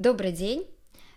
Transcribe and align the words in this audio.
Добрый 0.00 0.32
день! 0.32 0.66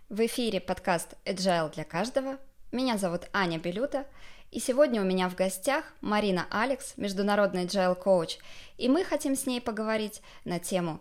В 0.09 0.25
эфире 0.25 0.59
подкаст 0.59 1.14
Agile 1.24 1.74
для 1.74 1.85
каждого. 1.85 2.38
Меня 2.74 2.98
зовут 2.98 3.29
Аня 3.32 3.58
Белюта, 3.58 4.06
и 4.52 4.59
сегодня 4.59 5.02
у 5.02 5.06
меня 5.06 5.29
в 5.29 5.36
гостях 5.36 5.86
Марина 6.02 6.48
Алекс, 6.50 6.98
международный 6.98 7.64
Agile 7.64 7.96
коуч, 7.96 8.39
и 8.77 8.89
мы 8.89 9.05
хотим 9.05 9.38
с 9.38 9.46
ней 9.46 9.61
поговорить 9.61 10.21
на 10.43 10.59
тему 10.59 10.99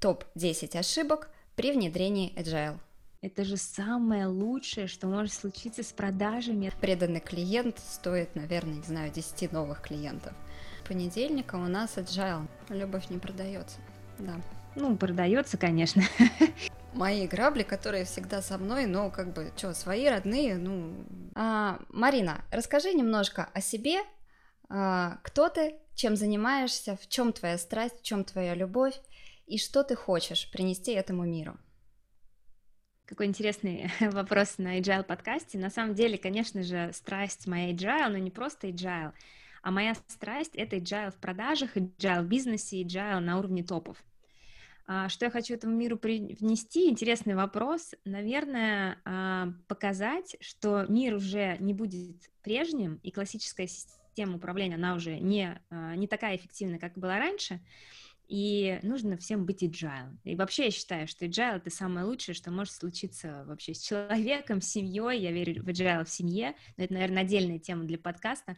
топ-10 0.00 0.78
ошибок 0.78 1.30
при 1.56 1.72
внедрении 1.72 2.34
Agile. 2.36 2.76
Это 3.22 3.44
же 3.44 3.56
самое 3.56 4.26
лучшее, 4.26 4.86
что 4.86 5.06
может 5.06 5.32
случиться 5.32 5.82
с 5.82 5.90
продажами. 5.90 6.70
Преданный 6.82 7.20
клиент 7.20 7.78
стоит, 7.78 8.34
наверное, 8.34 8.74
не 8.74 8.82
знаю, 8.82 9.10
10 9.10 9.52
новых 9.52 9.80
клиентов. 9.80 10.34
Понедельника 10.86 11.54
у 11.54 11.66
нас 11.66 11.96
Agile. 11.96 12.46
Любовь 12.68 13.08
не 13.08 13.16
продается. 13.16 13.78
Да. 14.18 14.38
Ну, 14.76 14.98
продается, 14.98 15.56
конечно. 15.56 16.02
мои 16.94 17.26
грабли, 17.26 17.62
которые 17.62 18.04
всегда 18.04 18.42
со 18.42 18.58
мной, 18.58 18.86
но 18.86 19.10
как 19.10 19.32
бы, 19.32 19.52
что, 19.56 19.74
свои 19.74 20.08
родные, 20.08 20.56
ну... 20.56 21.06
А, 21.34 21.80
Марина, 21.88 22.44
расскажи 22.50 22.92
немножко 22.92 23.48
о 23.54 23.60
себе, 23.60 24.00
а, 24.68 25.18
кто 25.22 25.48
ты, 25.48 25.76
чем 25.94 26.16
занимаешься, 26.16 26.96
в 26.96 27.08
чем 27.08 27.32
твоя 27.32 27.58
страсть, 27.58 28.00
в 28.00 28.02
чем 28.02 28.24
твоя 28.24 28.54
любовь, 28.54 28.94
и 29.46 29.58
что 29.58 29.82
ты 29.82 29.94
хочешь 29.96 30.50
принести 30.50 30.92
этому 30.92 31.24
миру. 31.24 31.58
Какой 33.04 33.26
интересный 33.26 33.90
вопрос 34.00 34.58
на 34.58 34.78
agile 34.78 35.02
подкасте. 35.02 35.58
На 35.58 35.70
самом 35.70 35.94
деле, 35.94 36.16
конечно 36.16 36.62
же, 36.62 36.90
страсть 36.92 37.46
моя 37.46 37.72
agile, 37.72 38.08
но 38.08 38.18
не 38.18 38.30
просто 38.30 38.68
agile, 38.68 39.12
а 39.62 39.70
моя 39.70 39.94
страсть— 40.08 40.54
это 40.54 40.76
agile 40.76 41.10
в 41.10 41.16
продажах, 41.16 41.76
agile 41.76 42.22
в 42.22 42.26
бизнесе, 42.26 42.82
agile 42.82 43.20
на 43.20 43.38
уровне 43.38 43.62
топов. 43.62 44.02
А, 44.86 45.08
что 45.08 45.26
я 45.26 45.30
хочу 45.30 45.54
этому 45.54 45.76
миру 45.76 45.98
внести? 46.02 46.88
Интересный 46.88 47.34
вопрос. 47.34 47.94
Наверное, 48.04 49.00
а, 49.04 49.52
показать, 49.68 50.36
что 50.40 50.86
мир 50.88 51.14
уже 51.14 51.56
не 51.60 51.72
будет 51.72 52.16
прежним, 52.42 52.96
и 53.02 53.10
классическая 53.10 53.68
система 53.68 54.36
управления, 54.36 54.74
она 54.74 54.94
уже 54.94 55.18
не, 55.18 55.60
а, 55.70 55.94
не 55.94 56.08
такая 56.08 56.36
эффективная, 56.36 56.78
как 56.78 56.98
была 56.98 57.18
раньше, 57.18 57.60
и 58.26 58.80
нужно 58.82 59.16
всем 59.16 59.46
быть 59.46 59.62
agile. 59.62 60.16
И 60.24 60.34
вообще 60.34 60.66
я 60.66 60.70
считаю, 60.70 61.06
что 61.06 61.26
agile— 61.26 61.56
это 61.58 61.70
самое 61.70 62.04
лучшее, 62.04 62.34
что 62.34 62.50
может 62.50 62.72
случиться 62.72 63.44
вообще 63.46 63.74
с 63.74 63.82
человеком, 63.82 64.60
с 64.60 64.66
семьей. 64.68 65.20
Я 65.20 65.30
верю 65.30 65.62
в 65.62 65.68
agile 65.68 66.04
в 66.04 66.10
семье, 66.10 66.54
но 66.76 66.84
это, 66.84 66.94
наверное, 66.94 67.22
отдельная 67.22 67.58
тема 67.58 67.84
для 67.84 67.98
подкаста, 67.98 68.56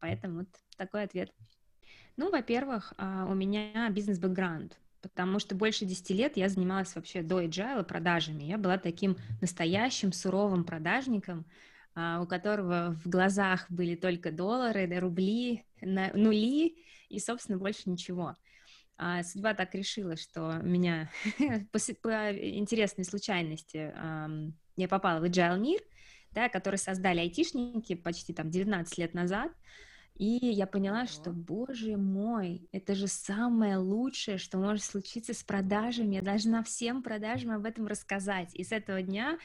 поэтому 0.00 0.40
вот 0.40 0.48
такой 0.76 1.02
ответ. 1.02 1.32
Ну, 2.16 2.30
во-первых, 2.30 2.94
у 2.98 3.34
меня 3.34 3.88
бизнес-бэкграунд 3.90 4.78
потому 5.02 5.38
что 5.38 5.54
больше 5.54 5.84
10 5.84 6.10
лет 6.10 6.36
я 6.36 6.48
занималась 6.48 6.94
вообще 6.94 7.22
до 7.22 7.42
agile 7.42 7.84
продажами. 7.84 8.44
Я 8.44 8.58
была 8.58 8.78
таким 8.78 9.16
настоящим 9.40 10.12
суровым 10.12 10.64
продажником, 10.64 11.46
а, 11.94 12.20
у 12.22 12.26
которого 12.26 12.96
в 13.04 13.08
глазах 13.08 13.66
были 13.70 13.94
только 13.96 14.30
доллары, 14.30 14.86
рубли, 14.98 15.64
нули 15.80 16.76
и, 17.08 17.18
собственно, 17.18 17.58
больше 17.58 17.90
ничего. 17.90 18.36
А 18.96 19.22
судьба 19.22 19.54
так 19.54 19.74
решила, 19.74 20.16
что 20.16 20.58
меня 20.62 21.10
по, 21.72 21.78
по 22.02 22.36
интересной 22.36 23.04
случайности 23.04 23.92
я 24.76 24.88
попала 24.88 25.20
в 25.20 25.24
agile 25.24 25.58
мир, 25.58 25.80
да, 26.32 26.48
который 26.48 26.76
создали 26.76 27.20
айтишники 27.20 27.94
почти 27.94 28.32
там 28.32 28.50
19 28.50 28.98
лет 28.98 29.14
назад, 29.14 29.52
и 30.20 30.48
я 30.52 30.66
поняла, 30.66 31.06
что, 31.06 31.32
боже 31.32 31.96
мой, 31.96 32.68
это 32.72 32.94
же 32.94 33.06
самое 33.06 33.78
лучшее, 33.78 34.36
что 34.36 34.58
может 34.58 34.84
случиться 34.84 35.32
с 35.32 35.42
продажами. 35.42 36.16
Я 36.16 36.20
должна 36.20 36.62
всем 36.62 37.02
продажам 37.02 37.52
об 37.52 37.64
этом 37.64 37.86
рассказать. 37.86 38.54
И 38.54 38.62
с 38.62 38.70
этого 38.70 39.00
дня, 39.00 39.38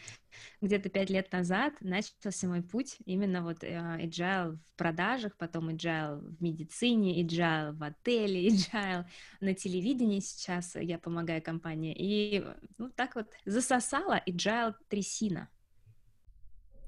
где-то 0.60 0.90
пять 0.90 1.10
лет 1.10 1.32
назад, 1.32 1.76
начался 1.80 2.50
мой 2.50 2.62
путь 2.62 2.98
именно 3.06 3.42
вот 3.42 3.64
э, 3.64 3.70
agile 4.02 4.58
в 4.58 4.76
продажах, 4.76 5.38
потом 5.38 5.70
agile 5.70 6.18
в 6.20 6.44
медицине, 6.44 7.24
agile 7.24 7.72
в 7.72 7.82
отеле, 7.82 8.48
agile 8.50 9.06
на 9.40 9.54
телевидении 9.54 10.20
сейчас 10.20 10.76
я 10.76 11.00
помогаю 11.00 11.42
компании. 11.42 11.96
И 11.98 12.46
ну, 12.78 12.90
так 12.90 13.16
вот 13.16 13.28
засосала 13.46 14.22
agile 14.28 14.74
трясина. 14.90 15.48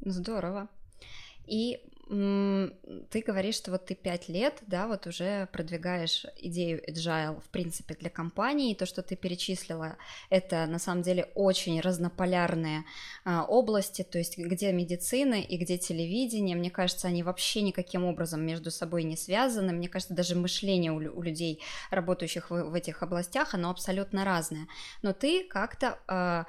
Здорово. 0.01 0.67
И 1.45 1.79
ты 2.09 3.21
говоришь, 3.21 3.55
что 3.55 3.71
вот 3.71 3.85
ты 3.85 3.95
пять 3.95 4.29
лет, 4.29 4.59
да, 4.61 4.87
вот 4.87 5.07
уже 5.07 5.47
продвигаешь 5.51 6.25
идею 6.37 6.81
agile, 6.89 7.41
в 7.41 7.49
принципе, 7.49 7.95
для 7.95 8.09
компании, 8.09 8.71
и 8.71 8.75
то, 8.75 8.85
что 8.85 9.01
ты 9.01 9.17
перечислила, 9.17 9.97
это 10.29 10.65
на 10.67 10.79
самом 10.79 11.01
деле 11.01 11.29
очень 11.35 11.81
разнополярные 11.81 12.85
а, 13.25 13.43
области, 13.43 14.03
то 14.03 14.17
есть 14.17 14.37
где 14.37 14.71
медицина 14.71 15.35
и 15.35 15.57
где 15.57 15.77
телевидение, 15.77 16.55
мне 16.55 16.71
кажется, 16.71 17.09
они 17.09 17.23
вообще 17.23 17.61
никаким 17.61 18.05
образом 18.05 18.45
между 18.45 18.71
собой 18.71 19.03
не 19.03 19.17
связаны, 19.17 19.73
мне 19.73 19.89
кажется, 19.89 20.13
даже 20.13 20.35
мышление 20.35 20.93
у, 20.93 20.97
у 20.97 21.21
людей, 21.21 21.61
работающих 21.91 22.49
в, 22.49 22.69
в 22.69 22.73
этих 22.73 23.03
областях, 23.03 23.53
оно 23.53 23.69
абсолютно 23.69 24.23
разное, 24.23 24.67
но 25.01 25.11
ты 25.11 25.43
как-то, 25.43 25.99
а, 26.07 26.45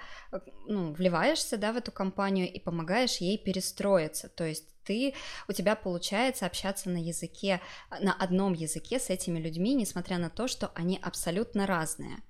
ну, 0.68 0.92
вливаешься, 0.92 1.56
да, 1.56 1.72
в 1.72 1.76
эту 1.76 1.90
компанию 1.90 2.48
и 2.52 2.60
помогаешь 2.60 3.16
ей 3.16 3.38
перестроиться, 3.38 4.28
то 4.28 4.44
есть 4.44 4.77
ты, 4.88 5.12
у 5.48 5.52
тебя 5.52 5.76
получается 5.76 6.46
общаться 6.46 6.88
на 6.88 6.96
языке, 6.96 7.60
на 8.00 8.14
одном 8.14 8.54
языке 8.54 8.98
с 8.98 9.10
этими 9.10 9.38
людьми, 9.38 9.74
несмотря 9.74 10.16
на 10.16 10.30
то, 10.30 10.48
что 10.48 10.72
они 10.74 10.98
абсолютно 11.02 11.66
разные. 11.66 12.22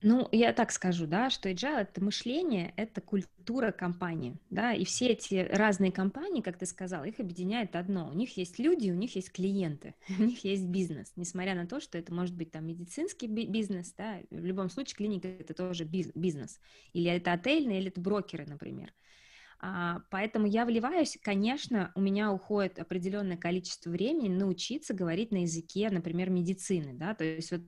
Ну, 0.00 0.28
я 0.32 0.52
так 0.52 0.70
скажу, 0.70 1.06
да, 1.06 1.30
что 1.30 1.50
agile— 1.50 1.80
это 1.80 2.04
мышление, 2.04 2.74
это 2.76 3.00
культура 3.00 3.72
компании, 3.72 4.36
да, 4.50 4.74
и 4.74 4.84
все 4.84 5.08
эти 5.08 5.48
разные 5.50 5.92
компании, 5.92 6.42
как 6.42 6.58
ты 6.58 6.66
сказал, 6.66 7.04
их 7.04 7.20
объединяет 7.20 7.74
одно. 7.74 8.10
У 8.10 8.12
них 8.12 8.36
есть 8.36 8.58
люди, 8.58 8.90
у 8.90 8.94
них 8.94 9.16
есть 9.16 9.32
клиенты, 9.32 9.94
у 10.18 10.22
них 10.22 10.44
есть 10.44 10.66
бизнес, 10.66 11.12
несмотря 11.16 11.54
на 11.54 11.66
то, 11.66 11.80
что 11.80 11.96
это 11.96 12.12
может 12.12 12.36
быть 12.36 12.52
там 12.52 12.66
медицинский 12.66 13.26
бизнес, 13.26 13.94
да, 13.96 14.20
в 14.30 14.44
любом 14.44 14.68
случае 14.68 14.96
клиника— 14.96 15.28
это 15.40 15.54
тоже 15.54 15.84
бизнес, 15.84 16.60
или 16.92 17.10
это 17.10 17.32
отельный, 17.32 17.78
или 17.78 17.88
это 17.88 18.00
брокеры, 18.00 18.44
например. 18.46 18.92
А, 19.60 20.00
поэтому 20.10 20.46
я 20.46 20.64
вливаюсь, 20.64 21.18
конечно, 21.22 21.92
у 21.94 22.00
меня 22.00 22.32
уходит 22.32 22.78
определенное 22.78 23.36
количество 23.36 23.90
времени 23.90 24.28
научиться 24.28 24.94
говорить 24.94 25.30
на 25.32 25.42
языке, 25.42 25.88
например, 25.90 26.30
медицины, 26.30 26.92
да, 26.92 27.14
то 27.14 27.24
есть 27.24 27.50
вот 27.50 27.62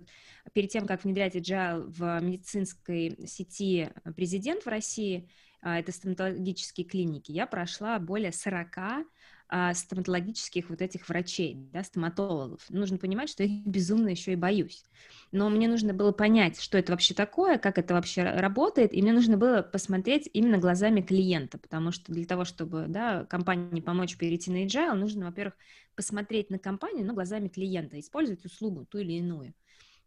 перед 0.52 0.70
тем, 0.70 0.86
как 0.86 1.04
внедрять 1.04 1.36
agile 1.36 1.84
в 1.86 2.20
медицинской 2.20 3.26
сети 3.26 3.90
президент 4.16 4.64
в 4.64 4.68
России, 4.68 5.28
это 5.74 5.92
стоматологические 5.92 6.86
клиники, 6.86 7.32
я 7.32 7.46
прошла 7.46 7.98
более 7.98 8.32
40 8.32 9.06
а, 9.48 9.74
стоматологических 9.74 10.70
вот 10.70 10.82
этих 10.82 11.08
врачей, 11.08 11.68
да, 11.72 11.84
стоматологов. 11.84 12.62
Нужно 12.68 12.98
понимать, 12.98 13.28
что 13.28 13.44
я 13.44 13.48
их 13.48 13.64
безумно 13.64 14.08
еще 14.08 14.32
и 14.32 14.36
боюсь. 14.36 14.84
Но 15.30 15.48
мне 15.50 15.68
нужно 15.68 15.94
было 15.94 16.10
понять, 16.10 16.60
что 16.60 16.76
это 16.78 16.92
вообще 16.92 17.14
такое, 17.14 17.56
как 17.58 17.78
это 17.78 17.94
вообще 17.94 18.24
работает, 18.24 18.92
и 18.92 19.00
мне 19.00 19.12
нужно 19.12 19.36
было 19.36 19.62
посмотреть 19.62 20.28
именно 20.32 20.58
глазами 20.58 21.00
клиента, 21.00 21.58
потому 21.58 21.92
что 21.92 22.12
для 22.12 22.26
того, 22.26 22.44
чтобы 22.44 22.86
да, 22.88 23.24
компании 23.26 23.80
помочь 23.80 24.16
перейти 24.16 24.50
на 24.50 24.64
agile, 24.64 24.94
нужно, 24.94 25.26
во-первых, 25.26 25.54
посмотреть 25.94 26.50
на 26.50 26.58
компанию, 26.58 27.06
но 27.06 27.14
глазами 27.14 27.48
клиента, 27.48 28.00
использовать 28.00 28.44
услугу 28.44 28.84
ту 28.84 28.98
или 28.98 29.12
иную. 29.12 29.54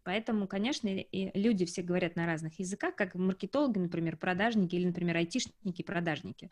Поэтому, 0.03 0.47
конечно, 0.47 0.87
и 0.87 1.37
люди 1.37 1.65
все 1.65 1.81
говорят 1.81 2.15
на 2.15 2.25
разных 2.25 2.59
языках, 2.59 2.95
как 2.95 3.15
маркетологи, 3.15 3.79
например, 3.79 4.17
продажники 4.17 4.75
или, 4.75 4.87
например, 4.87 5.17
айтишники-продажники. 5.17 6.49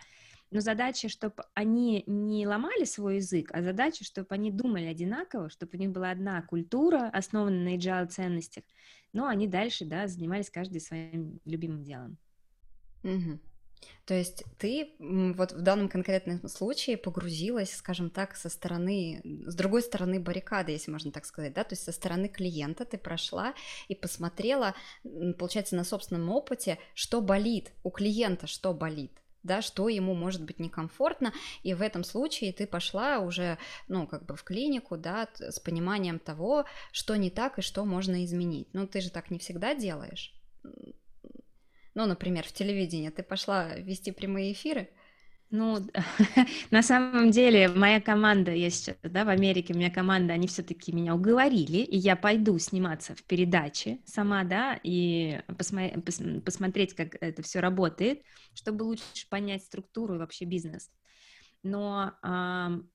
Но 0.52 0.62
задача, 0.62 1.10
чтобы 1.10 1.44
они 1.54 2.04
не 2.08 2.48
ломали 2.48 2.86
свой 2.86 3.18
язык, 3.18 3.50
а 3.52 3.62
задача, 3.62 4.04
чтобы 4.04 4.28
они 4.32 4.52
думали 4.52 4.86
одинаково, 4.86 5.50
чтобы 5.50 5.78
у 5.78 5.80
них 5.80 5.92
была 5.92 6.12
одна 6.12 6.42
культура, 6.42 7.10
основанная 7.14 7.64
на 7.64 7.78
agile 7.78 8.08
ценностях, 8.08 8.64
но 9.14 9.28
они 9.28 9.48
дальше, 9.48 9.86
да, 9.86 10.08
занимались 10.08 10.50
каждый 10.50 10.80
своим 10.80 11.40
любимым 11.46 11.84
делом. 11.84 12.18
Угу. 13.04 13.40
То 14.06 14.14
есть 14.14 14.46
ты 14.58 14.96
вот 15.00 15.52
в 15.52 15.62
данном 15.62 15.90
конкретном 15.90 16.48
случае 16.48 16.96
погрузилась, 16.98 17.76
скажем 17.76 18.10
так, 18.10 18.38
со 18.38 18.48
стороны, 18.48 19.22
с 19.46 19.54
другой 19.54 19.82
стороны 19.82 20.20
баррикады, 20.22 20.72
если 20.72 20.92
можно 20.92 21.12
так 21.12 21.26
сказать, 21.26 21.54
да, 21.54 21.66
то 21.66 21.74
есть 21.74 21.84
со 21.84 21.92
стороны 21.92 22.30
клиента 22.30 22.86
ты 22.86 22.98
прошла 22.98 23.54
и 23.90 23.96
посмотрела, 23.96 24.76
получается, 25.38 25.76
на 25.76 25.84
собственном 25.84 26.30
опыте, 26.30 26.80
что 26.94 27.20
болит, 27.20 27.74
у 27.84 27.90
клиента 27.90 28.48
что 28.48 28.74
болит, 28.74 29.12
да, 29.44 29.62
что 29.62 29.90
ему 29.90 30.14
может 30.14 30.44
быть 30.44 30.60
некомфортно, 30.60 31.34
и 31.64 31.74
в 31.74 31.82
этом 31.82 32.06
случае 32.06 32.54
ты 32.54 32.66
пошла 32.66 33.20
уже, 33.20 33.58
ну, 33.90 34.08
как 34.08 34.26
бы 34.26 34.38
в 34.38 34.44
клинику, 34.44 34.96
да, 34.96 35.28
с 35.38 35.60
пониманием 35.60 36.20
того, 36.20 36.64
что 36.94 37.18
не 37.18 37.30
так 37.30 37.60
и 37.60 37.62
что 37.62 37.84
можно 37.84 38.24
изменить. 38.24 38.70
Ну, 38.72 38.88
ты 38.88 39.02
же 39.02 39.10
так 39.10 39.32
не 39.32 39.40
всегда 39.40 39.76
делаешь. 39.76 40.34
Ну, 41.98 42.06
например, 42.06 42.46
в 42.46 42.54
телевидении 42.54 43.10
ты 43.10 43.24
пошла 43.24 43.76
вести 43.76 44.12
прямые 44.12 44.54
эфиры, 44.54 44.90
Ну, 45.50 45.80
на 46.72 46.82
самом 46.84 47.32
деле, 47.32 47.70
моя 47.70 48.02
команда, 48.02 48.52
я 48.54 48.70
сейчас, 48.70 48.98
да, 49.02 49.24
в 49.24 49.30
Америке, 49.30 49.74
у 49.74 49.78
меня 49.78 49.90
команда, 49.90 50.34
они 50.34 50.46
все-таки 50.48 50.92
меня 50.92 51.16
уговорили, 51.16 51.78
и 51.78 51.96
я 51.98 52.18
пойду 52.18 52.58
сниматься 52.60 53.16
в 53.16 53.24
передаче 53.24 54.00
сама, 54.06 54.44
да, 54.44 54.78
и 54.84 55.40
посмо- 55.48 55.94
пос- 56.04 56.42
посмотреть, 56.42 56.96
как 56.96 57.16
это 57.22 57.42
все 57.44 57.62
работает, 57.62 58.24
чтобы 58.54 58.84
лучше 58.84 59.30
понять 59.30 59.64
структуру 59.64 60.16
и 60.16 60.18
вообще 60.18 60.44
бизнес. 60.44 60.92
Но, 61.64 62.14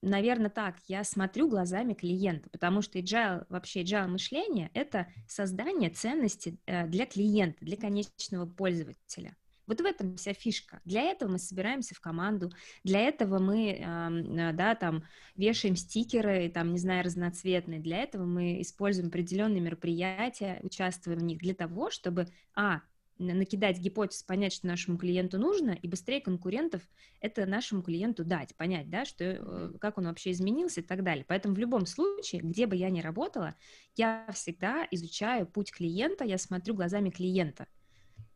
наверное, 0.00 0.50
так, 0.50 0.76
я 0.88 1.04
смотрю 1.04 1.48
глазами 1.48 1.94
клиента, 1.94 2.48
потому 2.50 2.80
что 2.82 2.98
agile, 2.98 3.44
вообще 3.48 3.82
agile 3.82 4.08
мышление— 4.08 4.70
это 4.74 5.08
создание 5.26 5.90
ценности 5.90 6.58
э, 6.66 6.86
для 6.86 7.06
клиента, 7.06 7.64
для 7.64 7.76
конечного 7.76 8.46
пользователя. 8.46 9.36
Вот 9.66 9.80
в 9.80 9.84
этом 9.84 10.16
вся 10.16 10.32
фишка. 10.32 10.80
Для 10.84 11.02
этого 11.02 11.32
мы 11.32 11.38
собираемся 11.38 11.94
в 11.94 12.00
команду, 12.00 12.50
для 12.84 13.00
этого 13.00 13.38
мы, 13.38 13.72
э, 13.72 14.52
да, 14.52 14.74
там, 14.74 15.04
вешаем 15.36 15.76
стикеры, 15.76 16.50
там, 16.50 16.72
не 16.72 16.78
знаю, 16.78 17.04
разноцветные, 17.04 17.80
для 17.80 17.98
этого 17.98 18.24
мы 18.24 18.60
используем 18.60 19.08
определенные 19.08 19.60
мероприятия, 19.60 20.60
участвуем 20.62 21.20
в 21.20 21.24
них 21.24 21.38
для 21.38 21.54
того, 21.54 21.90
чтобы, 21.90 22.26
а, 22.54 22.80
накидать 23.22 23.78
гипотез, 23.78 24.22
понять, 24.22 24.52
что 24.52 24.66
нашему 24.66 24.98
клиенту 24.98 25.38
нужно, 25.38 25.70
и 25.70 25.88
быстрее 25.88 26.20
конкурентов 26.20 26.82
это 27.20 27.46
нашему 27.46 27.82
клиенту 27.82 28.24
дать, 28.24 28.54
понять, 28.56 28.90
да, 28.90 29.04
что, 29.04 29.24
э, 29.24 29.72
как 29.80 29.98
он 29.98 30.06
вообще 30.06 30.32
изменился 30.32 30.80
и 30.80 30.84
так 30.84 31.02
далее. 31.02 31.24
Поэтому 31.26 31.54
в 31.54 31.58
любом 31.58 31.86
случае, 31.86 32.42
где 32.42 32.66
бы 32.66 32.76
я 32.76 32.90
ни 32.90 33.00
работала, 33.00 33.54
я 33.96 34.26
всегда 34.32 34.86
изучаю 34.90 35.46
путь 35.46 35.72
клиента, 35.72 36.24
я 36.24 36.38
смотрю 36.38 36.74
глазами 36.74 37.10
клиента. 37.10 37.66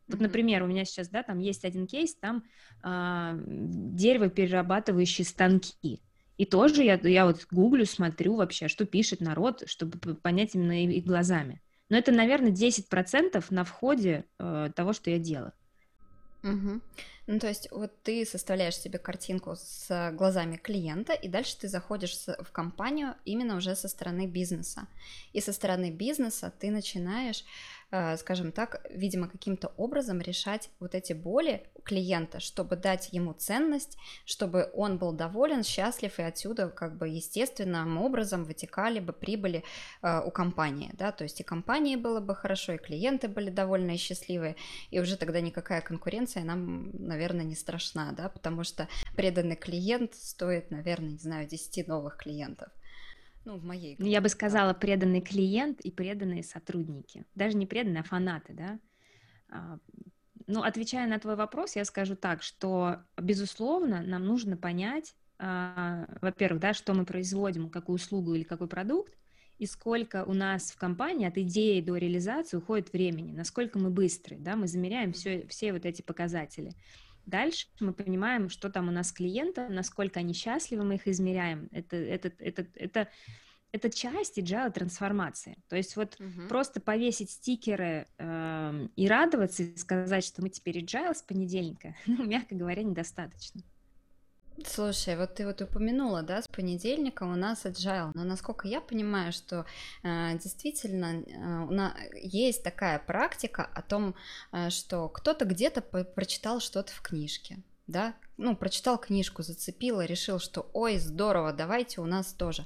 Вот, 0.07 0.21
например, 0.21 0.63
у 0.63 0.67
меня 0.67 0.85
сейчас, 0.85 1.09
да, 1.09 1.21
там 1.23 1.39
есть 1.39 1.65
один 1.65 1.85
кейс, 1.85 2.15
там 2.15 2.43
э, 2.83 3.39
дерево-перерабатывающие 3.45 5.25
станки. 5.25 6.01
И 6.37 6.45
тоже 6.45 6.83
я, 6.83 6.99
я 7.03 7.25
вот 7.25 7.45
гуглю, 7.51 7.85
смотрю 7.85 8.35
вообще, 8.35 8.67
что 8.67 8.85
пишет 8.85 9.21
народ, 9.21 9.63
чтобы 9.65 9.97
понять 10.15 10.55
именно 10.55 10.85
их 10.85 11.03
глазами. 11.03 11.61
Но 11.89 11.97
это, 11.97 12.11
наверное, 12.11 12.51
10% 12.51 13.45
на 13.49 13.63
входе 13.63 14.25
э, 14.39 14.69
того, 14.75 14.93
что 14.93 15.09
я 15.09 15.19
делаю. 15.19 15.53
Угу. 16.43 16.81
Ну, 17.27 17.39
то 17.39 17.47
есть 17.47 17.67
вот 17.71 17.91
ты 18.03 18.25
составляешь 18.25 18.77
себе 18.77 18.99
картинку 18.99 19.55
с 19.57 20.11
глазами 20.13 20.55
клиента, 20.55 21.11
и 21.13 21.27
дальше 21.27 21.57
ты 21.57 21.67
заходишь 21.67 22.17
в 22.25 22.51
компанию 22.51 23.15
именно 23.25 23.57
уже 23.57 23.75
со 23.75 23.89
стороны 23.89 24.27
бизнеса. 24.27 24.87
И 25.33 25.41
со 25.41 25.51
стороны 25.51 25.91
бизнеса 25.91 26.53
ты 26.57 26.71
начинаешь 26.71 27.43
скажем 28.17 28.51
так, 28.51 28.85
видимо, 28.89 29.29
каким-то 29.29 29.69
образом 29.77 30.19
решать 30.19 30.69
вот 30.79 30.93
эти 30.93 31.13
боли 31.13 31.63
клиента, 31.87 32.41
чтобы 32.41 32.75
дать 32.75 33.09
ему 33.13 33.33
ценность, 33.33 33.97
чтобы 34.25 34.69
он 34.73 34.97
был 34.97 35.13
доволен, 35.13 35.63
счастлив, 35.63 36.19
и 36.19 36.23
отсюда 36.23 36.67
как 36.67 36.97
бы 36.97 37.07
естественным 37.07 37.97
образом 37.97 38.43
вытекали 38.43 38.99
бы 38.99 39.13
прибыли 39.13 39.63
э, 40.01 40.21
у 40.25 40.31
компании, 40.31 40.91
да, 40.93 41.13
то 41.13 41.23
есть 41.23 41.39
и 41.39 41.43
компании 41.43 41.95
было 41.95 42.19
бы 42.19 42.35
хорошо, 42.35 42.73
и 42.73 42.77
клиенты 42.77 43.29
были 43.29 43.49
довольны 43.49 43.95
и 43.95 43.97
счастливы, 43.97 44.57
и 44.91 44.99
уже 44.99 45.15
тогда 45.15 45.39
никакая 45.39 45.81
конкуренция 45.81 46.43
нам, 46.43 46.91
наверное, 46.93 47.45
не 47.45 47.55
страшна, 47.55 48.11
да, 48.11 48.27
потому 48.27 48.65
что 48.65 48.89
преданный 49.15 49.55
клиент 49.55 50.13
стоит, 50.13 50.71
наверное, 50.71 51.11
не 51.11 51.17
знаю, 51.17 51.47
10 51.47 51.87
новых 51.87 52.17
клиентов. 52.17 52.69
Ну, 53.47 53.57
в 53.57 53.63
моей 53.63 53.95
группе. 53.95 54.11
Я 54.11 54.19
бы 54.19 54.27
сказала, 54.27 54.73
преданный 54.73 55.21
клиент 55.21 55.79
и 55.79 55.89
преданные 55.89 56.43
сотрудники. 56.43 57.25
Даже 57.33 57.55
не 57.55 57.65
преданные, 57.65 58.01
а 58.01 58.03
фанаты, 58.03 58.51
да. 58.51 58.79
А, 59.47 59.79
ну, 60.47 60.63
отвечая 60.63 61.07
на 61.07 61.17
твой 61.17 61.37
вопрос, 61.37 61.77
я 61.77 61.85
скажу 61.85 62.17
так, 62.17 62.43
что, 62.43 62.97
безусловно, 63.15 64.01
нам 64.01 64.25
нужно 64.25 64.57
понять, 64.57 65.15
а, 65.39 66.09
во-первых, 66.21 66.59
да, 66.59 66.73
что 66.73 66.93
мы 66.93 67.05
производим, 67.05 67.69
какую 67.69 67.95
услугу 67.95 68.33
или 68.33 68.43
какой 68.43 68.67
продукт, 68.67 69.17
и 69.59 69.65
сколько 69.65 70.25
у 70.25 70.33
нас 70.33 70.71
в 70.71 70.77
компании 70.77 71.25
от 71.25 71.37
идеи 71.37 71.79
до 71.79 71.95
реализации 71.95 72.57
уходит 72.57 72.91
времени, 72.91 73.31
насколько 73.31 73.79
мы 73.79 73.91
быстры, 73.91 74.35
да, 74.37 74.57
мы 74.57 74.67
замеряем 74.67 75.13
все, 75.13 75.47
все 75.47 75.71
вот 75.71 75.85
эти 75.85 76.01
показатели. 76.01 76.73
Дальше 77.27 77.67
мы 77.81 77.91
понимаем, 77.91 78.49
что 78.49 78.69
там 78.69 78.87
у 78.87 78.91
нас 78.91 79.11
клиента, 79.11 79.67
насколько 79.67 80.21
они 80.21 80.33
счастливы, 80.33 80.85
мы 80.85 80.95
их 80.95 81.07
измеряем. 81.09 81.67
Это, 81.73 81.97
это, 81.97 82.31
это, 82.39 82.65
это, 82.73 83.09
это 83.73 83.89
часть 83.89 84.39
agile 84.39 84.71
трансформации. 84.71 85.57
То 85.67 85.75
есть 85.75 85.97
вот 85.97 86.15
угу. 86.21 86.47
просто 86.47 86.79
повесить 86.79 87.29
стикеры 87.29 88.07
э, 88.17 88.87
и 88.95 89.07
радоваться, 89.09 89.63
и 89.63 89.75
сказать, 89.75 90.23
что 90.23 90.41
мы 90.41 90.49
теперь 90.49 90.81
agile 90.81 91.13
с 91.13 91.21
понедельника, 91.21 91.95
ну, 92.07 92.25
мягко 92.25 92.55
говоря, 92.55 92.81
недостаточно. 92.81 93.61
Слушай, 94.65 95.15
вот 95.17 95.35
ты 95.35 95.45
вот 95.45 95.61
упомянула, 95.61 96.23
да, 96.23 96.41
с 96.41 96.47
понедельника 96.47 97.23
у 97.23 97.35
нас 97.35 97.65
agile, 97.65 98.11
но 98.15 98.23
насколько 98.23 98.67
я 98.67 98.81
понимаю, 98.81 99.31
что 99.31 99.65
э, 100.03 100.37
действительно 100.41 101.21
э, 101.21 101.65
у 101.67 101.71
нас 101.71 101.93
есть 102.13 102.63
такая 102.63 102.97
практика 102.97 103.69
о 103.75 103.81
том, 103.83 104.15
э, 104.51 104.69
что 104.71 105.09
кто-то 105.09 105.45
где-то 105.45 105.81
прочитал 105.81 106.59
что-то 106.59 106.91
в 106.91 107.01
книжке, 107.01 107.59
да, 107.85 108.15
ну, 108.37 108.55
прочитал 108.55 108.97
книжку, 108.97 109.41
зацепило, 109.41 110.05
решил, 110.05 110.39
что 110.39 110.69
ой, 110.73 110.97
здорово, 110.97 111.53
давайте 111.53 112.01
у 112.01 112.05
нас 112.05 112.33
тоже. 112.33 112.65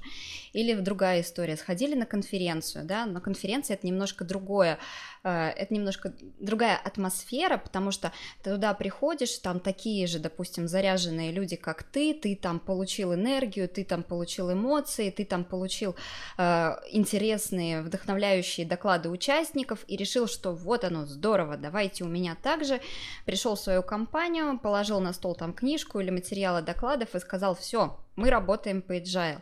Или 0.52 0.74
другая 0.74 1.22
история, 1.22 1.56
сходили 1.56 1.94
на 1.94 2.04
конференцию, 2.04 2.84
да, 2.84 3.06
на 3.06 3.20
конференции 3.20 3.72
это 3.74 3.86
немножко 3.86 4.24
другое, 4.24 4.78
э, 5.24 5.30
это 5.30 5.72
немножко 5.72 6.12
другая 6.38 6.76
атмосфера, 6.76 7.56
потому 7.56 7.90
что 7.90 8.12
ты 8.42 8.50
туда 8.50 8.74
приходишь, 8.74 9.38
там 9.38 9.60
такие 9.60 10.06
же, 10.06 10.18
допустим, 10.18 10.68
заряженные 10.68 11.32
люди, 11.32 11.56
как 11.56 11.82
ты, 11.84 12.12
ты 12.12 12.36
там 12.36 12.60
получил 12.60 13.14
энергию, 13.14 13.68
ты 13.68 13.84
там 13.84 14.02
получил 14.02 14.52
эмоции, 14.52 15.10
ты 15.10 15.24
там 15.24 15.44
получил 15.44 15.96
э, 16.36 16.76
интересные, 16.90 17.80
вдохновляющие 17.80 18.66
доклады 18.66 19.08
участников 19.08 19.84
и 19.88 19.96
решил, 19.96 20.26
что 20.26 20.52
вот 20.52 20.84
оно, 20.84 21.06
здорово, 21.06 21.56
давайте 21.56 22.04
у 22.04 22.08
меня 22.08 22.36
также, 22.42 22.80
пришел 23.24 23.54
в 23.54 23.60
свою 23.60 23.82
компанию, 23.82 24.58
положил 24.58 25.00
на 25.00 25.14
стол 25.14 25.34
там 25.34 25.54
книжку 25.62 26.00
или 26.00 26.10
материалы 26.10 26.60
докладов 26.60 27.14
и 27.14 27.20
сказал, 27.20 27.54
все, 27.54 28.00
мы 28.16 28.30
работаем 28.30 28.82
по 28.82 28.96
agile. 28.96 29.40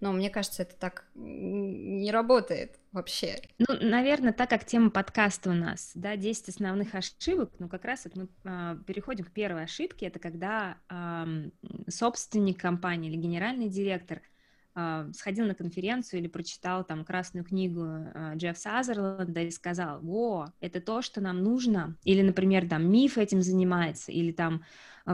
Но 0.00 0.12
мне 0.12 0.30
кажется, 0.30 0.62
это 0.62 0.74
так 0.76 1.04
не 1.14 2.10
работает 2.10 2.78
вообще. 2.90 3.42
Ну, 3.58 3.66
наверное, 3.82 4.32
так 4.32 4.48
как 4.48 4.64
тема 4.64 4.88
подкаста 4.88 5.50
у 5.50 5.52
нас, 5.52 5.90
да, 5.94 6.16
10 6.16 6.48
основных 6.48 6.94
ошибок, 6.94 7.50
ну, 7.58 7.68
как 7.68 7.84
раз 7.84 8.06
вот 8.06 8.16
мы 8.16 8.28
э, 8.44 8.76
переходим 8.86 9.26
к 9.26 9.32
первой 9.32 9.64
ошибке, 9.64 10.06
это 10.06 10.18
когда 10.18 10.78
э, 10.88 11.50
собственник 11.90 12.58
компании 12.58 13.10
или 13.10 13.18
генеральный 13.18 13.68
директор– 13.68 14.22
а, 14.80 15.08
сходил 15.12 15.44
на 15.44 15.56
конференцию 15.56 16.20
или 16.20 16.28
прочитал 16.28 16.84
там 16.84 17.04
красную 17.04 17.44
книгу 17.44 17.82
э, 17.84 18.34
Джефф 18.36 18.56
Сазерленда 18.56 19.40
и 19.40 19.50
сказал, 19.50 19.98
о, 20.08 20.46
это 20.60 20.80
то, 20.80 21.02
что 21.02 21.20
нам 21.20 21.42
нужно, 21.42 21.96
или, 22.04 22.22
например, 22.22 22.68
там 22.68 22.88
миф 22.88 23.18
этим 23.18 23.42
занимается, 23.42 24.12
или 24.12 24.30
там 24.30 24.62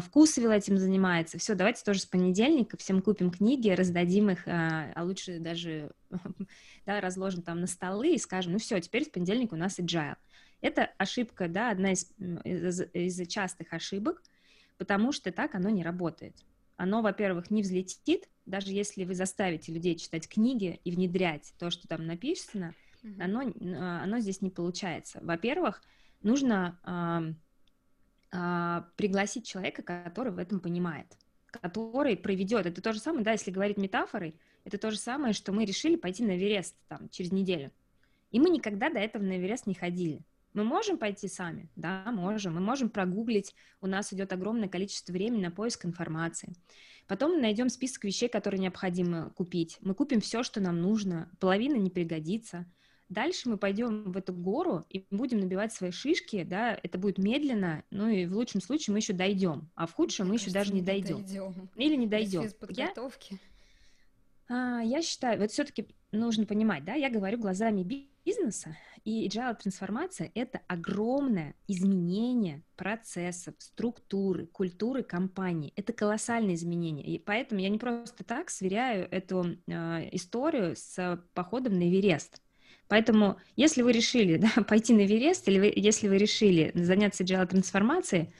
вкусвилл 0.01 0.51
этим 0.51 0.79
занимается, 0.79 1.39
все, 1.39 1.55
давайте 1.55 1.85
тоже 1.85 2.01
с 2.01 2.07
понедельника 2.07 2.77
всем 2.77 3.01
купим 3.01 3.31
книги, 3.31 3.71
раздадим 3.71 4.31
их, 4.31 4.47
а, 4.49 4.91
а 4.95 5.05
лучше 5.05 5.39
даже 5.39 5.93
да, 6.87 7.01
разложим 7.01 7.43
там 7.43 7.61
на 7.61 7.67
столы 7.67 8.15
и 8.15 8.19
скажем, 8.19 8.53
ну 8.53 8.59
все, 8.59 8.81
теперь 8.81 9.05
с 9.05 9.09
понедельника 9.09 9.55
у 9.55 9.59
нас 9.59 9.79
agile. 9.79 10.17
Это 10.61 10.91
ошибка, 10.99 11.47
да, 11.47 11.71
одна 11.71 11.93
из, 11.93 12.11
из, 12.45 12.81
из 12.93 13.29
частых 13.29 13.73
ошибок, 13.73 14.23
потому 14.79 15.13
что 15.13 15.31
так 15.31 15.55
оно 15.55 15.69
не 15.69 15.83
работает. 15.83 16.35
Оно, 16.77 17.03
во-первых, 17.03 17.51
не 17.51 17.63
взлетит, 17.63 18.29
даже 18.47 18.73
если 18.73 19.05
вы 19.05 19.15
заставите 19.15 19.73
людей 19.73 19.95
читать 19.97 20.29
книги 20.29 20.81
и 20.83 20.91
внедрять 20.91 21.53
то, 21.59 21.71
что 21.71 21.87
там 21.87 22.07
написано, 22.07 22.75
mm-hmm. 23.03 23.23
оно, 23.23 23.53
а, 23.79 24.03
оно 24.03 24.19
здесь 24.19 24.41
не 24.41 24.51
получается. 24.51 25.21
Во-первых, 25.23 25.83
нужно 26.23 27.37
пригласить 28.97 29.47
человека, 29.47 29.83
который 29.83 30.33
в 30.33 30.39
этом 30.39 30.61
понимает, 30.61 31.07
который 31.47 32.17
проведет. 32.17 32.67
Это 32.67 32.83
то 32.83 32.93
же 32.93 32.99
самое, 32.99 33.25
да, 33.25 33.33
если 33.33 33.51
говорить 33.51 33.77
метафорой, 33.77 34.35
это 34.65 34.79
то 34.79 34.91
же 34.91 34.97
самое, 34.97 35.35
что 35.35 35.53
мы 35.53 35.65
решили 35.65 35.97
пойти 35.97 36.25
на 36.25 36.37
Эверест 36.37 36.75
там 36.89 37.09
через 37.11 37.33
неделю. 37.33 37.71
И 38.31 38.41
мы 38.41 38.51
никогда 38.51 38.91
до 38.91 38.99
этого 38.99 39.23
на 39.23 39.39
Эверест 39.39 39.67
не 39.67 39.75
ходили. 39.75 40.23
Мы 40.55 40.65
можем 40.65 40.99
пойти 40.99 41.29
сами, 41.29 41.69
да, 41.77 42.11
можем. 42.13 42.55
Мы 42.55 42.61
можем 42.61 42.89
прогуглить. 42.89 43.55
У 43.81 43.87
нас 43.87 44.13
идет 44.13 44.33
огромное 44.33 44.69
количество 44.69 45.13
времени 45.13 45.43
на 45.43 45.51
поиск 45.51 45.85
информации. 45.85 46.55
Потом 47.07 47.33
мы 47.33 47.41
найдем 47.41 47.69
список 47.69 48.05
вещей, 48.05 48.29
которые 48.29 48.61
необходимо 48.61 49.31
купить. 49.31 49.79
Мы 49.81 49.95
купим 49.95 50.21
все, 50.21 50.43
что 50.43 50.61
нам 50.61 50.81
нужно. 50.81 51.31
Половина 51.39 51.75
не 51.77 51.91
пригодится. 51.91 52.67
Дальше 53.15 53.49
мы 53.49 53.57
пойдем 53.57 54.11
в 54.11 54.17
эту 54.17 54.33
гору 54.33 54.85
и 54.89 55.07
будем 55.13 55.39
набивать 55.39 55.73
свои 55.73 55.93
шишки, 55.93 56.43
да, 56.43 56.77
это 56.83 56.99
будет 56.99 57.19
медленно, 57.19 57.85
ну 57.91 58.09
и 58.09 58.27
в 58.27 58.35
лучшем 58.35 58.61
случае 58.61 58.93
мы 58.93 58.99
еще 58.99 59.13
дойдем, 59.13 59.71
а 59.77 59.87
в 59.87 59.93
худшем 59.93 60.27
Мне 60.27 60.33
мы 60.33 60.39
кажется, 60.39 60.51
еще 60.51 60.59
даже 60.59 60.75
не 60.75 60.83
дойдем. 60.83 61.19
дойдем. 61.19 61.71
Или 61.77 61.95
не 61.95 62.09
дойдем. 62.09 62.51
Я, 62.71 62.93
а, 64.49 64.83
я 64.83 65.01
считаю, 65.01 65.41
вот 65.41 65.53
все-таки 65.53 65.87
нужно 66.11 66.45
понимать, 66.45 66.85
да, 66.85 66.95
я 66.95 67.09
говорю 67.09 67.39
глазами 67.39 67.85
бизнеса, 68.25 68.77
и 69.05 69.29
agile 69.29 69.55
трансформация— 69.55 70.33
это 70.35 70.63
огромное 70.67 71.55
изменение 71.69 72.65
процессов, 72.75 73.55
структуры, 73.59 74.47
культуры 74.47 75.05
компании. 75.05 75.73
Это 75.77 75.93
колоссальное 75.93 76.55
изменение. 76.55 77.07
И 77.07 77.19
поэтому 77.19 77.61
я 77.61 77.69
не 77.69 77.79
просто 77.79 78.25
так 78.25 78.49
сверяю 78.49 79.07
эту 79.11 79.59
э, 79.67 80.09
историю 80.13 80.75
с 80.75 81.23
походом 81.35 81.79
на 81.79 81.89
Эверест. 81.89 82.41
Поэтому, 82.95 83.39
если 83.57 83.83
вы 83.83 83.91
решили 83.91 84.37
да, 84.55 84.63
пойти 84.63 84.95
на 84.95 85.05
Эверест, 85.05 85.49
или 85.49 85.59
вы, 85.59 85.73
если 85.75 86.07
вы 86.07 86.17
решили 86.17 86.71
заняться 86.77 87.25
agile 87.25 87.45
трансформацией, 87.45 88.33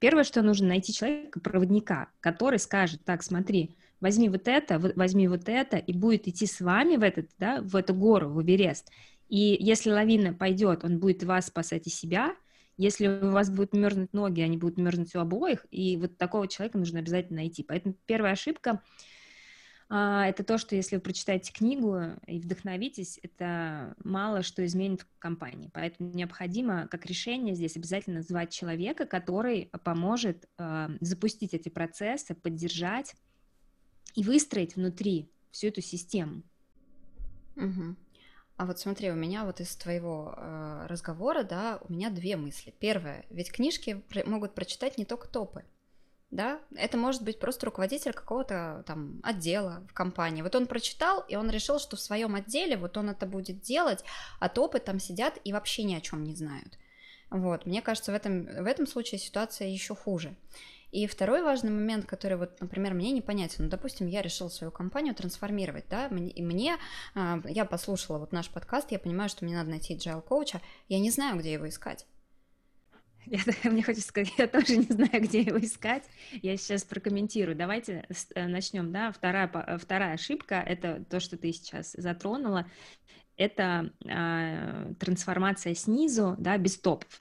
первое, 0.00 0.24
что 0.24 0.42
нужно 0.42 0.66
найти 0.66 0.92
человека-проводника, 0.92 2.08
который 2.18 2.58
скажет, 2.58 3.04
так, 3.04 3.22
смотри, 3.22 3.76
возьми 4.00 4.28
вот 4.28 4.48
это, 4.48 4.80
возьми 4.80 5.28
вот 5.28 5.48
это, 5.48 5.76
и 5.76 5.92
будет 5.92 6.26
идти 6.26 6.46
с 6.46 6.60
вами 6.60 6.96
в, 6.96 7.04
этот, 7.04 7.30
да, 7.38 7.62
в 7.62 7.76
эту 7.76 7.94
гору, 7.94 8.30
в 8.30 8.42
Эверест. 8.42 8.90
И 9.28 9.56
если 9.60 9.92
лавина 9.92 10.34
пойдет, 10.34 10.82
он 10.82 10.98
будет 10.98 11.22
вас 11.22 11.46
спасать 11.46 11.86
и 11.86 11.90
себя. 11.90 12.34
Если 12.76 13.06
у 13.06 13.30
вас 13.30 13.48
будут 13.48 13.74
мерзнуть 13.74 14.12
ноги, 14.12 14.40
они 14.40 14.56
будут 14.56 14.76
мерзнуть 14.76 15.14
у 15.14 15.20
обоих. 15.20 15.64
И 15.70 15.96
вот 15.96 16.18
такого 16.18 16.48
человека 16.48 16.78
нужно 16.78 16.98
обязательно 16.98 17.42
найти. 17.42 17.62
Поэтому 17.62 17.94
первая 18.06 18.32
ошибка 18.32 18.82
это 19.90 20.44
то, 20.44 20.56
что 20.56 20.76
если 20.76 20.96
вы 20.96 21.02
прочитаете 21.02 21.52
книгу 21.52 21.98
и 22.26 22.38
вдохновитесь, 22.38 23.18
это 23.24 23.96
мало 24.04 24.42
что 24.42 24.64
изменит 24.64 25.02
в 25.02 25.18
компании. 25.18 25.68
Поэтому 25.72 26.10
необходимо, 26.12 26.86
как 26.86 27.06
решение 27.06 27.56
здесь, 27.56 27.76
обязательно 27.76 28.22
звать 28.22 28.52
человека, 28.52 29.04
который 29.04 29.70
поможет 29.82 30.48
а, 30.58 30.90
запустить 31.00 31.54
эти 31.54 31.68
процессы, 31.68 32.36
поддержать 32.36 33.16
и 34.14 34.22
выстроить 34.22 34.76
внутри 34.76 35.32
всю 35.50 35.68
эту 35.68 35.80
систему. 35.80 36.42
Угу. 37.56 37.96
А 38.58 38.66
вот 38.66 38.78
смотри, 38.78 39.10
у 39.10 39.14
меня 39.14 39.44
вот 39.44 39.60
из 39.60 39.74
твоего 39.74 40.34
э, 40.36 40.86
разговора, 40.86 41.44
да, 41.44 41.80
у 41.88 41.92
меня 41.92 42.10
две 42.10 42.36
мысли. 42.36 42.74
Первое, 42.78 43.24
ведь 43.30 43.50
книжки 43.50 44.04
могут 44.26 44.54
прочитать 44.54 44.98
не 44.98 45.04
только 45.04 45.28
топы, 45.28 45.64
да, 46.30 46.60
это 46.76 46.96
может 46.96 47.22
быть 47.22 47.40
просто 47.40 47.66
руководитель 47.66 48.12
какого-то 48.12 48.84
там 48.86 49.20
отдела 49.22 49.84
в 49.88 49.94
компании. 49.94 50.42
Вот 50.42 50.54
он 50.54 50.66
прочитал, 50.66 51.24
и 51.28 51.36
он 51.36 51.50
решил, 51.50 51.78
что 51.78 51.96
в 51.96 52.00
своем 52.00 52.34
отделе 52.36 52.76
вот 52.76 52.96
он 52.96 53.10
это 53.10 53.26
будет 53.26 53.60
делать, 53.60 54.04
а 54.38 54.48
топы 54.48 54.78
там 54.78 55.00
сидят 55.00 55.38
и 55.44 55.52
вообще 55.52 55.82
ни 55.82 55.94
о 55.94 56.00
чем 56.00 56.22
не 56.22 56.34
знают. 56.34 56.78
Вот, 57.30 57.66
мне 57.66 57.82
кажется, 57.82 58.12
в 58.12 58.14
этом, 58.14 58.44
в 58.44 58.66
этом 58.66 58.86
случае 58.86 59.18
ситуация 59.18 59.68
еще 59.68 59.94
хуже. 59.94 60.36
И 60.92 61.06
второй 61.06 61.42
важный 61.42 61.70
момент, 61.70 62.06
который 62.06 62.36
вот, 62.36 62.60
например, 62.60 62.94
мне 62.94 63.12
непонятен, 63.12 63.64
ну, 63.64 63.70
допустим, 63.70 64.08
я 64.08 64.22
решила 64.22 64.48
свою 64.48 64.72
компанию 64.72 65.14
трансформировать, 65.14 65.84
да, 65.88 66.08
и 66.08 66.42
мне, 66.42 66.78
а, 67.14 67.40
я 67.44 67.64
послушала 67.64 68.18
вот 68.18 68.32
наш 68.32 68.50
подкаст, 68.50 68.90
я 68.90 68.98
понимаю, 68.98 69.28
что 69.28 69.44
мне 69.44 69.54
надо 69.54 69.70
найти 69.70 69.94
agile 69.94 70.20
коуча, 70.20 70.60
я 70.88 70.98
не 70.98 71.10
знаю, 71.10 71.38
где 71.38 71.52
его 71.52 71.68
искать. 71.68 72.06
Я, 73.26 73.40
мне 73.70 73.82
хочется 73.82 74.08
сказать, 74.08 74.32
я 74.38 74.46
тоже 74.46 74.76
не 74.76 74.84
знаю, 74.84 75.22
где 75.22 75.42
его 75.42 75.58
искать. 75.58 76.04
Я 76.42 76.56
сейчас 76.56 76.84
прокомментирую. 76.84 77.56
Давайте 77.56 78.06
э, 78.34 78.46
начнем. 78.46 78.92
Да? 78.92 79.12
Вторая, 79.12 79.50
вторая 79.78 80.14
ошибка— 80.14 80.54
это 80.66 81.04
то, 81.08 81.20
что 81.20 81.36
ты 81.36 81.52
сейчас 81.52 81.92
затронула. 81.92 82.66
Это 83.36 83.92
э, 84.04 84.94
трансформация 84.98 85.74
снизу, 85.74 86.34
да, 86.38 86.58
без 86.58 86.78
топов. 86.78 87.20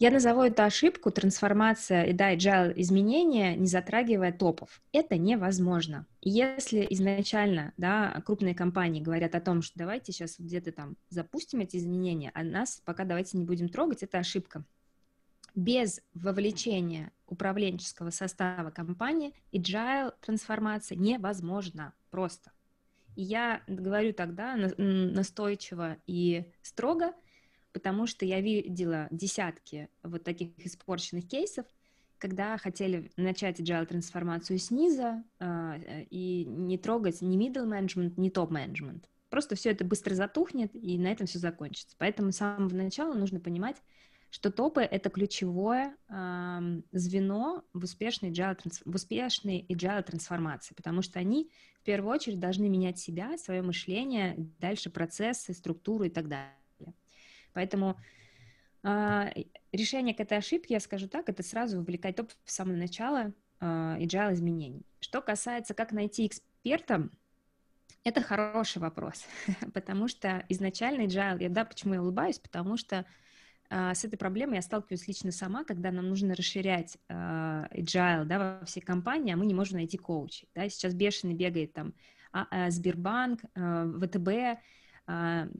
Я 0.00 0.10
назову 0.10 0.44
эту 0.44 0.62
ошибку 0.62 1.10
трансформация 1.10 2.04
и 2.04 2.14
да, 2.14 2.34
agile 2.34 2.72
изменения, 2.74 3.54
не 3.54 3.66
затрагивая 3.66 4.32
топов. 4.32 4.80
Это 4.92 5.18
невозможно. 5.18 6.06
Если 6.22 6.86
изначально 6.88 7.74
да, 7.76 8.22
крупные 8.24 8.54
компании 8.54 9.02
говорят 9.02 9.34
о 9.34 9.42
том, 9.42 9.60
что 9.60 9.78
давайте 9.78 10.10
сейчас 10.10 10.36
где-то 10.38 10.72
там 10.72 10.96
запустим 11.10 11.60
эти 11.60 11.76
изменения, 11.76 12.30
а 12.32 12.42
нас 12.42 12.80
пока 12.86 13.04
давайте 13.04 13.36
не 13.36 13.44
будем 13.44 13.68
трогать, 13.68 14.02
это 14.02 14.16
ошибка. 14.16 14.64
Без 15.54 16.00
вовлечения 16.14 17.12
управленческого 17.26 18.08
состава 18.08 18.70
компании 18.70 19.34
agile 19.52 20.14
трансформация 20.22 20.96
невозможна 20.96 21.92
просто. 22.10 22.52
И 23.16 23.22
я 23.22 23.60
говорю 23.66 24.14
тогда 24.14 24.56
настойчиво 24.56 25.98
и 26.06 26.50
строго– 26.62 27.12
потому 27.72 28.06
что 28.06 28.24
я 28.24 28.40
видела 28.40 29.08
десятки 29.10 29.88
вот 30.02 30.24
таких 30.24 30.50
испорченных 30.58 31.28
кейсов, 31.28 31.66
когда 32.18 32.58
хотели 32.58 33.10
начать 33.16 33.60
agile 33.60 33.86
трансформацию 33.86 34.58
снизу 34.58 35.24
э, 35.38 36.04
и 36.10 36.44
не 36.44 36.76
трогать 36.76 37.22
ни 37.22 37.38
middle 37.38 37.66
management, 37.66 38.14
ни 38.16 38.28
топ 38.28 38.52
management. 38.52 39.04
Просто 39.30 39.54
все 39.54 39.70
это 39.70 39.84
быстро 39.84 40.14
затухнет, 40.14 40.74
и 40.74 40.98
на 40.98 41.08
этом 41.08 41.26
все 41.26 41.38
закончится. 41.38 41.96
Поэтому 41.98 42.32
с 42.32 42.36
самого 42.36 42.74
начала 42.74 43.14
нужно 43.14 43.40
понимать, 43.40 43.76
что 44.30 44.50
топы— 44.50 44.80
это 44.82 45.08
ключевое 45.08 45.96
э, 46.08 46.80
звено 46.92 47.64
в 47.72 47.84
успешной, 47.84 48.30
agile, 48.30 48.58
в 48.84 48.94
успешной 48.94 49.64
agile 49.68 50.02
трансформации, 50.02 50.74
потому 50.74 51.02
что 51.02 51.18
они 51.18 51.50
в 51.80 51.84
первую 51.84 52.12
очередь 52.12 52.38
должны 52.38 52.68
менять 52.68 52.98
себя, 52.98 53.36
свое 53.38 53.62
мышление, 53.62 54.34
дальше 54.58 54.90
процессы, 54.90 55.54
структуру 55.54 56.04
и 56.04 56.10
так 56.10 56.28
далее. 56.28 56.59
Поэтому 57.52 57.96
э, 58.82 59.30
решение 59.72 60.14
к 60.14 60.20
этой 60.20 60.38
ошибке, 60.38 60.74
я 60.74 60.80
скажу 60.80 61.08
так, 61.08 61.28
это 61.28 61.42
сразу 61.42 61.78
вовлекать 61.78 62.16
топ 62.16 62.32
с 62.44 62.54
самого 62.54 62.76
начала 62.76 63.32
э, 63.60 63.64
agile 63.64 64.32
изменений. 64.32 64.86
Что 65.00 65.20
касается, 65.20 65.74
как 65.74 65.92
найти 65.92 66.26
эксперта, 66.26 67.08
это 68.04 68.22
хороший 68.22 68.78
вопрос, 68.78 69.24
потому 69.74 70.08
что 70.08 70.44
изначально 70.48 71.02
agile, 71.02 71.42
я, 71.42 71.48
да, 71.48 71.64
почему 71.64 71.94
я 71.94 72.02
улыбаюсь, 72.02 72.38
потому 72.38 72.76
что 72.76 73.04
э, 73.68 73.94
с 73.94 74.04
этой 74.04 74.16
проблемой 74.16 74.56
я 74.56 74.62
сталкиваюсь 74.62 75.06
лично 75.06 75.32
сама, 75.32 75.64
когда 75.64 75.90
нам 75.90 76.08
нужно 76.08 76.34
расширять 76.34 76.96
э, 77.08 77.12
agile 77.14 78.24
да, 78.24 78.58
во 78.60 78.66
всей 78.66 78.80
компании, 78.80 79.34
а 79.34 79.36
мы 79.36 79.46
не 79.46 79.54
можем 79.54 79.78
найти 79.78 79.98
коучей. 79.98 80.48
Да? 80.54 80.68
Сейчас 80.68 80.94
бешеный 80.94 81.34
бегает 81.34 81.74
там 81.74 81.92
а, 82.32 82.46
а, 82.50 82.70
Сбербанк, 82.70 83.40
э, 83.54 83.92
ВТБ, 84.00 84.28
а, 84.28 84.58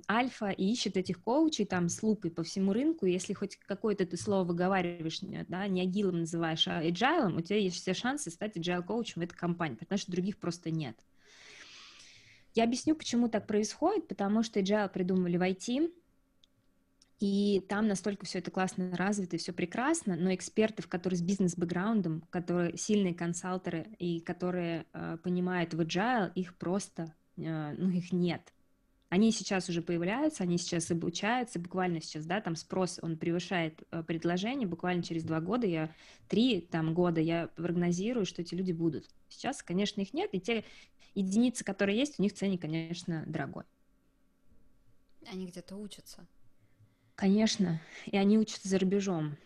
альфа 0.08 0.50
и 0.50 0.70
ищет 0.70 0.96
этих 0.96 1.22
коучей 1.22 1.64
там 1.64 1.88
с 1.88 2.02
лупой 2.02 2.30
по 2.30 2.42
всему 2.42 2.72
рынку, 2.72 3.06
если 3.06 3.32
хоть 3.32 3.56
какое-то 3.56 4.06
ты 4.06 4.16
слово 4.16 4.44
выговариваешь, 4.44 5.20
да, 5.48 5.66
не 5.66 5.82
агилом 5.82 6.20
называешь, 6.20 6.68
а 6.68 6.82
agile, 6.82 7.36
у 7.36 7.40
тебя 7.40 7.58
есть 7.58 7.76
все 7.76 7.94
шансы 7.94 8.30
стать 8.30 8.56
agile 8.56 8.82
коучем 8.82 9.20
в 9.20 9.24
этой 9.24 9.36
компании, 9.36 9.76
потому 9.76 9.98
что 9.98 10.12
других 10.12 10.38
просто 10.38 10.70
нет. 10.70 10.96
Я 12.54 12.64
объясню, 12.64 12.94
почему 12.94 13.28
так 13.28 13.46
происходит, 13.46 14.08
потому 14.08 14.42
что 14.42 14.60
agile 14.60 14.88
придумали 14.88 15.36
в 15.36 15.42
IT, 15.42 15.92
и 17.20 17.62
там 17.68 17.86
настолько 17.86 18.24
все 18.24 18.38
это 18.38 18.50
классно 18.50 18.96
развито, 18.96 19.36
все 19.36 19.52
прекрасно, 19.52 20.16
но 20.16 20.34
эксперты, 20.34 20.82
которые 20.82 21.18
с 21.18 21.22
бизнес-бэкграундом, 21.22 22.22
которые 22.30 22.76
сильные 22.78 23.14
консалтеры 23.14 23.88
и 23.98 24.20
которые 24.20 24.86
э, 24.92 25.18
понимают 25.22 25.74
в 25.74 25.80
agile, 25.80 26.32
их 26.34 26.56
просто, 26.56 27.14
э, 27.36 27.74
ну, 27.76 27.90
их 27.90 28.12
нет. 28.12 28.54
Они 29.10 29.32
сейчас 29.32 29.68
уже 29.68 29.82
появляются, 29.82 30.44
они 30.44 30.56
сейчас 30.56 30.88
обучаются, 30.92 31.58
буквально 31.58 32.00
сейчас, 32.00 32.26
да, 32.26 32.40
там 32.40 32.54
спрос, 32.54 33.00
он 33.02 33.18
превышает 33.18 33.82
э, 33.90 34.04
предложение, 34.04 34.68
буквально 34.68 35.02
через 35.02 35.24
два 35.24 35.40
года, 35.40 35.66
я, 35.66 35.92
три 36.28 36.60
там 36.60 36.94
года 36.94 37.20
я 37.20 37.48
прогнозирую, 37.56 38.24
что 38.24 38.40
эти 38.40 38.54
люди 38.54 38.70
будут. 38.70 39.08
Сейчас, 39.28 39.64
конечно, 39.64 40.00
их 40.00 40.14
нет, 40.14 40.30
и 40.32 40.40
те 40.40 40.64
единицы, 41.16 41.64
которые 41.64 41.98
есть, 41.98 42.20
у 42.20 42.22
них 42.22 42.32
ценник, 42.34 42.60
конечно, 42.60 43.24
дорогой. 43.26 43.64
Они 45.26 45.44
где-то 45.44 45.74
учатся. 45.74 46.24
Конечно, 47.16 47.82
и 48.06 48.16
они 48.16 48.38
учатся 48.38 48.68
за 48.68 48.78
рубежом, 48.78 49.36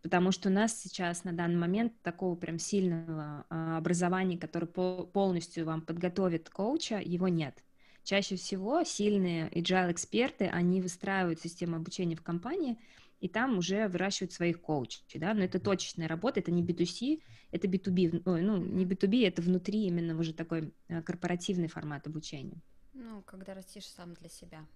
потому 0.00 0.30
что 0.30 0.48
у 0.48 0.52
нас 0.52 0.80
сейчас 0.80 1.24
на 1.24 1.32
данный 1.32 1.58
момент 1.58 1.92
такого 2.02 2.36
прям 2.36 2.60
сильного 2.60 3.44
а, 3.50 3.78
образования, 3.78 4.38
которое 4.38 4.68
полностью 4.68 5.66
вам 5.66 5.82
подготовит 5.82 6.48
коуча, 6.50 7.00
его 7.04 7.26
нет. 7.26 7.64
Чаще 8.08 8.36
всего 8.36 8.84
сильные 8.84 9.50
agile-эксперты, 9.50 10.46
они 10.46 10.80
выстраивают 10.80 11.42
систему 11.42 11.76
обучения 11.76 12.16
в 12.16 12.22
компании, 12.22 12.78
и 13.20 13.28
там 13.28 13.58
уже 13.58 13.86
выращивают 13.86 14.32
своих 14.32 14.62
коучей, 14.62 15.02
да, 15.16 15.34
но 15.34 15.44
это 15.44 15.60
точечная 15.60 16.08
работа, 16.08 16.40
это 16.40 16.50
не 16.50 16.62
B2C, 16.62 17.20
это 17.50 17.68
B2B, 17.68 18.22
ну, 18.24 18.56
не 18.56 18.86
B2B, 18.86 19.28
это 19.28 19.42
внутри 19.42 19.84
именно 19.84 20.18
уже 20.18 20.32
такой 20.32 20.72
э, 20.88 21.02
корпоративный 21.02 21.68
формат 21.68 22.06
обучения. 22.06 22.62
Ну, 22.94 23.20
когда 23.26 23.52
растишь 23.52 23.86
сам 23.86 24.14
для 24.14 24.30
себя. 24.30 24.66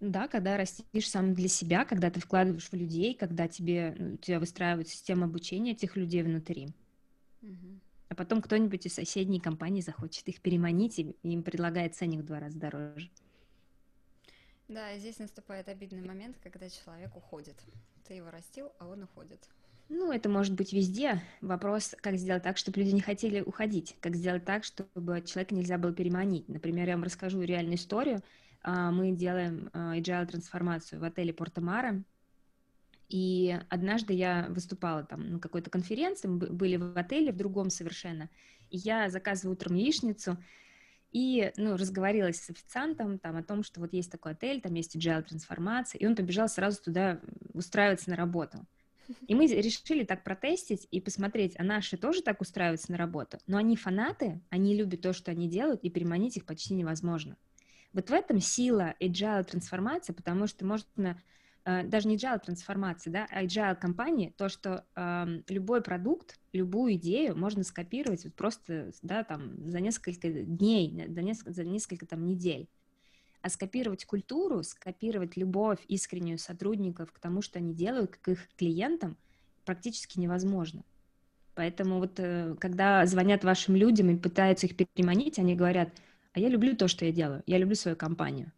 Да, 0.00 0.26
когда 0.26 0.56
растишь 0.56 1.08
сам 1.08 1.32
для 1.32 1.46
себя, 1.46 1.84
когда 1.84 2.10
ты 2.10 2.18
вкладываешь 2.18 2.70
в 2.70 2.74
людей, 2.74 3.14
когда 3.14 3.46
тебе, 3.46 3.94
ну, 3.96 4.14
у 4.14 4.16
тебя 4.16 4.40
выстраивают 4.40 4.88
систему 4.88 5.26
обучения 5.26 5.70
этих 5.70 5.94
людей 5.94 6.24
внутри. 6.24 6.70
Угу 7.40 7.83
а 8.08 8.14
потом 8.14 8.42
кто-нибудь 8.42 8.86
из 8.86 8.94
соседней 8.94 9.40
компании 9.40 9.80
захочет 9.80 10.28
их 10.28 10.40
переманить, 10.40 10.98
и 10.98 11.16
им 11.22 11.42
предлагает 11.42 11.94
ценник 11.94 12.20
в 12.20 12.24
два 12.24 12.40
раза 12.40 12.58
дороже. 12.58 13.10
Да, 14.68 14.96
здесь 14.98 15.18
наступает 15.18 15.68
обидный 15.68 16.02
момент, 16.02 16.36
когда 16.42 16.68
человек 16.68 17.16
уходит. 17.16 17.56
Ты 18.06 18.14
его 18.14 18.30
растил, 18.30 18.72
а 18.78 18.86
он 18.86 19.02
уходит. 19.02 19.48
Ну, 19.90 20.10
это 20.10 20.28
может 20.28 20.54
быть 20.54 20.72
везде. 20.72 21.22
Вопрос, 21.42 21.94
как 22.00 22.16
сделать 22.16 22.42
так, 22.42 22.56
чтобы 22.56 22.80
люди 22.80 22.92
не 22.92 23.02
хотели 23.02 23.40
уходить, 23.40 23.96
как 24.00 24.16
сделать 24.16 24.44
так, 24.44 24.64
чтобы 24.64 25.22
человека 25.26 25.54
нельзя 25.54 25.76
было 25.76 25.92
переманить. 25.92 26.48
Например, 26.48 26.88
я 26.88 26.94
вам 26.94 27.04
расскажу 27.04 27.42
реальную 27.42 27.76
историю. 27.76 28.20
а, 28.62 28.90
мы 28.90 29.12
делаем 29.12 29.68
а, 29.74 29.96
agile 29.98 30.26
трансформацию 30.26 31.00
в 31.00 31.04
отеле 31.04 31.34
Порто-Мара. 31.34 32.02
И 33.08 33.58
однажды 33.68 34.14
я 34.14 34.46
выступала 34.48 35.04
там 35.04 35.32
на 35.32 35.38
какой-то 35.38 35.70
конференции, 35.70 36.28
мы 36.28 36.46
были 36.48 36.76
в 36.76 36.96
отеле, 36.96 37.32
в 37.32 37.36
другом 37.36 37.70
совершенно, 37.70 38.30
и 38.70 38.78
я 38.78 39.10
заказываю 39.10 39.54
утром 39.54 39.74
яичницу, 39.76 40.38
и, 41.12 41.52
ну, 41.56 41.76
разговорилась 41.76 42.40
с 42.40 42.50
официантом 42.50 43.20
там 43.20 43.36
о 43.36 43.44
том, 43.44 43.62
что 43.62 43.80
вот 43.80 43.92
есть 43.92 44.10
такой 44.10 44.32
отель, 44.32 44.60
там 44.60 44.74
есть 44.74 44.96
agile 44.96 45.22
трансформация, 45.22 46.00
и 46.00 46.06
он 46.06 46.16
побежал 46.16 46.48
сразу 46.48 46.82
туда 46.82 47.20
устраиваться 47.52 48.10
на 48.10 48.16
работу. 48.16 48.66
И 49.28 49.34
мы 49.34 49.46
решили 49.46 50.02
так 50.02 50.24
протестить 50.24 50.88
и 50.90 51.00
посмотреть, 51.00 51.54
а 51.58 51.62
наши 51.62 51.96
тоже 51.96 52.22
так 52.22 52.40
устраиваются 52.40 52.90
на 52.90 52.98
работу, 52.98 53.38
но 53.46 53.58
они 53.58 53.76
фанаты, 53.76 54.40
они 54.50 54.74
любят 54.74 55.02
то, 55.02 55.12
что 55.12 55.30
они 55.30 55.48
делают, 55.48 55.82
и 55.84 55.90
переманить 55.90 56.36
их 56.36 56.46
почти 56.46 56.74
невозможно. 56.74 57.36
Вот 57.92 58.10
в 58.10 58.12
этом 58.12 58.40
сила 58.40 58.94
agile 59.00 59.44
трансформации, 59.44 60.14
потому 60.14 60.48
что 60.48 60.64
можно 60.64 61.22
даже 61.64 62.08
не 62.08 62.16
agile 62.16 62.40
трансформации, 62.44 63.10
да, 63.10 63.26
а 63.30 63.44
agile 63.44 63.74
компании, 63.76 64.34
то, 64.36 64.48
что 64.48 64.84
э, 64.94 65.42
любой 65.48 65.82
продукт, 65.82 66.38
любую 66.52 66.94
идею 66.94 67.36
можно 67.36 67.64
скопировать 67.64 68.24
вот 68.24 68.34
просто, 68.34 68.92
да, 69.02 69.24
там, 69.24 69.68
за 69.68 69.80
несколько 69.80 70.28
дней, 70.30 71.06
за 71.08 71.22
несколько, 71.22 71.52
за 71.52 71.64
несколько 71.64 72.06
там 72.06 72.26
недель. 72.26 72.68
А 73.40 73.48
скопировать 73.50 74.04
культуру, 74.04 74.62
скопировать 74.62 75.36
любовь 75.36 75.78
искреннюю 75.88 76.38
сотрудников 76.38 77.12
к 77.12 77.18
тому, 77.18 77.42
что 77.42 77.58
они 77.58 77.74
делают, 77.74 78.16
к 78.16 78.28
их 78.28 78.48
клиентам, 78.56 79.16
практически 79.64 80.18
невозможно. 80.18 80.82
Поэтому 81.54 81.98
вот 81.98 82.18
э, 82.18 82.56
когда 82.58 83.06
звонят 83.06 83.44
вашим 83.44 83.76
людям 83.76 84.10
и 84.10 84.16
пытаются 84.16 84.66
их 84.66 84.76
переманить, 84.76 85.38
они 85.38 85.54
говорят– 85.54 85.90
а 86.34 86.40
я 86.40 86.48
люблю 86.48 86.74
то, 86.76 86.88
что 86.88 87.04
я 87.04 87.12
делаю, 87.12 87.42
я 87.46 87.58
люблю 87.58 87.76
свою 87.76 87.96
компанию. 87.96 88.50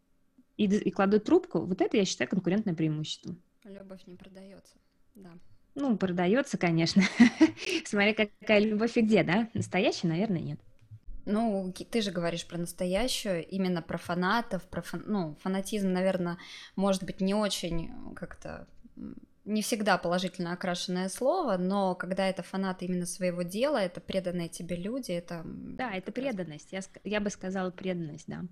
И, 0.57 0.65
и 0.65 0.91
кладу 0.91 1.21
трубку, 1.21 1.61
вот 1.61 1.81
это 1.81 1.97
я 1.97 2.05
считаю 2.05 2.31
конкурентное 2.31 2.75
преимущество. 2.75 3.37
Любовь 3.65 4.01
не 4.07 4.17
продается, 4.17 4.75
да. 5.15 5.33
Ну, 5.75 5.97
продается, 5.99 6.57
конечно. 6.57 7.03
Смотри, 7.85 8.15
какая 8.15 8.61
любовь 8.61 8.97
и 8.97 9.03
где, 9.03 9.23
да? 9.23 9.51
Настоящая, 9.53 10.09
наверное, 10.09 10.41
нет. 10.41 10.61
Ну, 11.27 11.75
ты 11.91 12.01
же 12.01 12.13
говоришь 12.13 12.47
про 12.47 12.57
настоящую, 12.57 13.47
именно 13.47 13.83
про 13.83 13.99
фанатов, 13.99 14.63
про 14.69 14.81
фан... 14.81 15.03
ну, 15.07 15.37
фанатизм, 15.43 15.93
наверное, 15.93 16.39
может 16.77 17.03
быть 17.03 17.21
не 17.21 17.35
очень 17.35 18.15
как-то 18.15 18.67
не 19.45 19.63
всегда 19.63 19.97
положительно 19.99 20.53
окрашенное 20.53 21.09
слово, 21.09 21.57
но 21.57 21.95
когда 21.95 22.29
это 22.29 22.43
фанаты 22.43 22.85
именно 22.87 23.07
своего 23.07 23.43
дела, 23.43 23.79
это 23.79 24.01
преданные 24.01 24.49
тебе 24.49 24.77
люди, 24.77 25.13
это... 25.13 25.43
Да, 25.45 25.93
это 25.93 26.11
преданность, 26.11 26.73
я, 26.73 26.81
я 27.05 27.21
бы 27.21 27.31
сказала 27.31 27.71
преданность, 27.71 28.27
да. 28.27 28.43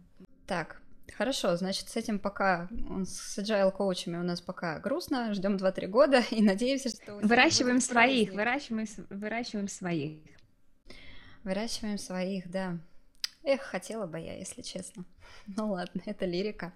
Так, 0.46 0.80
Хорошо, 1.12 1.56
значит, 1.56 1.88
с 1.88 1.96
этим 1.96 2.18
пока, 2.18 2.68
с 3.04 3.38
agile 3.38 3.70
коучами 3.70 4.16
у 4.16 4.22
нас 4.22 4.40
пока 4.40 4.78
грустно, 4.80 5.32
ждем 5.34 5.56
2-3 5.56 5.86
года 5.86 6.24
и 6.30 6.42
надеемся, 6.42 6.88
что... 6.88 7.16
Выращиваем 7.16 7.80
своих, 7.80 8.32
выращиваем, 8.32 8.86
выращиваем 9.10 9.68
своих. 9.68 10.18
Выращиваем 11.44 11.98
своих, 11.98 12.50
да. 12.50 12.78
Эх, 13.44 13.60
хотела 13.60 14.06
бы 14.06 14.18
я, 14.18 14.36
если 14.36 14.62
честно. 14.62 15.04
Ну 15.46 15.72
ладно, 15.72 16.00
это 16.06 16.24
лирика. 16.24 16.72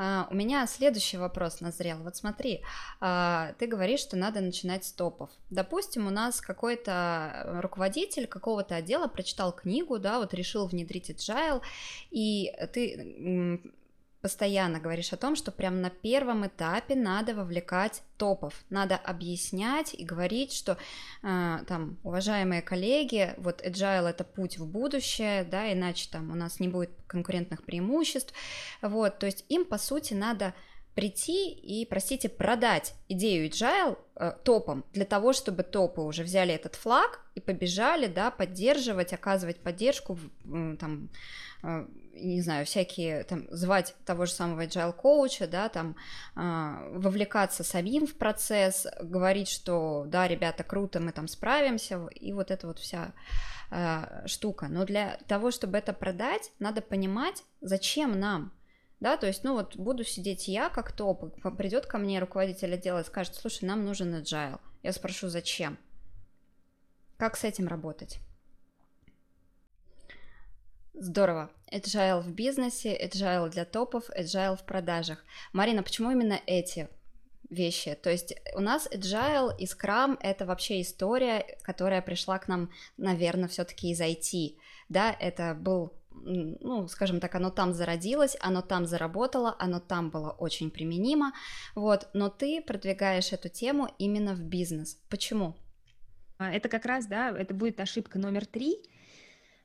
А, 0.00 0.28
у 0.30 0.34
меня 0.34 0.64
следующий 0.68 1.16
вопрос 1.16 1.60
назрел. 1.60 1.98
Вот 1.98 2.14
смотри, 2.14 2.62
а, 3.00 3.52
ты 3.58 3.66
говоришь, 3.66 3.98
что 3.98 4.16
надо 4.16 4.40
начинать 4.40 4.84
с 4.84 4.92
топов. 4.92 5.28
Допустим, 5.50 6.06
у 6.06 6.10
нас 6.10 6.40
какой-то 6.40 7.58
руководитель 7.60 8.28
какого-то 8.28 8.76
отдела 8.76 9.08
прочитал 9.08 9.52
книгу, 9.52 9.98
да, 9.98 10.20
вот 10.20 10.32
решил 10.34 10.68
внедрить 10.68 11.10
agile, 11.10 11.62
и 12.12 12.54
ты 12.72 13.60
постоянно 14.20 14.80
говоришь 14.80 15.12
о 15.12 15.16
том, 15.16 15.36
что 15.36 15.52
прям 15.52 15.80
на 15.80 15.90
первом 15.90 16.46
этапе 16.46 16.94
надо 16.94 17.34
вовлекать 17.34 18.02
топов, 18.16 18.54
надо 18.68 18.96
объяснять 18.96 19.94
и 19.94 20.04
говорить, 20.04 20.52
что 20.52 20.76
э, 21.22 21.58
там, 21.66 21.98
уважаемые 22.02 22.62
коллеги, 22.62 23.34
вот 23.36 23.62
agile 23.64 24.08
это 24.08 24.24
путь 24.24 24.58
в 24.58 24.66
будущее, 24.66 25.44
да, 25.44 25.72
иначе 25.72 26.08
там 26.10 26.30
у 26.30 26.34
нас 26.34 26.58
не 26.58 26.68
будет 26.68 26.90
конкурентных 27.06 27.62
преимуществ, 27.62 28.34
вот, 28.82 29.18
то 29.18 29.26
есть 29.26 29.44
им 29.48 29.64
по 29.64 29.78
сути 29.78 30.14
надо 30.14 30.54
прийти 30.98 31.50
и, 31.50 31.86
простите, 31.86 32.28
продать 32.28 32.92
идею 33.08 33.48
agile 33.48 33.96
э, 34.16 34.32
топом 34.42 34.84
для 34.92 35.04
того, 35.04 35.32
чтобы 35.32 35.62
топы 35.62 36.00
уже 36.00 36.24
взяли 36.24 36.52
этот 36.52 36.74
флаг 36.74 37.20
и 37.36 37.40
побежали, 37.40 38.08
да, 38.08 38.32
поддерживать, 38.32 39.12
оказывать 39.12 39.60
поддержку, 39.60 40.18
там, 40.42 41.08
э, 41.62 41.86
не 42.14 42.42
знаю, 42.42 42.66
всякие, 42.66 43.22
там, 43.22 43.46
звать 43.50 43.94
того 44.06 44.26
же 44.26 44.32
самого 44.32 44.62
agile 44.62 44.92
коуча, 44.92 45.46
да, 45.46 45.68
там, 45.68 45.94
э, 46.34 46.98
вовлекаться 46.98 47.62
самим 47.62 48.04
в 48.04 48.14
процесс, 48.14 48.84
говорить, 49.00 49.48
что, 49.48 50.04
да, 50.08 50.26
ребята, 50.26 50.64
круто, 50.64 50.98
мы 50.98 51.12
там 51.12 51.28
справимся, 51.28 52.08
и 52.08 52.32
вот 52.32 52.50
эта 52.50 52.66
вот 52.66 52.80
вся 52.80 53.12
э, 53.70 54.26
штука. 54.26 54.66
Но 54.68 54.84
для 54.84 55.16
того, 55.28 55.52
чтобы 55.52 55.78
это 55.78 55.92
продать, 55.92 56.50
надо 56.58 56.82
понимать, 56.82 57.44
зачем 57.60 58.18
нам, 58.18 58.52
да, 59.00 59.16
то 59.16 59.26
есть, 59.26 59.44
ну 59.44 59.54
вот 59.54 59.76
буду 59.76 60.04
сидеть 60.04 60.48
я 60.48 60.70
как 60.70 60.92
топ, 60.92 61.40
придет 61.56 61.86
ко 61.86 61.98
мне 61.98 62.18
руководитель 62.18 62.74
отдела 62.74 63.00
и 63.00 63.04
скажет, 63.04 63.34
слушай, 63.34 63.64
нам 63.64 63.84
нужен 63.84 64.14
agile. 64.14 64.60
Я 64.82 64.92
спрошу, 64.92 65.28
зачем? 65.28 65.78
Как 67.16 67.36
с 67.36 67.44
этим 67.44 67.68
работать? 67.68 68.18
Здорово. 70.94 71.50
Agile 71.72 72.20
в 72.22 72.32
бизнесе, 72.32 72.96
agile 72.96 73.48
для 73.50 73.64
топов, 73.64 74.10
agile 74.10 74.56
в 74.56 74.64
продажах. 74.64 75.24
Марина, 75.52 75.84
почему 75.84 76.10
именно 76.10 76.40
эти 76.46 76.88
вещи? 77.50 77.94
То 77.94 78.10
есть 78.10 78.34
у 78.56 78.60
нас 78.60 78.88
agile 78.92 79.56
и 79.56 79.64
Scrum— 79.64 80.18
это 80.20 80.44
вообще 80.44 80.80
история, 80.80 81.56
которая 81.62 82.02
пришла 82.02 82.40
к 82.40 82.48
нам, 82.48 82.72
наверное, 82.96 83.48
все 83.48 83.64
таки 83.64 83.90
из 83.90 84.00
IT. 84.00 84.58
Да, 84.88 85.12
это 85.12 85.54
был 85.54 85.97
ну, 86.24 86.88
скажем 86.88 87.20
так, 87.20 87.34
оно 87.34 87.50
там 87.50 87.72
зародилось, 87.72 88.36
оно 88.40 88.62
там 88.62 88.86
заработало, 88.86 89.56
оно 89.58 89.80
там 89.80 90.10
было 90.10 90.30
очень 90.30 90.70
применимо, 90.70 91.32
вот, 91.74 92.08
но 92.14 92.28
ты 92.28 92.62
продвигаешь 92.62 93.32
эту 93.32 93.48
тему 93.48 93.88
именно 93.98 94.34
в 94.34 94.42
бизнес. 94.42 94.96
Почему? 95.08 95.56
А, 96.38 96.52
это 96.52 96.68
как 96.68 96.84
раз, 96.84 97.06
да, 97.06 97.30
это 97.30 97.54
будет 97.54 97.80
ошибка 97.80 98.18
номер 98.18 98.46
три, 98.46 98.78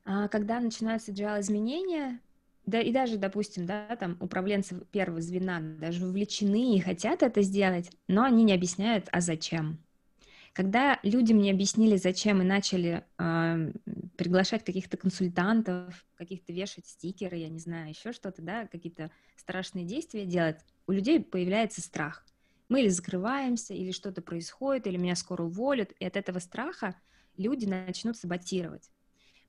а, 0.05 0.27
когда 0.27 0.59
начинаются 0.59 1.11
agile 1.11 1.39
изменения, 1.41 2.19
да, 2.65 2.79
и 2.79 2.91
даже, 2.93 3.17
допустим, 3.17 3.65
да, 3.65 3.95
там 3.97 4.17
управленцы 4.21 4.85
первого 4.91 5.21
звена 5.21 5.59
даже 5.59 6.05
вовлечены 6.05 6.75
и 6.75 6.79
хотят 6.79 7.21
это 7.21 7.41
сделать, 7.41 7.91
но 8.07 8.23
они 8.23 8.43
не 8.43 8.53
объясняют, 8.53 9.07
а 9.11 9.19
зачем. 9.19 9.82
Когда 10.53 10.99
люди 11.01 11.33
мне 11.33 11.51
объяснили, 11.51 11.97
зачем 11.97 12.41
и 12.41 12.45
начали 12.45 13.03
э, 13.17 13.71
приглашать 14.17 14.63
каких-то 14.63 14.97
консультантов, 14.97 16.05
каких-то 16.15 16.53
вешать 16.53 16.85
стикеры, 16.85 17.37
я 17.37 17.49
не 17.49 17.57
знаю, 17.57 17.89
еще 17.89 18.13
что-то, 18.13 18.43
да, 18.43 18.67
какие-то 18.67 19.09
страшные 19.35 19.83
действия 19.83 20.25
делать, 20.25 20.57
у 20.85 20.91
людей 20.91 21.19
появляется 21.19 21.81
страх. 21.81 22.23
Мы 22.69 22.81
или 22.81 22.89
закрываемся, 22.89 23.73
или 23.73 23.91
что-то 23.91 24.21
происходит, 24.21 24.85
или 24.85 24.97
меня 24.97 25.15
скоро 25.15 25.41
уволят, 25.43 25.91
и 25.99 26.05
от 26.05 26.15
этого 26.15 26.37
страха 26.37 26.95
люди 27.35 27.65
начнут 27.65 28.15
саботировать. 28.15 28.91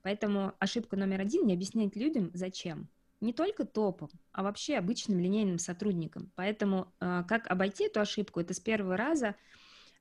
Поэтому 0.00 0.54
ошибка 0.58 0.96
номер 0.96 1.20
один— 1.20 1.46
не 1.46 1.52
объяснять 1.52 1.96
людям, 1.96 2.30
зачем. 2.32 2.88
Не 3.20 3.34
только 3.34 3.66
топом, 3.66 4.08
а 4.32 4.42
вообще 4.42 4.76
обычным 4.76 5.18
линейным 5.18 5.58
сотрудникам. 5.58 6.30
Поэтому 6.34 6.92
э, 7.00 7.24
как 7.28 7.50
обойти 7.50 7.84
эту 7.84 8.00
ошибку, 8.00 8.40
это 8.40 8.52
с 8.54 8.60
первого 8.60 8.96
раза, 8.96 9.34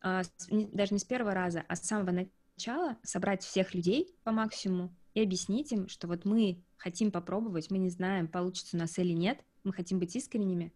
даже 0.03 0.93
не 0.93 0.99
с 0.99 1.03
первого 1.03 1.33
раза, 1.33 1.63
а 1.67 1.75
с 1.75 1.81
самого 1.81 2.11
начала 2.11 2.97
собрать 3.03 3.43
всех 3.43 3.73
людей 3.73 4.15
по 4.23 4.31
максимуму 4.31 4.93
и 5.13 5.21
объяснить 5.21 5.71
им, 5.71 5.87
что 5.87 6.07
вот 6.07 6.25
мы 6.25 6.61
хотим 6.77 7.11
попробовать, 7.11 7.71
мы 7.71 7.77
не 7.77 7.89
знаем, 7.89 8.27
получится 8.27 8.75
у 8.75 8.79
нас 8.79 8.97
или 8.99 9.13
нет, 9.13 9.39
мы 9.63 9.73
хотим 9.73 9.99
быть 9.99 10.15
искренними, 10.15 10.73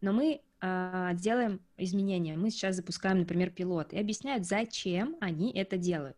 но 0.00 0.12
мы 0.12 0.40
э, 0.60 1.10
делаем 1.14 1.60
изменения. 1.76 2.36
Мы 2.36 2.50
сейчас 2.50 2.76
запускаем, 2.76 3.20
например, 3.20 3.50
пилот, 3.50 3.92
и 3.92 3.98
объясняют, 3.98 4.46
зачем 4.46 5.16
они 5.20 5.52
это 5.52 5.76
делают 5.76 6.16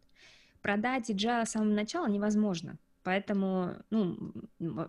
продать 0.63 1.11
agile 1.11 1.45
с 1.45 1.51
самого 1.51 1.73
начала 1.73 2.07
невозможно. 2.07 2.77
Поэтому, 3.03 3.77
ну, 3.89 4.33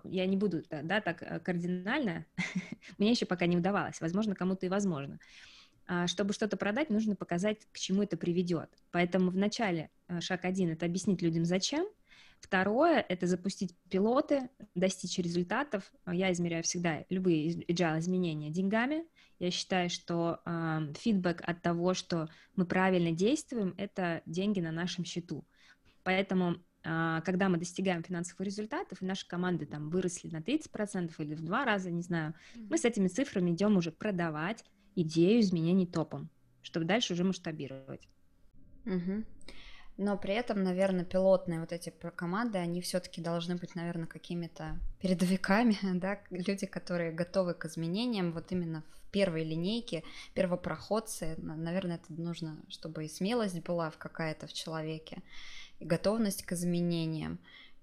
я 0.03 0.25
не 0.25 0.35
буду, 0.35 0.63
да, 0.69 0.99
так 0.99 1.21
э, 1.23 1.39
кардинально, 1.39 2.25
мне 2.97 3.11
еще 3.11 3.25
пока 3.25 3.45
не 3.45 3.57
удавалось, 3.57 4.01
возможно, 4.01 4.35
кому-то 4.35 4.65
и 4.65 4.69
возможно. 4.69 5.17
А 5.93 6.07
чтобы 6.07 6.31
что-то 6.31 6.55
продать, 6.55 6.89
нужно 6.89 7.17
показать, 7.17 7.67
к 7.73 7.77
чему 7.77 8.03
это 8.03 8.15
приведет. 8.15 8.69
Поэтому 8.91 9.29
вначале 9.29 9.89
э, 10.07 10.21
шаг 10.21 10.45
один— 10.45 10.69
это 10.71 10.85
объяснить 10.85 11.21
людям, 11.21 11.43
зачем. 11.43 11.85
Второе— 12.39 13.05
это 13.09 13.27
запустить 13.27 13.75
пилоты, 13.89 14.49
достичь 14.73 15.17
результатов. 15.17 15.91
Я 16.09 16.31
измеряю 16.31 16.63
всегда 16.63 17.03
любые 17.09 17.65
agile 17.65 17.99
изменения 17.99 18.49
деньгами. 18.49 19.03
Я 19.37 19.51
считаю, 19.51 19.89
что 19.89 20.39
э, 20.45 20.93
фидбэк 20.97 21.41
от 21.45 21.61
того, 21.61 21.93
что 21.93 22.29
мы 22.55 22.65
правильно 22.65 23.11
действуем, 23.11 23.75
это 23.77 24.21
деньги 24.25 24.61
на 24.61 24.71
нашем 24.71 25.03
счету. 25.03 25.45
Поэтому 26.03 26.55
а, 26.83 27.19
когда 27.21 27.49
мы 27.49 27.57
достигаем 27.57 28.01
финансовых 28.01 28.41
результатов, 28.41 29.01
и 29.01 29.05
наши 29.05 29.27
команды 29.27 29.65
там 29.65 29.89
выросли 29.89 30.29
на 30.29 30.37
30% 30.37 31.13
или 31.19 31.35
в 31.35 31.41
два 31.41 31.65
раза, 31.65 31.91
не 31.91 32.01
знаю, 32.01 32.33
мы 32.55 32.77
с 32.77 32.85
этими 32.85 33.09
цифрами 33.09 33.51
идем 33.51 33.75
уже 33.75 33.91
продавать 33.91 34.63
идею 34.95 35.41
изменений 35.41 35.85
топом, 35.85 36.29
чтобы 36.61 36.85
дальше 36.85 37.13
уже 37.13 37.23
масштабировать. 37.23 38.07
Угу. 38.85 39.23
Но 39.97 40.17
при 40.17 40.33
этом, 40.33 40.63
наверное, 40.63 41.05
пилотные 41.05 41.59
вот 41.59 41.71
эти 41.71 41.89
команды, 42.15 42.57
они 42.57 42.81
все-таки 42.81 43.21
должны 43.21 43.55
быть, 43.55 43.75
наверное, 43.75 44.07
какими-то 44.07 44.79
передовиками, 44.99 45.77
да, 45.99 46.19
люди, 46.29 46.65
которые 46.65 47.11
готовы 47.11 47.53
к 47.53 47.65
изменениям, 47.65 48.31
вот 48.31 48.51
именно 48.51 48.83
в 48.95 49.11
первой 49.11 49.43
линейке, 49.43 50.03
первопроходцы, 50.33 51.35
наверное, 51.37 51.97
это 51.97 52.13
нужно, 52.19 52.57
чтобы 52.69 53.05
и 53.05 53.09
смелость 53.09 53.61
была 53.61 53.89
в 53.89 53.97
какая-то 53.97 54.47
в 54.47 54.53
человеке, 54.53 55.21
и 55.79 55.85
готовность 55.85 56.43
к 56.43 56.53
изменениям, 56.53 57.39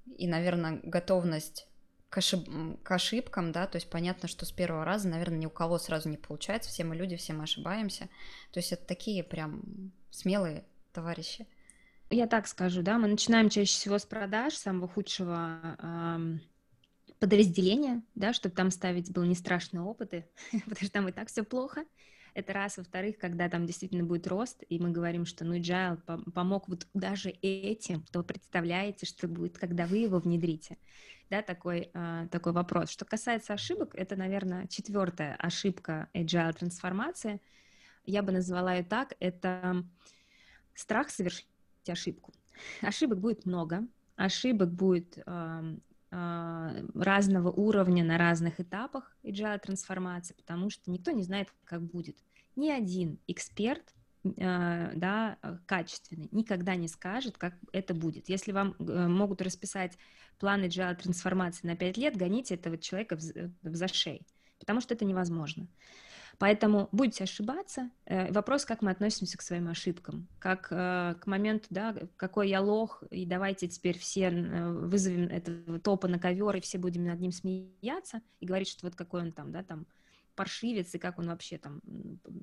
и, 0.06 0.26
наверное, 0.26 0.80
готовность 0.82 1.68
к, 2.10 2.18
ошиб... 2.18 2.48
к 2.82 2.90
ошибкам, 2.90 3.52
да, 3.52 3.66
то 3.66 3.76
есть 3.76 3.90
понятно, 3.90 4.28
что 4.28 4.46
с 4.46 4.52
первого 4.52 4.84
раза, 4.84 5.08
наверное, 5.08 5.38
ни 5.38 5.46
у 5.46 5.50
кого 5.50 5.78
сразу 5.78 6.08
не 6.08 6.16
получается, 6.16 6.70
все 6.70 6.84
мы 6.84 6.96
люди, 6.96 7.16
все 7.16 7.32
мы 7.32 7.44
ошибаемся, 7.44 8.08
то 8.52 8.58
есть 8.58 8.72
это 8.72 8.84
такие 8.86 9.22
прям 9.22 9.92
смелые 10.10 10.64
товарищи. 10.92 11.46
Я 12.10 12.26
так 12.26 12.46
скажу, 12.46 12.82
да, 12.82 12.98
мы 12.98 13.06
начинаем 13.06 13.50
чаще 13.50 13.72
всего 13.72 13.98
с 13.98 14.06
продаж 14.06 14.54
самого 14.54 14.88
худшего 14.88 15.76
эм, 15.82 16.40
подразделения, 17.18 18.02
да, 18.14 18.32
чтобы 18.32 18.54
там 18.54 18.70
ставить 18.70 19.12
было 19.12 19.24
не 19.24 19.34
страшные 19.34 19.82
опыты, 19.82 20.26
потому 20.52 20.76
что 20.76 20.90
там 20.90 21.08
и 21.08 21.12
так 21.12 21.28
все 21.28 21.42
плохо, 21.42 21.84
это 22.38 22.52
раз. 22.52 22.76
Во-вторых, 22.76 23.18
когда 23.18 23.48
там 23.48 23.66
действительно 23.66 24.04
будет 24.04 24.26
рост, 24.26 24.62
и 24.68 24.78
мы 24.78 24.90
говорим, 24.90 25.26
что 25.26 25.44
ну 25.44 25.56
Agile 25.56 25.98
помог 26.32 26.68
вот 26.68 26.86
даже 26.94 27.30
этим, 27.30 28.02
то 28.12 28.22
представляете, 28.22 29.06
что 29.06 29.28
будет, 29.28 29.58
когда 29.58 29.86
вы 29.86 29.98
его 29.98 30.18
внедрите. 30.18 30.78
Да, 31.30 31.42
такой, 31.42 31.90
э, 31.92 32.28
такой 32.30 32.52
вопрос. 32.52 32.90
Что 32.90 33.04
касается 33.04 33.52
ошибок, 33.52 33.94
это, 33.94 34.16
наверное, 34.16 34.66
четвертая 34.68 35.34
ошибка 35.36 36.08
Agile 36.14 36.52
трансформации. 36.54 37.40
Я 38.04 38.22
бы 38.22 38.32
назвала 38.32 38.74
ее 38.74 38.84
так. 38.84 39.14
Это 39.20 39.84
страх 40.74 41.10
совершить 41.10 41.48
ошибку. 41.86 42.32
Ошибок 42.80 43.18
будет 43.18 43.44
много. 43.44 43.86
Ошибок 44.16 44.72
будет 44.72 45.18
э, 45.26 45.76
разного 46.10 47.50
уровня 47.50 48.02
на 48.02 48.16
разных 48.16 48.60
этапах 48.60 49.14
agile 49.22 49.58
трансформации, 49.58 50.34
потому 50.34 50.70
что 50.70 50.90
никто 50.90 51.10
не 51.10 51.22
знает, 51.22 51.52
как 51.64 51.82
будет 51.82 52.16
ни 52.58 52.70
один 52.70 53.18
эксперт 53.26 53.94
э, 54.24 54.92
да, 54.94 55.38
качественный 55.66 56.28
никогда 56.32 56.74
не 56.74 56.88
скажет, 56.88 57.38
как 57.38 57.54
это 57.72 57.94
будет. 57.94 58.28
Если 58.28 58.52
вам 58.52 58.74
э, 58.78 59.08
могут 59.08 59.40
расписать 59.40 59.96
план 60.38 60.64
agile 60.64 60.96
трансформации 60.96 61.66
на 61.66 61.76
5 61.76 61.96
лет, 61.96 62.16
гоните 62.16 62.54
этого 62.54 62.76
человека 62.76 63.16
в, 63.16 63.76
зашей, 63.76 64.26
потому 64.58 64.80
что 64.80 64.94
это 64.94 65.04
невозможно. 65.04 65.68
Поэтому 66.38 66.88
будете 66.92 67.24
ошибаться. 67.24 67.90
Э, 68.04 68.30
вопрос, 68.32 68.64
как 68.64 68.82
мы 68.82 68.90
относимся 68.90 69.38
к 69.38 69.42
своим 69.42 69.68
ошибкам, 69.68 70.28
как 70.40 70.68
к 70.68 71.22
моменту, 71.26 71.66
да, 71.70 71.94
какой 72.16 72.48
я 72.48 72.60
лох, 72.60 73.04
и 73.10 73.24
давайте 73.24 73.68
теперь 73.68 73.98
все 73.98 74.30
вызовем 74.30 75.28
этого 75.28 75.78
топа 75.78 76.08
на 76.08 76.18
ковер, 76.18 76.56
и 76.56 76.60
все 76.60 76.78
будем 76.78 77.04
над 77.04 77.20
ним 77.20 77.30
смеяться 77.30 78.20
и 78.40 78.46
говорить, 78.46 78.68
что 78.68 78.86
вот 78.86 78.96
какой 78.96 79.22
он 79.22 79.32
там, 79.32 79.52
да, 79.52 79.62
там 79.62 79.86
паршивец 80.38 80.94
и 80.94 80.98
как 80.98 81.18
он 81.18 81.26
вообще 81.26 81.58
там, 81.58 81.80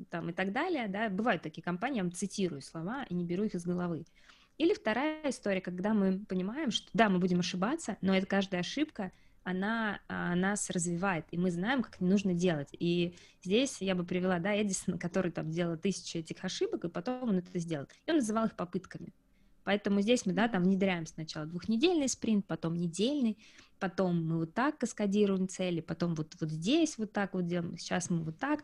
там 0.10 0.30
и 0.30 0.34
так 0.34 0.52
далее, 0.52 0.90
да, 0.90 1.10
бывают 1.10 1.42
такие 1.42 1.64
компании, 1.64 1.98
я 1.98 2.04
вам 2.04 2.12
цитирую 2.12 2.62
слова 2.62 3.06
и 3.10 3.14
не 3.14 3.24
беру 3.24 3.46
их 3.46 3.56
из 3.56 3.66
головы. 3.66 4.06
Или 4.58 4.74
вторая 4.74 5.30
история, 5.30 5.62
когда 5.62 5.94
мы 5.94 6.20
понимаем, 6.20 6.72
что 6.72 6.90
да, 6.94 7.08
мы 7.08 7.20
будем 7.20 7.40
ошибаться, 7.40 7.98
но 8.02 8.14
это 8.14 8.26
каждая 8.26 8.62
ошибка, 8.62 9.14
она, 9.44 10.02
она 10.08 10.36
нас 10.36 10.70
развивает, 10.70 11.26
и 11.32 11.38
мы 11.38 11.52
знаем, 11.52 11.84
как 11.84 12.02
нужно 12.02 12.34
делать. 12.34 12.70
И 12.74 13.16
здесь 13.44 13.78
я 13.80 13.96
бы 13.96 14.04
привела, 14.04 14.40
да, 14.40 14.60
Эдисона, 14.62 14.98
который 14.98 15.32
там 15.32 15.52
делал 15.52 15.78
тысячи 15.78 16.18
этих 16.18 16.44
ошибок, 16.44 16.84
и 16.84 16.90
потом 16.90 17.30
он 17.30 17.38
это 17.38 17.60
сделал. 17.60 17.88
И 18.08 18.12
он 18.12 18.18
называл 18.18 18.48
их 18.48 18.56
попытками. 18.56 19.14
Поэтому 19.64 20.02
здесь 20.02 20.26
мы, 20.26 20.34
да, 20.34 20.48
там 20.48 20.64
внедряем 20.64 21.06
сначала 21.06 21.46
двухнедельный 21.46 22.10
спринт, 22.10 22.46
потом 22.46 22.76
недельный, 22.76 23.38
потом 23.80 24.26
мы 24.26 24.38
вот 24.40 24.54
так 24.54 24.78
каскадируем 24.78 25.48
цели, 25.48 25.82
потом 25.82 26.16
вот, 26.16 26.36
вот 26.40 26.50
здесь 26.50 26.98
вот 26.98 27.12
так 27.12 27.34
вот 27.34 27.48
делаем, 27.48 27.78
сейчас 27.78 28.10
мы 28.10 28.24
вот 28.24 28.38
так. 28.38 28.64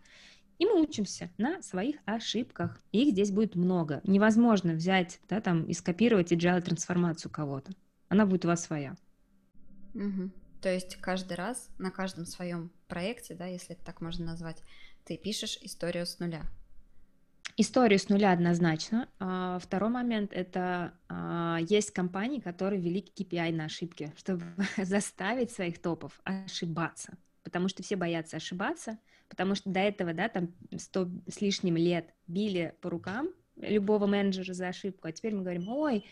И 0.59 0.65
мы 0.65 0.79
учимся 0.79 1.31
на 1.39 1.61
своих 1.63 1.95
ошибках. 2.05 2.79
Их 2.91 3.13
здесь 3.13 3.31
будет 3.31 3.55
много. 3.55 3.99
Невозможно 4.03 4.73
взять, 4.73 5.19
да, 5.27 5.41
там, 5.41 5.65
и 5.65 5.73
скопировать 5.73 6.31
agile 6.31 6.61
трансформацию 6.61 7.31
кого-то. 7.31 7.71
Она 8.09 8.27
будет 8.27 8.45
у 8.45 8.47
вас 8.47 8.63
своя. 8.63 8.95
Угу. 9.95 10.31
То 10.61 10.71
есть 10.71 10.97
каждый 10.97 11.33
раз 11.33 11.69
на 11.79 11.89
каждом 11.89 12.25
своем 12.25 12.71
проекте, 12.87 13.33
да, 13.33 13.47
если 13.47 13.75
это 13.75 13.83
так 13.83 14.01
можно 14.01 14.25
назвать, 14.25 14.61
ты 15.03 15.17
пишешь 15.17 15.57
историю 15.61 16.05
с 16.05 16.19
нуля. 16.19 16.43
Историю 17.57 17.99
с 17.99 18.09
нуля 18.09 18.31
однозначно. 18.31 19.09
А, 19.19 19.59
второй 19.59 19.89
момент– 19.89 20.33
это 20.33 20.93
а, 21.09 21.59
есть 21.61 21.91
компании, 21.91 22.39
которые 22.39 22.81
ввели 22.81 23.01
KPI 23.01 23.53
на 23.53 23.65
ошибки, 23.65 24.13
чтобы 24.17 24.45
заставить 24.77 25.51
своих 25.51 25.81
топов 25.81 26.19
ошибаться. 26.23 27.17
Потому 27.43 27.67
что 27.67 27.83
все 27.83 27.95
боятся 27.95 28.37
ошибаться, 28.37 28.99
потому 29.27 29.55
что 29.55 29.69
до 29.69 29.79
этого, 29.79 30.13
да, 30.13 30.29
там 30.29 30.53
сто 30.77 31.09
с 31.27 31.41
лишним 31.41 31.75
лет 31.75 32.13
били 32.27 32.75
по 32.81 32.89
рукам 32.89 33.29
любого 33.57 34.07
менеджера 34.07 34.53
за 34.53 34.69
ошибку, 34.69 35.07
а 35.07 35.11
теперь 35.11 35.35
мы 35.35 35.41
говорим, 35.41 35.67
ой, 35.69 36.05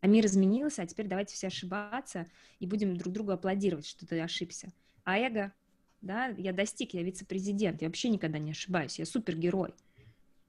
а 0.00 0.06
мир 0.06 0.26
изменился, 0.26 0.82
а 0.82 0.86
теперь 0.86 1.06
давайте 1.06 1.34
все 1.34 1.48
ошибаться 1.48 2.26
и 2.58 2.66
будем 2.66 2.96
друг 2.96 3.12
другу 3.12 3.32
аплодировать, 3.32 3.86
что 3.86 4.06
ты 4.06 4.20
ошибся. 4.20 4.72
А 5.04 5.18
эго, 5.18 5.52
да, 6.00 6.28
я 6.36 6.52
достиг, 6.52 6.94
я 6.94 7.02
вице-президент, 7.02 7.82
я 7.82 7.88
вообще 7.88 8.08
никогда 8.08 8.38
не 8.38 8.52
ошибаюсь, 8.52 8.98
я 8.98 9.06
супергерой. 9.06 9.74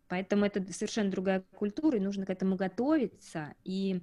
Поэтому 0.08 0.46
это 0.46 0.62
совершенно 0.72 1.12
другая 1.12 1.44
культура, 1.56 1.98
и 1.98 2.02
нужно 2.02 2.26
к 2.26 2.30
этому 2.30 2.56
готовиться 2.56 3.54
и 3.64 4.02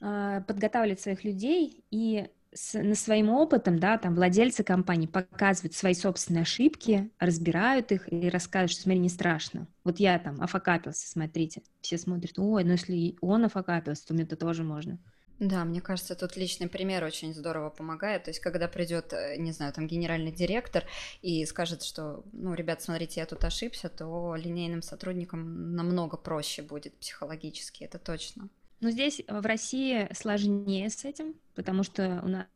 э, 0.00 0.42
подготавливать 0.46 1.00
своих 1.00 1.24
людей 1.24 1.84
и 1.90 2.28
с, 2.52 2.80
на 2.80 2.94
своим 2.94 3.28
опытом, 3.28 3.78
да, 3.78 3.98
там 3.98 4.14
владельцы 4.14 4.64
компании 4.64 5.06
показывают 5.06 5.74
свои 5.74 5.94
собственные 5.94 6.42
ошибки, 6.42 7.10
разбирают 7.18 7.92
их 7.92 8.10
и 8.12 8.28
рассказывают, 8.28 8.72
что 8.72 8.82
смотри, 8.82 9.00
не 9.00 9.08
страшно. 9.08 9.68
Вот 9.84 9.98
я 9.98 10.18
там 10.18 10.40
офакапился, 10.40 11.08
смотрите. 11.08 11.62
Все 11.80 11.98
смотрят, 11.98 12.38
ой, 12.38 12.64
ну 12.64 12.72
если 12.72 13.16
он 13.20 13.44
офакапился, 13.44 14.06
то 14.06 14.14
мне 14.14 14.24
это 14.24 14.36
тоже 14.36 14.64
можно. 14.64 14.98
Да, 15.38 15.64
мне 15.64 15.82
кажется, 15.82 16.14
тут 16.14 16.36
личный 16.36 16.66
пример 16.66 17.04
очень 17.04 17.34
здорово 17.34 17.68
помогает. 17.68 18.24
То 18.24 18.30
есть, 18.30 18.40
когда 18.40 18.68
придет, 18.68 19.12
э, 19.12 19.36
не 19.36 19.52
знаю, 19.52 19.72
там 19.72 19.86
генеральный 19.86 20.32
директор 20.32 20.84
и 21.20 21.44
скажет, 21.44 21.82
что, 21.82 22.24
ну, 22.32 22.54
ребят, 22.54 22.80
смотрите, 22.80 23.20
я 23.20 23.26
тут 23.26 23.44
ошибся, 23.44 23.90
то 23.90 24.34
линейным 24.34 24.80
сотрудникам 24.80 25.74
намного 25.74 26.16
проще 26.16 26.62
будет 26.62 26.96
психологически, 26.98 27.84
это 27.84 27.98
точно. 27.98 28.48
Ну, 28.80 28.90
здесь 28.90 29.22
в 29.28 29.44
России 29.44 30.08
сложнее 30.14 30.88
с 30.88 31.04
этим, 31.04 31.34
потому 31.54 31.82
что 31.82 32.20
у 32.24 32.28
нас 32.28 32.46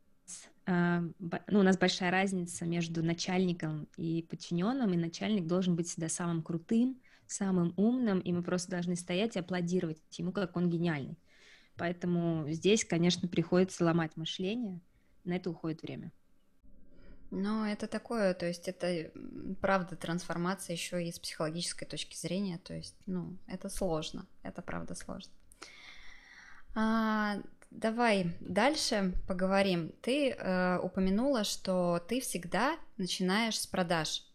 а, 0.65 1.01
ну, 1.47 1.59
у 1.59 1.63
нас 1.63 1.77
большая 1.77 2.11
разница 2.11 2.65
между 2.65 3.03
начальником 3.03 3.87
и 3.97 4.25
подчиненным, 4.29 4.93
и 4.93 4.97
начальник 4.97 5.47
должен 5.47 5.75
быть 5.75 5.87
всегда 5.87 6.09
самым 6.09 6.43
крутым, 6.43 6.99
самым 7.27 7.73
умным, 7.77 8.19
и 8.19 8.31
мы 8.31 8.43
просто 8.43 8.71
должны 8.71 8.95
стоять 8.95 9.35
и 9.35 9.39
аплодировать 9.39 9.97
ему, 10.17 10.31
как 10.31 10.55
он 10.55 10.69
гениальный. 10.69 11.17
Поэтому 11.77 12.49
здесь, 12.49 12.85
конечно, 12.85 13.27
приходится 13.27 13.83
ломать 13.85 14.15
мышление, 14.17 14.79
на 15.23 15.35
это 15.35 15.49
уходит 15.49 15.81
время. 15.81 16.11
Но 17.31 17.65
это 17.65 17.87
такое, 17.87 18.33
то 18.33 18.45
есть 18.45 18.67
это 18.67 19.09
правда 19.61 19.95
трансформация 19.95 20.73
еще 20.73 21.01
и 21.01 21.11
с 21.11 21.17
психологической 21.17 21.87
точки 21.87 22.17
зрения, 22.17 22.57
то 22.57 22.73
есть, 22.73 22.95
ну, 23.05 23.37
это 23.47 23.69
сложно, 23.69 24.27
это 24.43 24.61
правда 24.61 24.95
сложно. 24.95 25.31
А, 26.75 27.37
давай 27.69 28.35
дальше 28.41 29.13
поговорим. 29.27 29.93
Ты 30.01 30.31
э, 30.31 30.79
упомянула, 30.79 31.45
что 31.45 32.03
ты 32.05 32.19
всегда 32.19 32.77
начинаешь 32.97 33.59
с 33.59 33.65
продаж, 33.65 34.25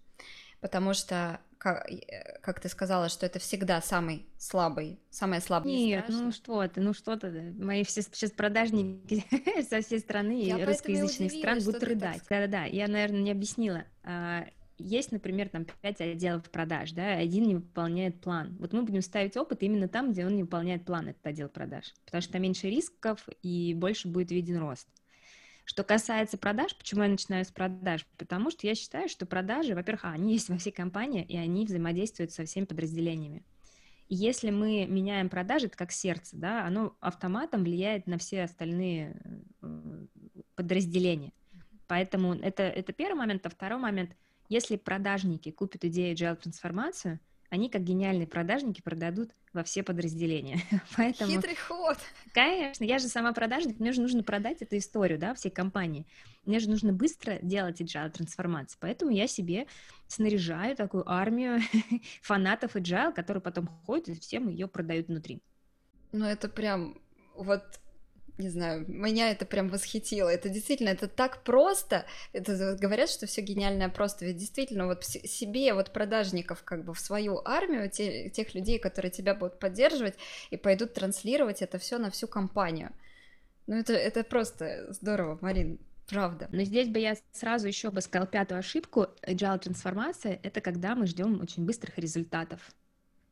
потому 0.60 0.94
что 0.94 1.40
как, 1.66 1.90
э, 1.90 2.38
как 2.42 2.60
ты 2.60 2.68
сказала, 2.68 3.08
что 3.08 3.26
это 3.26 3.40
всегда 3.40 3.80
самый 3.80 4.26
слабый, 4.38 5.00
самая 5.10 5.40
слабая 5.40 5.72
Нет, 5.72 6.04
ну 6.08 6.30
что 6.30 6.66
ты, 6.68 6.80
ну 6.80 6.92
что 6.92 7.16
ты, 7.16 7.54
мои 7.58 7.82
все 7.82 8.02
сейчас 8.02 8.30
продажники 8.30 9.24
со 9.68 9.80
всей 9.80 9.98
страны 9.98 10.44
и 10.44 10.64
русскоязычных 10.64 11.32
стран 11.32 11.58
будут 11.64 11.82
рыдать. 11.82 12.22
Да-да-да, 12.30 12.64
я, 12.66 12.86
наверное, 12.86 13.20
не 13.20 13.32
объяснила. 13.32 13.82
А, 14.04 14.46
есть, 14.78 15.10
например, 15.10 15.48
там 15.48 15.66
пять 15.82 16.00
отделов 16.00 16.48
продаж, 16.50 16.92
да, 16.92 17.14
один 17.14 17.48
не 17.48 17.56
выполняет 17.56 18.20
план. 18.20 18.56
Вот 18.60 18.72
мы 18.72 18.82
будем 18.82 19.02
ставить 19.02 19.36
опыт 19.36 19.64
именно 19.64 19.88
там, 19.88 20.12
где 20.12 20.24
он 20.24 20.36
не 20.36 20.44
выполняет 20.44 20.84
план, 20.84 21.08
этот 21.08 21.26
отдел 21.26 21.48
продаж, 21.48 21.94
потому 22.04 22.22
что 22.22 22.34
там 22.34 22.42
меньше 22.42 22.70
рисков 22.70 23.26
и 23.42 23.74
больше 23.74 24.06
будет 24.06 24.30
виден 24.30 24.58
рост. 24.58 24.86
Что 25.66 25.82
касается 25.82 26.38
продаж, 26.38 26.76
почему 26.76 27.02
я 27.02 27.08
начинаю 27.08 27.44
с 27.44 27.50
продаж? 27.50 28.06
Потому 28.18 28.52
что 28.52 28.68
я 28.68 28.76
считаю, 28.76 29.08
что 29.08 29.26
продажи, 29.26 29.74
во-первых, 29.74 30.04
а, 30.04 30.12
они 30.12 30.32
есть 30.34 30.48
во 30.48 30.56
всей 30.56 30.70
компании, 30.70 31.24
и 31.24 31.36
они 31.36 31.66
взаимодействуют 31.66 32.30
со 32.30 32.44
всеми 32.44 32.64
подразделениями. 32.64 33.44
если 34.08 34.50
мы 34.50 34.86
меняем 34.86 35.28
продажи, 35.28 35.66
это 35.66 35.76
как 35.76 35.90
сердце, 35.90 36.36
да, 36.36 36.64
оно 36.64 36.96
автоматом 37.00 37.64
влияет 37.64 38.06
на 38.06 38.16
все 38.16 38.44
остальные 38.44 39.20
э, 39.60 40.06
подразделения. 40.54 41.32
Поэтому 41.88 42.34
это, 42.34 42.62
это 42.62 42.92
первый 42.92 43.18
момент. 43.18 43.44
А 43.44 43.50
второй 43.50 43.80
момент, 43.80 44.16
если 44.48 44.76
продажники 44.76 45.50
купят 45.50 45.84
идею 45.84 46.14
agile 46.14 46.36
трансформацию, 46.36 47.18
они 47.50 47.68
как 47.68 47.82
гениальные 47.82 48.26
продажники 48.26 48.82
продадут 48.82 49.30
во 49.52 49.62
все 49.62 49.82
подразделения. 49.82 50.60
Поэтому, 50.96 51.32
Хитрый 51.32 51.56
ход. 51.56 51.98
Конечно, 52.32 52.84
я 52.84 52.98
же 52.98 53.08
сама 53.08 53.32
продажник, 53.32 53.80
мне 53.80 53.92
же 53.92 54.00
нужно 54.00 54.22
продать 54.22 54.62
эту 54.62 54.76
историю, 54.78 55.18
да, 55.18 55.34
всей 55.34 55.50
компании. 55.50 56.06
Мне 56.44 56.58
же 56.58 56.70
нужно 56.70 56.92
быстро 56.92 57.38
делать 57.42 57.80
agile 57.80 58.10
трансформацию, 58.10 58.78
поэтому 58.80 59.10
я 59.10 59.26
себе 59.26 59.66
снаряжаю 60.06 60.76
такую 60.76 61.08
армию 61.10 61.60
фанатов 62.22 62.76
agile, 62.76 63.12
которые 63.12 63.40
потом 63.40 63.66
ходят 63.66 64.08
и 64.08 64.20
всем 64.20 64.48
ее 64.48 64.68
продают 64.68 65.08
внутри. 65.08 65.40
Ну, 66.12 66.24
это 66.24 66.48
прям 66.48 66.98
вот 67.34 67.80
не 68.38 68.50
знаю, 68.50 68.84
меня 68.86 69.30
это 69.30 69.46
прям 69.46 69.68
восхитило. 69.68 70.28
Это 70.28 70.48
действительно, 70.48 70.90
это 70.90 71.08
так 71.08 71.42
просто. 71.42 72.04
Это 72.32 72.76
говорят, 72.78 73.08
что 73.08 73.26
все 73.26 73.40
гениальное 73.40 73.88
просто. 73.88 74.26
Ведь 74.26 74.36
действительно, 74.36 74.86
вот 74.86 75.04
себе, 75.04 75.72
вот 75.72 75.92
продажников, 75.92 76.62
как 76.62 76.84
бы 76.84 76.92
в 76.92 77.00
свою 77.00 77.40
армию, 77.44 77.90
те, 77.90 78.28
тех 78.30 78.54
людей, 78.54 78.78
которые 78.78 79.10
тебя 79.10 79.34
будут 79.34 79.58
поддерживать 79.58 80.14
и 80.50 80.56
пойдут 80.56 80.92
транслировать 80.92 81.62
это 81.62 81.78
все 81.78 81.98
на 81.98 82.10
всю 82.10 82.26
компанию. 82.26 82.92
Ну, 83.66 83.76
это, 83.76 83.94
это 83.94 84.22
просто 84.22 84.92
здорово, 84.92 85.38
Марин. 85.40 85.78
Правда. 86.06 86.48
Но 86.52 86.62
здесь 86.62 86.88
бы 86.88 87.00
я 87.00 87.16
сразу 87.32 87.66
еще 87.66 87.90
бы 87.90 88.00
сказала 88.00 88.28
пятую 88.28 88.60
ошибку. 88.60 89.08
Agile 89.22 89.58
трансформация— 89.58 90.38
это 90.42 90.60
когда 90.60 90.94
мы 90.94 91.06
ждем 91.06 91.40
очень 91.40 91.64
быстрых 91.64 91.98
результатов. 91.98 92.60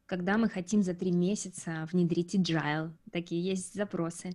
Когда 0.06 0.38
мы 0.38 0.48
хотим 0.48 0.82
за 0.82 0.92
три 0.92 1.12
месяца 1.12 1.88
внедрить 1.92 2.34
agile. 2.34 2.90
Такие 3.12 3.44
есть 3.44 3.74
запросы. 3.74 4.32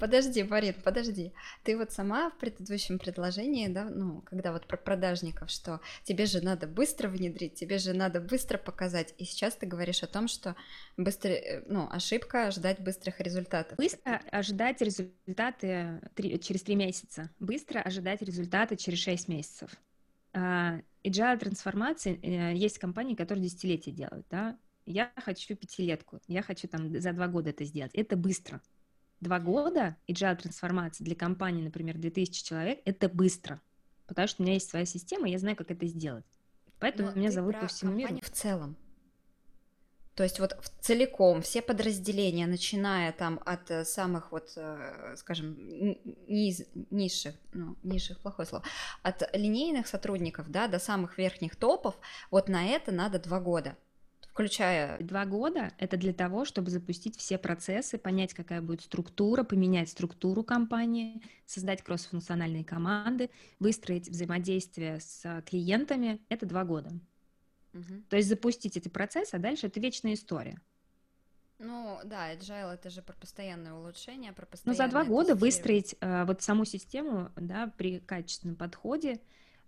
Подожди, 0.00 0.42
Марин, 0.42 0.74
подожди. 0.82 1.34
Ты 1.62 1.76
вот 1.76 1.92
сама 1.92 2.30
в 2.30 2.38
предыдущем 2.38 2.98
предложении, 2.98 3.68
да, 3.68 3.84
ну, 3.84 4.22
когда 4.22 4.50
вот 4.50 4.66
про 4.66 4.78
продажников, 4.78 5.50
что 5.50 5.80
тебе 6.04 6.24
же 6.24 6.40
надо 6.40 6.66
быстро 6.66 7.08
внедрить, 7.08 7.54
тебе 7.54 7.76
же 7.76 7.92
надо 7.92 8.18
быстро 8.18 8.56
показать. 8.56 9.14
И 9.18 9.26
сейчас 9.26 9.56
ты 9.56 9.66
говоришь 9.66 10.02
о 10.02 10.06
том, 10.06 10.26
что 10.26 10.56
быстро, 10.96 11.28
э, 11.28 11.64
ну, 11.68 11.86
ошибка 11.90 12.50
ждать 12.50 12.80
быстрых 12.80 13.20
результатов. 13.20 13.76
Быстро 13.76 14.22
ожидать 14.32 14.80
результаты 14.80 16.00
через 16.42 16.62
три 16.62 16.76
месяца. 16.76 17.28
Быстро 17.38 17.80
ожидать 17.80 18.22
результаты 18.22 18.76
через 18.76 19.00
шесть 19.00 19.28
месяцев. 19.28 19.70
Uh, 20.32 20.82
agile 21.04 21.38
трансформации, 21.38 22.14
uh, 22.14 22.54
есть 22.54 22.78
компании, 22.78 23.16
которые 23.16 23.44
десятилетия 23.44 23.90
делают, 23.90 24.24
да. 24.30 24.56
Я 24.86 25.12
хочу 25.16 25.56
пятилетку, 25.56 26.20
я 26.26 26.40
хочу 26.40 26.68
там 26.68 26.98
за 27.00 27.12
два 27.12 27.26
года 27.26 27.50
это 27.50 27.64
сделать. 27.64 27.92
Это 27.94 28.16
быстро 28.16 28.62
два 29.20 29.38
года 29.38 29.96
agile 30.08 30.36
трансформации 30.36 31.04
для 31.04 31.14
компании, 31.14 31.62
например, 31.62 31.98
2000 31.98 32.44
человек, 32.44 32.80
это 32.84 33.08
быстро, 33.08 33.60
потому 34.06 34.28
что 34.28 34.42
у 34.42 34.44
меня 34.44 34.54
есть 34.54 34.70
своя 34.70 34.84
система, 34.84 35.28
и 35.28 35.32
я 35.32 35.38
знаю, 35.38 35.56
как 35.56 35.70
это 35.70 35.86
сделать. 35.86 36.24
Поэтому 36.78 37.10
Но 37.10 37.16
меня 37.16 37.30
зовут 37.30 37.60
по 37.60 37.66
всему 37.66 37.92
миру. 37.92 38.18
в 38.22 38.30
целом. 38.30 38.76
То 40.14 40.24
есть 40.24 40.40
вот 40.40 40.54
целиком 40.80 41.40
все 41.40 41.62
подразделения, 41.62 42.46
начиная 42.46 43.12
там 43.12 43.40
от 43.46 43.70
э, 43.70 43.84
самых 43.84 44.32
вот, 44.32 44.52
э, 44.56 45.14
скажем, 45.16 45.56
низ, 46.26 46.62
низших, 46.90 47.34
ну, 47.52 47.76
низших, 47.82 48.18
плохое 48.18 48.46
слово, 48.46 48.64
от 49.02 49.34
линейных 49.34 49.86
сотрудников, 49.86 50.50
да, 50.50 50.68
до 50.68 50.78
самых 50.78 51.16
верхних 51.16 51.56
топов, 51.56 51.98
вот 52.30 52.48
на 52.48 52.66
это 52.66 52.92
надо 52.92 53.18
два 53.18 53.40
года 53.40 53.76
включая... 54.32 54.98
Два 55.00 55.26
года— 55.26 55.72
это 55.78 55.96
для 55.96 56.12
того, 56.12 56.44
чтобы 56.44 56.70
запустить 56.70 57.16
все 57.16 57.36
процессы, 57.38 57.98
понять, 57.98 58.32
какая 58.34 58.62
будет 58.62 58.82
структура, 58.82 59.42
поменять 59.42 59.88
структуру 59.90 60.44
компании, 60.44 61.22
создать 61.46 61.82
кроссфункциональные 61.82 62.64
команды, 62.64 63.30
выстроить 63.58 64.08
взаимодействие 64.08 65.00
с 65.00 65.42
клиентами— 65.46 66.20
это 66.28 66.46
два 66.46 66.64
года. 66.64 66.90
Угу. 67.74 68.04
То 68.08 68.16
есть 68.16 68.28
запустить 68.28 68.76
эти 68.76 68.88
процессы, 68.88 69.34
а 69.34 69.38
дальше 69.38 69.66
это 69.66 69.80
вечная 69.80 70.14
история. 70.14 70.60
Ну 71.58 71.98
да, 72.04 72.32
agile 72.32 72.72
это 72.72 72.88
же 72.88 73.02
про 73.02 73.12
постоянное 73.14 73.74
улучшение, 73.74 74.32
про 74.32 74.46
постоянное. 74.46 74.82
Ну 74.82 74.86
за 74.86 74.90
два 74.90 75.04
года 75.04 75.34
выстроить 75.34 75.94
э, 76.00 76.24
вот 76.24 76.40
саму 76.40 76.64
систему, 76.64 77.30
да, 77.36 77.70
при 77.76 77.98
качественном 77.98 78.56
подходе, 78.56 79.20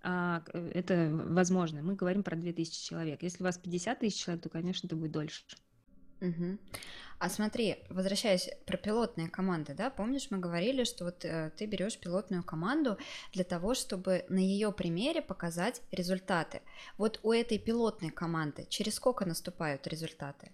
это 0.02 1.10
возможно. 1.12 1.82
Мы 1.82 1.94
говорим 1.94 2.22
про 2.22 2.36
2000 2.36 2.88
человек. 2.88 3.22
Если 3.22 3.42
у 3.42 3.46
вас 3.46 3.58
50 3.58 4.00
тысяч 4.00 4.24
человек, 4.24 4.42
то, 4.42 4.48
конечно, 4.48 4.86
это 4.86 4.96
будет 4.96 5.12
дольше. 5.12 5.44
Угу. 6.20 6.58
А 7.18 7.28
смотри, 7.28 7.78
возвращаясь 7.88 8.50
про 8.66 8.76
пилотные 8.76 9.28
команды, 9.28 9.74
да, 9.74 9.90
помнишь, 9.90 10.28
мы 10.30 10.38
говорили, 10.38 10.84
что 10.84 11.04
вот 11.04 11.24
э, 11.24 11.52
ты 11.56 11.66
берешь 11.66 11.98
пилотную 11.98 12.42
команду 12.42 12.96
для 13.32 13.44
того, 13.44 13.74
чтобы 13.74 14.24
на 14.28 14.38
ее 14.38 14.72
примере 14.72 15.22
показать 15.22 15.82
результаты. 15.92 16.62
Вот 16.98 17.20
у 17.22 17.32
этой 17.32 17.58
пилотной 17.58 18.10
команды 18.10 18.66
через 18.68 18.94
сколько 18.94 19.24
наступают 19.24 19.86
результаты? 19.86 20.50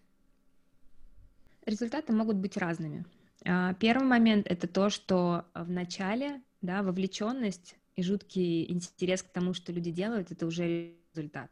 Результаты 1.65 2.13
могут 2.13 2.37
быть 2.37 2.57
разными. 2.57 3.05
А, 3.45 3.75
первый 3.75 4.07
момент 4.07 4.47
это 4.47 4.67
то, 4.69 4.91
что 4.91 5.45
в 5.55 5.71
начале, 5.71 6.43
да, 6.61 6.83
вовлеченность 6.83 7.77
и 7.99 8.03
жуткий 8.03 8.71
интерес 8.71 9.25
к 9.25 9.29
тому, 9.33 9.55
что 9.55 9.73
люди 9.73 9.91
делают, 9.91 10.31
это 10.31 10.47
уже 10.47 10.95
результат. 11.13 11.51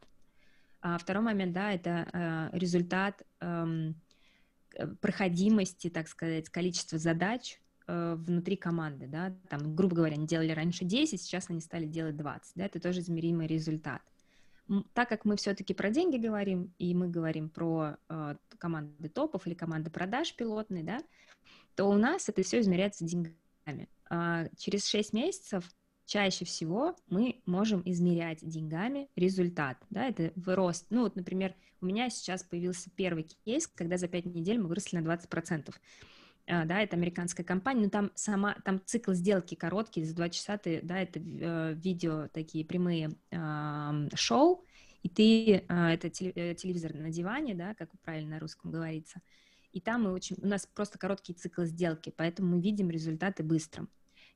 А 0.81 0.97
второй 0.97 1.25
момент, 1.25 1.53
да, 1.53 1.73
это 1.73 2.09
э, 2.13 2.57
результат 2.57 3.25
э, 3.41 3.93
проходимости, 5.01 5.91
так 5.91 6.07
сказать, 6.07 6.49
количества 6.49 6.99
задач 6.99 7.61
э, 7.89 8.15
внутри 8.17 8.55
команды, 8.55 9.09
да, 9.09 9.37
там, 9.49 9.75
грубо 9.75 9.97
говоря, 9.97 10.15
они 10.15 10.29
делали 10.29 10.53
раньше 10.53 10.85
10, 10.85 11.21
сейчас 11.21 11.51
они 11.51 11.61
стали 11.61 11.85
делать 11.85 12.17
20, 12.17 12.53
да, 12.55 12.67
это 12.67 12.79
тоже 12.79 13.01
измеримый 13.01 13.49
результат. 13.49 14.03
Так 14.93 15.09
как 15.09 15.25
мы 15.25 15.35
все-таки 15.35 15.75
про 15.75 15.91
деньги 15.91 16.17
говорим, 16.17 16.73
и 16.79 16.95
мы 16.95 17.09
говорим 17.09 17.49
про 17.49 17.97
э, 18.09 18.37
команды 18.59 19.09
топов 19.09 19.49
или 19.49 19.55
команды 19.55 19.91
продаж 19.91 20.33
пилотные, 20.37 20.85
да, 20.85 21.01
то 21.75 21.87
у 21.87 21.95
нас 21.95 22.29
это 22.29 22.45
все 22.45 22.61
измеряется 22.61 23.05
деньгами. 23.05 23.89
А 24.09 24.47
через 24.57 24.87
6 24.87 25.13
месяцев 25.13 25.69
чаще 26.07 26.45
всего 26.45 26.97
мы 27.09 27.43
можем 27.45 27.83
измерять 27.85 28.39
деньгами 28.41 29.09
результат, 29.17 29.77
да, 29.91 30.09
это 30.09 30.33
вырост. 30.37 30.87
Ну, 30.91 31.03
вот, 31.03 31.17
например, 31.17 31.55
у 31.81 31.87
меня 31.87 32.09
сейчас 32.09 32.43
появился 32.43 32.91
первый 32.91 33.25
кейс, 33.45 33.67
когда 33.67 33.99
за 33.99 34.09
5 34.09 34.27
недель 34.27 34.59
мы 34.59 34.69
выросли 34.69 34.99
на 34.99 35.07
20%. 35.07 35.75
А, 36.49 36.65
да, 36.65 36.81
это 36.81 36.97
американская 36.97 37.45
компания, 37.45 37.85
но 37.85 37.91
там 37.91 38.13
сама, 38.15 38.57
там 38.65 38.81
цикл 38.85 39.13
сделки 39.13 39.57
короткий, 39.57 40.05
за 40.05 40.15
2 40.15 40.29
часа 40.31 40.57
ты, 40.59 40.81
да, 40.83 40.99
это 40.99 41.19
э, 41.19 41.75
видео 41.75 42.29
такие 42.29 42.65
прямые 42.65 43.11
шоу, 44.15 44.65
и 45.03 45.09
ты, 45.09 45.57
э, 45.57 45.65
это 45.69 46.09
телевизор 46.09 46.95
на 46.95 47.11
диване, 47.11 47.55
да, 47.55 47.75
как 47.75 47.91
правильно 48.03 48.37
на 48.37 48.39
русском 48.39 48.71
говорится, 48.71 49.21
и 49.73 49.81
там 49.81 50.05
мы 50.05 50.13
очень, 50.13 50.37
у 50.41 50.47
нас 50.47 50.67
просто 50.67 50.99
короткий 50.99 51.35
цикл 51.35 51.65
сделки, 51.65 52.15
поэтому 52.17 52.57
мы 52.57 52.63
видим 52.63 52.91
результаты 52.91 53.43
быстро. 53.43 53.89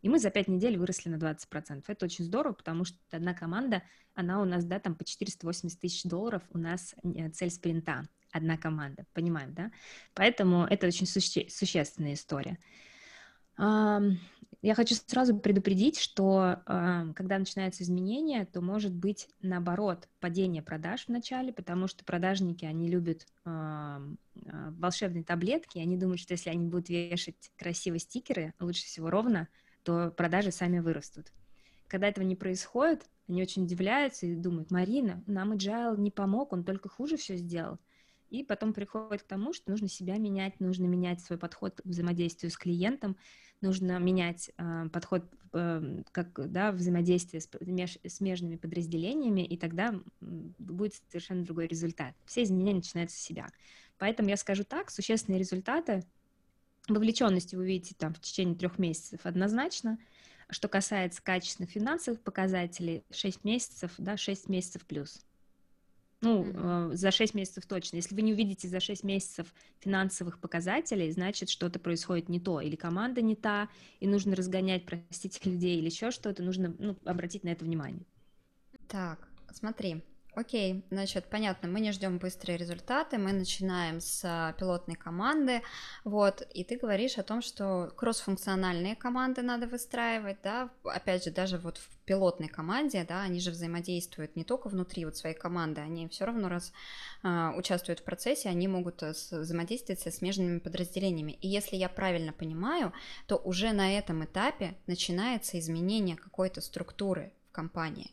И 0.02 0.08
мы 0.08 0.18
за 0.18 0.30
5 0.30 0.48
недель 0.48 0.78
выросли 0.78 1.10
на 1.10 1.16
20%. 1.16 1.84
Это 1.86 2.04
очень 2.04 2.24
здорово, 2.24 2.52
потому 2.54 2.84
что 2.84 2.98
одна 3.10 3.34
команда, 3.34 3.82
она 4.14 4.40
у 4.40 4.44
нас, 4.44 4.64
да, 4.64 4.78
там 4.78 4.94
по 4.94 5.04
480 5.04 5.78
тысяч 5.78 6.04
долларов 6.04 6.42
у 6.50 6.58
нас 6.58 6.94
э, 7.02 7.28
цель 7.30 7.50
спринта. 7.50 8.08
Одна 8.32 8.56
команда, 8.56 9.06
понимаем, 9.12 9.52
да? 9.54 9.72
Поэтому 10.14 10.64
это 10.64 10.86
очень 10.86 11.06
суще- 11.06 11.48
существенная 11.48 12.14
история. 12.14 12.58
Я 14.62 14.74
хочу 14.74 14.94
сразу 14.94 15.38
предупредить, 15.38 15.98
что 15.98 16.62
когда 16.64 17.38
начинаются 17.38 17.82
изменения, 17.82 18.44
то 18.44 18.60
может 18.60 18.92
быть 18.92 19.28
наоборот 19.40 20.08
падение 20.18 20.62
продаж 20.62 21.06
в 21.06 21.08
начале, 21.08 21.52
потому 21.52 21.86
что 21.88 22.04
продажники, 22.04 22.66
они 22.66 22.88
любят 22.88 23.26
а, 23.44 24.02
волшебные 24.34 25.24
таблетки, 25.24 25.78
они 25.78 25.96
думают, 25.96 26.20
что 26.20 26.34
если 26.34 26.50
они 26.50 26.66
будут 26.66 26.90
вешать 26.90 27.52
красивые 27.56 28.00
стикеры, 28.00 28.52
лучше 28.60 28.84
всего 28.84 29.08
ровно, 29.08 29.48
то 29.83 30.11
продажи 30.11 30.51
сами 30.51 30.79
вырастут. 30.79 31.33
Когда 31.88 32.09
этого 32.09 32.25
не 32.25 32.37
происходит, 32.37 33.09
они 33.29 33.43
очень 33.43 33.64
удивляются 33.64 34.27
и 34.27 34.35
думают, 34.35 34.71
Марина, 34.71 35.23
нам 35.27 35.53
agile 35.53 35.99
не 35.99 36.11
помог, 36.11 36.53
он 36.53 36.64
только 36.64 36.88
хуже 36.88 37.16
все 37.16 37.37
сделал. 37.37 37.79
И 38.29 38.45
потом 38.45 38.73
приходит 38.73 39.23
к 39.23 39.27
тому, 39.27 39.53
что 39.53 39.71
нужно 39.71 39.88
себя 39.88 40.16
менять, 40.16 40.61
нужно 40.61 40.87
менять 40.87 41.21
свой 41.21 41.38
подход 41.38 41.81
к 41.81 41.85
взаимодействию 41.85 42.51
с 42.51 42.57
клиентом, 42.57 43.16
нужно 43.61 43.99
менять 43.99 44.51
э, 44.57 44.88
подход 44.93 45.25
э, 45.53 46.03
как 46.12 46.51
да, 46.51 46.71
взаимодействие 46.71 47.40
с 47.40 47.49
меж, 47.61 47.99
смежными 48.07 48.57
подразделениями, 48.57 49.45
и 49.45 49.57
тогда 49.57 49.95
будет 50.21 50.95
совершенно 51.09 51.45
другой 51.45 51.66
результат. 51.66 52.14
Все 52.25 52.45
изменения 52.45 52.77
начинаются 52.77 53.16
с 53.16 53.21
себя. 53.21 53.49
Поэтому 53.99 54.29
я 54.29 54.37
скажу 54.37 54.64
так, 54.64 54.90
существенные 54.90 55.40
результаты 55.40 56.05
Вовлеченности 56.94 57.55
вы 57.55 57.66
видите 57.66 57.94
там 57.96 58.14
в 58.14 58.20
течение 58.20 58.55
трех 58.55 58.79
месяцев 58.79 59.20
однозначно. 59.24 59.98
Что 60.48 60.68
касается 60.68 61.22
качественных 61.22 61.70
финансовых 61.70 62.20
показателей, 62.20 63.05
6 63.11 63.44
месяцев, 63.44 63.92
да, 63.98 64.16
6 64.16 64.48
месяцев 64.48 64.85
плюс. 64.85 65.20
Ну, 66.22 66.44
mm-hmm. 66.44 66.94
за 66.96 67.11
6 67.11 67.35
месяцев 67.35 67.66
точно. 67.66 67.96
Если 67.96 68.14
вы 68.14 68.22
не 68.22 68.33
увидите 68.33 68.68
за 68.68 68.81
6 68.81 69.05
месяцев 69.05 69.55
финансовых 69.79 70.38
показателей, 70.38 71.11
значит, 71.12 71.48
что-то 71.48 71.79
происходит 71.79 72.29
не 72.29 72.40
то, 72.40 72.61
или 72.61 72.76
команда 72.76 73.22
не 73.22 73.37
та, 73.37 73.68
и 74.00 74.07
нужно 74.07 74.37
разгонять, 74.37 74.85
простите, 74.85 75.38
людей, 75.48 75.79
или 75.79 75.87
еще 75.87 76.11
что-то, 76.11 76.42
нужно 76.42 76.74
ну, 76.79 76.96
обратить 77.05 77.44
на 77.44 77.50
это 77.50 77.64
внимание. 77.64 78.05
Так, 78.88 79.29
смотри, 79.53 80.03
Окей, 80.37 80.85
значит, 80.90 81.25
понятно, 81.29 81.69
мы 81.69 81.81
не 81.81 81.90
ждем 81.90 82.19
быстрые 82.19 82.57
результаты, 82.57 83.19
мы 83.19 83.33
начинаем 83.33 84.01
с 84.01 84.23
а, 84.25 84.53
пилотной 84.53 84.95
команды, 84.95 85.61
вот, 86.05 86.47
и 86.55 86.62
ты 86.62 86.77
говоришь 86.79 87.19
о 87.19 87.25
том, 87.25 87.43
что 87.43 87.93
кроссфункциональные 87.97 88.95
команды 88.95 89.43
надо 89.43 89.66
выстраивать, 89.66 90.38
да, 90.45 90.71
опять 90.85 91.25
же, 91.25 91.33
даже 91.33 91.59
вот 91.59 91.79
в 91.79 91.97
пилотной 92.05 92.47
команде, 92.47 93.05
да, 93.09 93.23
они 93.23 93.40
же 93.40 93.51
взаимодействуют 93.51 94.37
не 94.37 94.45
только 94.45 94.69
внутри 94.69 95.05
вот 95.05 95.16
своей 95.16 95.35
команды, 95.35 95.81
они 95.81 96.09
все 96.09 96.27
равно 96.27 96.49
раз 96.49 96.73
э, 97.25 97.51
участвуют 97.57 97.99
в 97.99 98.05
процессе, 98.05 98.49
они 98.51 98.69
могут 98.69 99.03
э, 99.03 99.11
взаимодействовать 99.11 100.01
со 100.01 100.12
смежными 100.12 100.61
подразделениями, 100.61 101.33
и 101.40 101.49
если 101.49 101.75
я 101.75 101.88
правильно 101.88 102.33
понимаю, 102.33 102.93
то 103.27 103.35
уже 103.37 103.73
на 103.73 103.99
этом 103.99 104.25
этапе 104.25 104.77
начинается 104.87 105.59
изменение 105.59 106.16
какой-то 106.16 106.61
структуры 106.61 107.33
в 107.49 107.53
компании, 107.53 108.12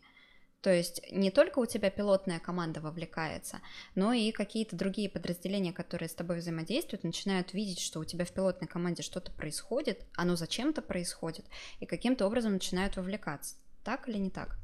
то 0.68 0.74
есть 0.74 1.02
не 1.14 1.32
только 1.32 1.60
у 1.60 1.66
тебя 1.66 1.90
пилотная 1.90 2.40
команда 2.40 2.82
вовлекается, 2.82 3.62
но 3.96 4.12
и 4.12 4.34
какие-то 4.34 4.76
другие 4.76 5.10
подразделения, 5.10 5.72
которые 5.72 6.10
с 6.10 6.14
тобой 6.14 6.40
взаимодействуют, 6.40 7.06
начинают 7.06 7.54
видеть, 7.54 7.80
что 7.80 8.02
у 8.02 8.04
тебя 8.04 8.26
в 8.26 8.34
пилотной 8.34 8.68
команде 8.68 9.02
что-то 9.02 9.32
происходит, 9.32 10.06
оно 10.18 10.36
зачем-то 10.36 10.82
происходит, 10.82 11.46
и 11.80 11.86
каким-то 11.86 12.28
образом 12.28 12.52
начинают 12.52 12.98
вовлекаться. 12.98 13.56
Так 13.86 14.10
или 14.10 14.18
не 14.18 14.30
так? 14.30 14.58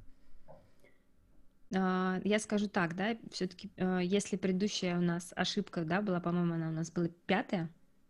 А, 1.73 2.19
я 2.25 2.39
скажу 2.39 2.67
так, 2.67 2.97
да, 2.97 3.15
все-таки, 3.31 3.71
э, 3.77 4.01
если 4.03 4.35
предыдущая 4.35 4.97
у 4.97 5.01
нас 5.01 5.31
ошибка, 5.37 5.85
да, 5.85 6.01
была, 6.01 6.19
по-моему, 6.19 6.55
она 6.55 6.67
у 6.67 6.73
нас 6.73 6.91
была 6.91 7.07
пятая, 7.27 7.69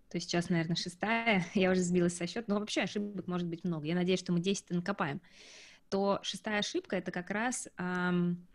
то 0.10 0.20
сейчас, 0.20 0.50
наверное, 0.50 0.78
шестая, 0.78 1.46
я 1.54 1.70
уже 1.70 1.82
сбилась 1.82 2.18
со 2.18 2.26
счета, 2.26 2.46
но 2.48 2.60
вообще 2.60 2.82
ошибок 2.82 3.28
может 3.28 3.48
быть 3.48 3.64
много. 3.64 3.86
Я 3.86 3.94
надеюсь, 3.94 4.22
что 4.22 4.34
мы 4.34 4.40
10 4.40 4.72
накопаем 4.72 5.22
то 5.94 6.20
шестая 6.24 6.58
ошибка 6.58 6.96
это 6.96 7.12
как 7.12 7.30
раз 7.30 7.70
эм, 7.78 8.48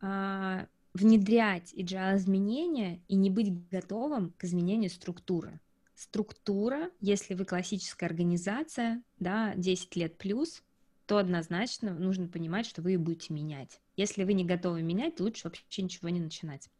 э, 0.00 0.66
внедрять 0.94 1.74
agile 1.74 2.16
изменения 2.16 3.02
и 3.08 3.16
не 3.16 3.28
быть 3.28 3.68
готовым 3.70 4.32
к 4.38 4.44
изменению 4.44 4.88
структуры. 4.88 5.58
Структура, 5.96 6.92
если 7.00 7.34
вы 7.34 7.44
классическая 7.44 8.06
организация, 8.06 9.02
да, 9.18 9.52
10 9.56 9.96
лет 9.96 10.16
плюс, 10.16 10.62
то 11.06 11.18
однозначно 11.18 11.92
нужно 11.92 12.28
понимать, 12.28 12.66
что 12.66 12.82
вы 12.82 12.92
ее 12.92 12.98
будете 12.98 13.34
менять. 13.34 13.80
Если 13.96 14.22
вы 14.22 14.32
не 14.34 14.44
готовы 14.44 14.80
менять, 14.82 15.18
лучше 15.18 15.48
вообще 15.48 15.82
ничего 15.82 16.08
не 16.08 16.20
начинать. 16.20 16.70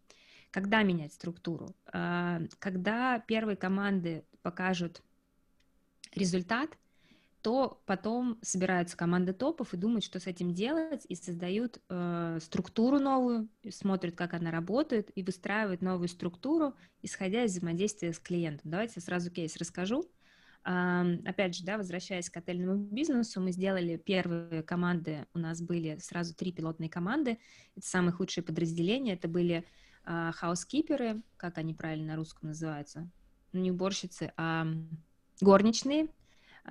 Когда 0.53 0.85
менять 0.85 1.15
структуру? 1.15 1.75
Когда 1.91 3.19
первые 3.27 3.57
команды 3.57 4.25
покажут 4.41 5.03
результат– 6.15 6.79
то 7.49 7.81
потом 7.87 8.39
собираются 8.43 8.95
команды 8.95 9.33
топов 9.33 9.73
и 9.73 9.79
думают, 9.79 10.05
что 10.05 10.21
с 10.21 10.27
этим 10.27 10.53
делать, 10.53 11.07
и 11.09 11.15
создают 11.15 11.81
э, 11.89 12.39
структуру 12.43 12.99
новую, 12.99 13.49
смотрят, 13.71 14.15
как 14.15 14.35
она 14.35 14.51
работает, 14.51 15.11
и 15.15 15.23
выстраивают 15.23 15.81
новую 15.81 16.09
структуру, 16.09 16.75
исходя 17.01 17.45
из 17.45 17.53
взаимодействия 17.53 18.13
с 18.13 18.19
клиентом. 18.19 18.71
Давайте 18.71 19.01
сразу 19.01 19.31
кейс 19.31 19.57
расскажу. 19.57 20.05
Э, 20.67 21.17
опять 21.25 21.57
же, 21.57 21.65
да, 21.65 21.79
возвращаясь 21.79 22.29
к 22.29 22.37
отельному 22.37 22.77
бизнесу, 22.77 23.41
мы 23.41 23.51
сделали 23.53 23.97
первые 23.97 24.63
команды, 24.63 25.25
у 25.33 25.39
нас 25.39 25.63
были 25.63 25.97
сразу 26.03 26.35
три 26.35 26.53
пилотные 26.53 26.91
команды, 26.91 27.39
это 27.75 27.87
самые 27.87 28.13
худшие 28.13 28.45
подразделения, 28.45 29.15
это 29.15 29.27
были 29.27 29.65
э, 30.05 30.33
как 31.39 31.57
они 31.57 31.73
правильно 31.73 32.09
на 32.09 32.17
русском 32.17 32.51
называются, 32.51 33.09
ну, 33.55 33.61
не 33.61 33.71
уборщицы, 33.71 34.35
а 34.37 34.67
горничные, 35.41 36.09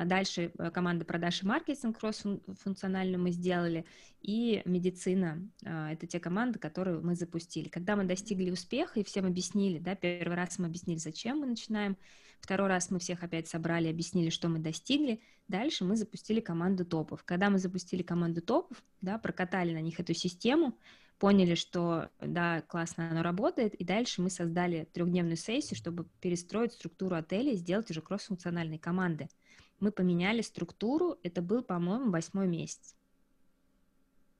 дальше 0.05 0.51
э, 0.57 0.71
команда 0.71 1.05
продаж 1.05 1.41
и 1.41 1.45
маркетинг 1.45 1.97
кросс-функционально 1.99 3.17
мы 3.17 3.31
сделали, 3.31 3.86
и 4.21 4.62
медицина 4.65 5.41
а,— 5.65 5.91
это 5.93 6.05
те 6.07 6.19
команды, 6.19 6.60
которые 6.60 6.99
мы 6.99 7.15
запустили. 7.15 7.69
Когда 7.69 7.95
мы 7.95 8.03
достигли 8.03 8.51
успеха 8.51 8.99
и 8.99 9.03
всем 9.03 9.25
объяснили, 9.25 9.79
да, 9.79 9.95
первый 9.95 10.36
раз 10.36 10.60
мы 10.60 10.67
объяснили, 10.67 10.99
зачем 10.99 11.39
мы 11.39 11.47
начинаем, 11.47 11.97
второй 12.39 12.67
раз 12.67 12.91
мы 12.91 12.99
всех 12.99 13.23
опять 13.23 13.47
собрали, 13.47 13.88
объяснили, 13.88 14.29
что 14.29 14.49
мы 14.49 14.60
достигли, 14.60 15.21
дальше 15.47 15.83
мы 15.83 15.95
запустили 15.95 16.39
команду 16.39 16.86
топов. 16.86 17.23
Когда 17.23 17.49
мы 17.49 17.57
запустили 17.57 18.03
команду 18.03 18.41
топов, 18.41 18.83
да, 19.01 19.17
прокатали 19.17 19.73
на 19.73 19.81
них 19.81 19.99
эту 19.99 20.13
систему, 20.13 20.77
поняли, 21.19 21.55
что 21.55 22.10
да, 22.19 22.62
классно 22.62 23.10
оно 23.10 23.23
работает, 23.23 23.73
и 23.73 23.83
дальше 23.83 24.21
мы 24.21 24.29
создали 24.29 24.88
трехдневную 24.93 25.38
сессию, 25.38 25.75
чтобы 25.75 26.05
перестроить 26.21 26.73
структуру 26.73 27.15
отеля 27.15 27.53
и 27.53 27.57
сделать 27.57 27.89
уже 27.89 28.01
кросс-функциональные 28.01 28.79
команды 28.79 29.27
мы 29.79 29.91
поменяли 29.91 30.41
структуру, 30.41 31.17
это 31.23 31.41
был, 31.41 31.61
по-моему, 31.63 32.11
восьмой 32.11 32.47
месяц. 32.47 32.95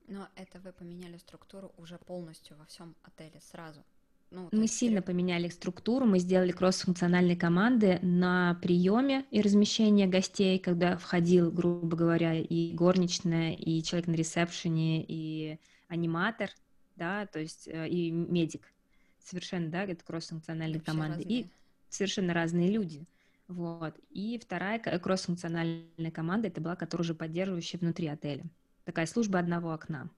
Но 0.08 0.28
это 0.36 0.60
вы 0.60 0.72
поменяли 0.72 1.18
структуру 1.18 1.74
уже 1.78 1.98
полностью 1.98 2.56
во 2.58 2.66
всем 2.66 2.96
отеле 3.04 3.42
сразу. 3.42 3.84
Ну, 4.30 4.50
мы 4.52 4.68
сильно 4.68 5.02
поменяли 5.02 5.48
структуру, 5.48 6.06
мы 6.06 6.20
сделали 6.20 6.52
кросс-функциональные 6.52 7.38
команды 7.38 8.00
на 8.02 8.60
приеме 8.62 9.26
и 9.32 9.42
размещение 9.42 10.06
гостей, 10.06 10.60
когда 10.60 10.98
входил, 10.98 11.50
грубо 11.50 11.96
говоря, 11.96 12.34
и 12.36 12.74
горничная, 12.74 13.54
и 13.54 13.82
человек 13.84 14.08
на 14.08 14.14
ресепшене, 14.14 15.06
и 15.08 15.60
аниматор, 15.88 16.50
да, 16.98 17.26
то 17.28 17.40
есть 17.40 17.70
э, 17.70 17.88
и 17.88 18.12
медик. 18.12 18.74
Совершенно, 19.24 19.70
да, 19.70 19.84
это 19.84 20.04
кросс-функциональные 20.04 20.82
команды. 20.82 21.20
Разные. 21.20 21.40
И 21.40 21.48
совершенно 21.90 22.34
разные 22.34 22.70
люди. 22.70 23.06
Вот. 23.48 23.96
И 24.10 24.38
вторая 24.40 24.80
кросс-функциональная 24.80 26.12
команда, 26.12 26.50
это 26.50 26.62
была, 26.62 26.76
которая 26.76 27.04
уже 27.04 27.16
поддерживающая 27.16 27.80
внутри 27.80 28.08
отеля. 28.08 28.44
Такая 28.84 29.06
служба 29.06 29.40
одного 29.40 29.74
окна. 29.74 30.10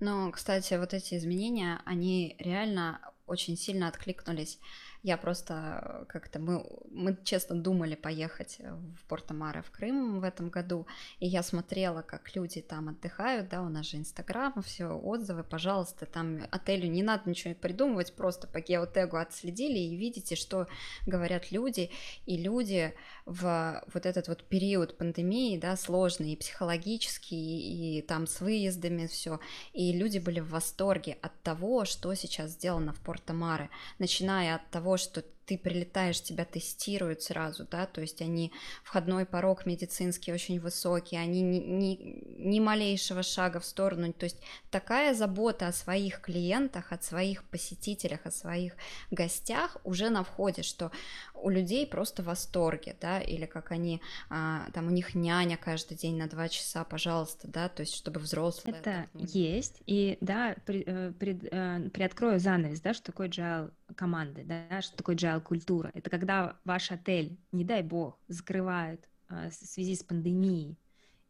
Но, 0.00 0.30
кстати, 0.32 0.74
вот 0.74 0.92
эти 0.92 1.14
изменения, 1.14 1.80
они 1.84 2.36
реально 2.38 3.00
очень 3.26 3.56
сильно 3.56 3.88
откликнулись 3.88 4.58
я 5.04 5.18
просто 5.18 5.82
э, 5.82 6.04
как-то 6.08 6.38
мы, 6.38 6.66
мы 6.90 7.16
честно 7.24 7.54
думали 7.54 7.94
поехать 7.94 8.58
в 8.58 9.04
Порто-Маре 9.06 9.60
в 9.60 9.70
Крым 9.70 10.18
в 10.18 10.24
этом 10.24 10.48
году, 10.48 10.86
и 11.20 11.26
я 11.26 11.42
смотрела, 11.42 12.00
как 12.00 12.34
люди 12.34 12.62
там 12.62 12.88
отдыхают, 12.88 13.50
да, 13.50 13.60
у 13.60 13.68
нас 13.68 13.84
же 13.84 13.98
Инстаграм, 13.98 14.54
все 14.62 14.86
отзывы, 14.86 15.44
пожалуйста, 15.44 16.06
там 16.06 16.40
отелю 16.50 16.88
не 16.88 17.02
надо 17.02 17.28
ничего 17.28 17.54
придумывать, 17.54 18.14
просто 18.14 18.46
по 18.46 18.62
геотегу 18.62 19.18
отследили 19.18 19.78
и 19.78 19.94
видите, 19.94 20.36
что 20.36 20.68
говорят 21.06 21.52
люди, 21.52 21.90
и 22.24 22.38
люди 22.38 22.94
в 23.26 23.84
вот 23.92 24.06
этот 24.06 24.28
вот 24.28 24.42
период 24.44 24.96
пандемии, 24.96 25.58
да, 25.58 25.76
сложный 25.76 26.32
и 26.32 26.36
психологический, 26.36 27.98
и 27.98 28.02
там 28.02 28.26
с 28.26 28.40
выездами 28.40 29.06
все, 29.06 29.38
и 29.74 29.92
люди 29.92 30.18
были 30.18 30.40
в 30.40 30.48
восторге 30.48 31.18
от 31.20 31.38
того, 31.42 31.84
что 31.84 32.14
сейчас 32.14 32.52
сделано 32.52 32.94
в 32.94 33.00
Порто-Маре, 33.00 33.68
начиная 33.98 34.54
от 34.54 34.70
того, 34.70 34.93
что 34.96 35.22
ты 35.46 35.58
прилетаешь, 35.58 36.22
тебя 36.22 36.44
тестируют 36.44 37.22
сразу, 37.22 37.66
да, 37.70 37.86
то 37.86 38.00
есть 38.00 38.22
они, 38.22 38.52
входной 38.82 39.26
порог 39.26 39.66
медицинский 39.66 40.32
очень 40.32 40.58
высокий, 40.58 41.16
они 41.16 41.42
ни, 41.42 41.58
ни, 41.58 42.23
ни 42.44 42.60
малейшего 42.60 43.22
шага 43.22 43.58
в 43.58 43.64
сторону, 43.64 44.12
то 44.12 44.24
есть 44.24 44.40
такая 44.70 45.14
забота 45.14 45.68
о 45.68 45.72
своих 45.72 46.20
клиентах, 46.20 46.92
о 46.92 46.98
своих 46.98 47.44
посетителях, 47.44 48.20
о 48.24 48.30
своих 48.30 48.74
гостях 49.10 49.76
уже 49.84 50.10
на 50.10 50.22
входе, 50.22 50.62
что 50.62 50.92
у 51.34 51.48
людей 51.48 51.86
просто 51.86 52.22
в 52.22 52.26
восторге, 52.26 52.96
да, 53.00 53.20
или 53.20 53.46
как 53.46 53.72
они, 53.72 54.00
а, 54.30 54.66
там 54.72 54.86
у 54.86 54.90
них 54.90 55.14
няня 55.14 55.56
каждый 55.56 55.96
день 55.96 56.16
на 56.16 56.28
два 56.28 56.48
часа, 56.48 56.84
пожалуйста, 56.84 57.48
да, 57.48 57.68
то 57.68 57.80
есть 57.80 57.94
чтобы 57.94 58.20
взрослые... 58.20 58.76
Это 58.76 59.08
есть, 59.14 59.82
и 59.86 60.18
да, 60.20 60.56
при, 60.66 60.84
э, 60.86 61.12
при, 61.18 61.38
э, 61.50 61.88
приоткрою 61.90 62.38
занавес, 62.38 62.80
да, 62.80 62.94
что 62.94 63.06
такое 63.06 63.28
agile 63.28 63.72
команды, 63.96 64.44
да, 64.44 64.82
что 64.82 64.96
такое 64.96 65.16
agile 65.16 65.40
культура. 65.40 65.90
Это 65.94 66.10
когда 66.10 66.56
ваш 66.64 66.90
отель, 66.90 67.38
не 67.52 67.64
дай 67.64 67.82
бог, 67.82 68.18
закрывают 68.28 69.06
э, 69.28 69.50
в 69.50 69.54
связи 69.54 69.96
с 69.96 70.02
пандемией, 70.02 70.76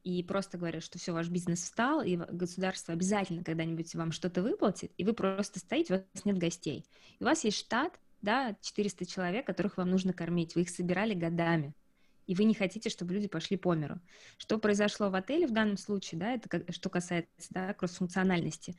и 0.04 0.22
просто 0.22 0.58
говорят, 0.58 0.82
что 0.82 0.98
все, 0.98 1.12
ваш 1.12 1.28
бизнес 1.28 1.62
встал, 1.62 2.02
и 2.02 2.16
государство 2.16 2.92
обязательно 2.92 3.42
когда-нибудь 3.42 3.94
вам 3.94 4.12
что-то 4.12 4.42
выплатит, 4.42 4.92
и 4.98 5.04
вы 5.04 5.14
просто 5.14 5.58
стоите, 5.58 5.94
у 5.94 5.96
вас 5.96 6.24
нет 6.24 6.38
гостей. 6.38 6.84
И 7.18 7.22
у 7.22 7.26
вас 7.26 7.42
есть 7.42 7.58
штат, 7.58 7.98
да, 8.20 8.56
400 8.60 9.06
человек, 9.06 9.46
которых 9.46 9.78
вам 9.78 9.90
нужно 9.90 10.12
кормить, 10.12 10.54
вы 10.54 10.62
их 10.62 10.70
собирали 10.70 11.14
годами, 11.14 11.74
и 12.26 12.34
вы 12.34 12.44
не 12.44 12.54
хотите, 12.54 12.90
чтобы 12.90 13.14
люди 13.14 13.28
пошли 13.28 13.56
по 13.56 13.74
миру. 13.74 13.98
Что 14.36 14.58
произошло 14.58 15.10
в 15.10 15.14
отеле 15.14 15.46
в 15.46 15.52
данном 15.52 15.78
случае, 15.78 16.18
да, 16.20 16.34
это 16.34 16.48
как, 16.48 16.72
что 16.72 16.90
касается, 16.90 17.48
да, 17.50 17.74
кроссфункциональности. 17.74 18.76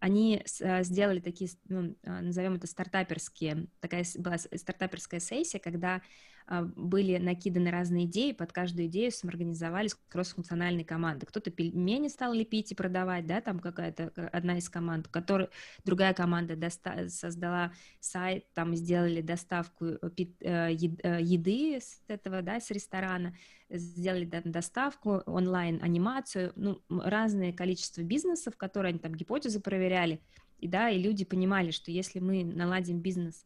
Они 0.00 0.44
а, 0.60 0.82
сделали 0.82 1.20
такие, 1.20 1.50
ну, 1.68 1.96
а, 2.04 2.20
назовем 2.20 2.54
это 2.54 2.66
стартаперские, 2.66 3.68
такая 3.80 4.04
была 4.18 4.38
стартаперская 4.38 5.20
сессия, 5.20 5.58
когда 5.58 6.02
были 6.46 7.16
накиданы 7.16 7.70
разные 7.70 8.04
идеи, 8.04 8.32
под 8.32 8.52
каждую 8.52 8.86
идею 8.88 9.10
самоорганизовались 9.10 9.96
кросс-функциональные 10.08 10.84
команды. 10.84 11.26
Кто-то 11.26 11.50
пельмени 11.50 12.08
стал 12.08 12.34
лепить 12.34 12.72
и 12.72 12.74
продавать, 12.74 13.26
да, 13.26 13.40
там 13.40 13.58
какая-то 13.60 14.12
одна 14.32 14.58
из 14.58 14.68
команд, 14.68 15.08
которая 15.08 15.48
другая 15.84 16.12
команда 16.12 16.54
доста- 16.56 17.08
создала 17.08 17.72
сайт, 18.00 18.46
там 18.52 18.74
сделали 18.76 19.22
доставку 19.22 19.86
э, 19.86 19.98
э, 20.40 20.72
еды 20.72 21.78
с 21.80 22.02
этого, 22.08 22.42
да, 22.42 22.60
с 22.60 22.70
ресторана, 22.70 23.34
сделали 23.70 24.26
доставку, 24.44 25.22
онлайн-анимацию, 25.26 26.52
ну, 26.56 26.82
разное 26.88 27.52
количество 27.52 28.02
бизнесов, 28.02 28.56
которые 28.56 28.90
они 28.90 28.98
там 28.98 29.14
гипотезы 29.14 29.60
проверяли, 29.60 30.20
и 30.58 30.68
да, 30.68 30.90
и 30.90 31.02
люди 31.02 31.24
понимали, 31.24 31.70
что 31.70 31.90
если 31.90 32.20
мы 32.20 32.44
наладим 32.44 33.00
бизнес 33.00 33.44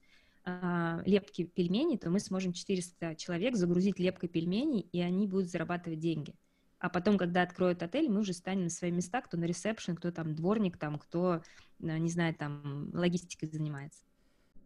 а, 0.48 1.02
лепки 1.04 1.44
пельменей, 1.44 1.98
то 1.98 2.08
мы 2.08 2.20
сможем 2.20 2.54
400 2.54 3.16
человек 3.16 3.54
загрузить 3.54 3.98
лепкой 3.98 4.30
пельменей, 4.30 4.80
и 4.80 5.00
они 5.02 5.26
будут 5.26 5.50
зарабатывать 5.50 5.98
деньги. 5.98 6.34
А 6.78 6.88
потом, 6.88 7.18
когда 7.18 7.42
откроют 7.42 7.82
отель, 7.82 8.08
мы 8.08 8.20
уже 8.20 8.32
станем 8.32 8.64
на 8.64 8.70
свои 8.70 8.90
места, 8.90 9.20
кто 9.20 9.36
на 9.36 9.44
ресепшн, 9.44 9.94
кто 9.94 10.10
там 10.10 10.34
дворник, 10.34 10.78
там, 10.78 10.98
кто, 10.98 11.42
а, 11.82 11.98
не 11.98 12.08
знаю, 12.08 12.34
там 12.34 12.90
логистикой 12.94 13.50
занимается. 13.50 14.02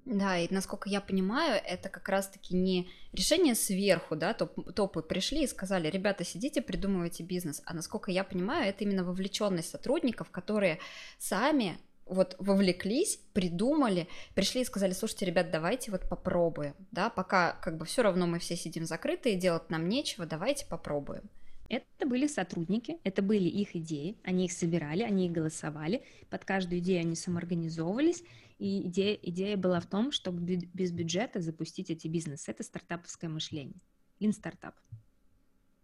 Да, 0.04 0.38
и 0.38 0.52
насколько 0.52 0.88
я 0.88 1.00
понимаю, 1.00 1.60
это 1.64 1.88
как 1.88 2.08
раз-таки 2.08 2.54
не 2.54 2.88
решение 3.12 3.56
сверху, 3.56 4.14
да, 4.14 4.34
топ, 4.34 4.74
топы 4.74 5.02
пришли 5.02 5.44
и 5.44 5.48
сказали, 5.48 5.88
ребята, 5.88 6.24
сидите, 6.24 6.62
придумывайте 6.62 7.24
бизнес, 7.24 7.62
а 7.66 7.74
насколько 7.74 8.10
я 8.10 8.22
понимаю, 8.22 8.68
это 8.68 8.84
именно 8.84 9.04
вовлеченность 9.04 9.70
сотрудников, 9.70 10.30
которые 10.30 10.78
сами 11.18 11.78
вот 12.12 12.36
вовлеклись, 12.38 13.18
придумали, 13.32 14.08
пришли 14.34 14.62
и 14.62 14.64
сказали, 14.64 14.92
слушайте, 14.92 15.26
ребят, 15.26 15.50
давайте 15.50 15.90
вот 15.90 16.08
попробуем, 16.08 16.74
да, 16.90 17.10
пока 17.10 17.52
как 17.62 17.76
бы 17.76 17.84
все 17.84 18.02
равно 18.02 18.26
мы 18.26 18.38
все 18.38 18.56
сидим 18.56 18.84
закрытые, 18.84 19.36
делать 19.36 19.70
нам 19.70 19.88
нечего, 19.88 20.26
давайте 20.26 20.66
попробуем. 20.66 21.28
Это 21.68 22.06
были 22.06 22.26
сотрудники, 22.26 22.98
это 23.02 23.22
были 23.22 23.48
их 23.48 23.74
идеи, 23.74 24.18
они 24.24 24.44
их 24.44 24.52
собирали, 24.52 25.02
они 25.02 25.26
их 25.26 25.32
голосовали, 25.32 26.04
под 26.28 26.44
каждую 26.44 26.80
идею 26.80 27.00
они 27.00 27.16
самоорганизовывались, 27.16 28.22
и 28.58 28.86
идея, 28.86 29.18
идея 29.22 29.56
была 29.56 29.80
в 29.80 29.86
том, 29.86 30.12
чтобы 30.12 30.40
без 30.40 30.92
бюджета 30.92 31.40
запустить 31.40 31.90
эти 31.90 32.08
бизнесы. 32.08 32.50
Это 32.50 32.62
стартаповское 32.62 33.30
мышление. 33.30 33.80
Lean 34.20 34.32
стартап. 34.32 34.74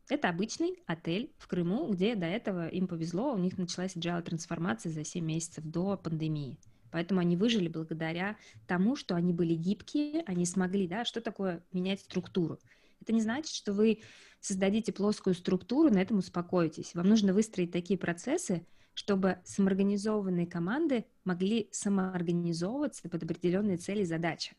Это 0.08 0.30
обычный 0.30 0.78
отель 0.86 1.32
в 1.38 1.46
Крыму, 1.46 1.86
где 1.90 2.14
до 2.14 2.26
этого 2.26 2.68
им 2.68 2.86
повезло, 2.88 3.34
у 3.34 3.38
них 3.38 3.58
началась 3.58 3.94
agile 3.94 4.22
трансформация 4.22 4.90
за 4.90 5.04
7 5.04 5.24
месяцев 5.24 5.64
до 5.64 5.98
пандемии. 5.98 6.58
Поэтому 6.90 7.20
они 7.20 7.36
выжили 7.36 7.68
благодаря 7.68 8.36
тому, 8.66 8.96
что 8.96 9.14
они 9.14 9.34
были 9.34 9.54
гибкие, 9.54 10.22
они 10.26 10.46
смогли, 10.46 10.88
да, 10.88 11.04
что 11.04 11.20
такое 11.20 11.62
менять 11.72 12.00
структуру. 12.00 12.58
Это 13.00 13.12
не 13.12 13.20
значит, 13.20 13.52
что 13.52 13.74
вы 13.74 14.00
создадите 14.40 14.92
плоскую 14.92 15.34
структуру, 15.34 15.92
на 15.92 15.98
этом 15.98 16.18
успокоитесь. 16.18 16.94
Вам 16.94 17.06
нужно 17.06 17.34
выстроить 17.34 17.72
такие 17.72 17.98
процессы, 17.98 18.66
чтобы 18.94 19.38
самоорганизованные 19.44 20.46
команды 20.46 21.04
могли 21.24 21.68
самоорганизовываться 21.70 23.08
под 23.08 23.22
определенные 23.22 23.76
цели 23.76 24.02
и 24.02 24.06
задачи. 24.06 24.56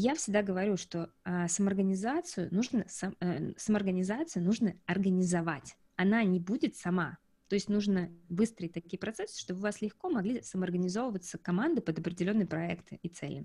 Я 0.00 0.14
всегда 0.14 0.42
говорю, 0.42 0.76
что 0.76 1.12
а, 1.24 1.48
самоорганизацию 1.48 2.54
нужно 2.54 2.84
сам, 2.86 3.16
э, 3.18 3.52
самоорганизацию 3.56 4.44
нужно 4.44 4.76
организовать. 4.86 5.76
Она 5.96 6.22
не 6.22 6.38
будет 6.38 6.76
сама. 6.76 7.18
То 7.48 7.56
есть 7.56 7.68
нужно 7.68 8.08
выстроить 8.28 8.72
такие 8.74 8.96
процессы, 8.96 9.40
чтобы 9.40 9.58
у 9.58 9.62
вас 9.64 9.82
легко 9.82 10.08
могли 10.08 10.40
самоорганизовываться 10.40 11.36
команды 11.36 11.80
под 11.80 11.98
определенные 11.98 12.46
проекты 12.46 13.00
и 13.02 13.08
цели. 13.08 13.44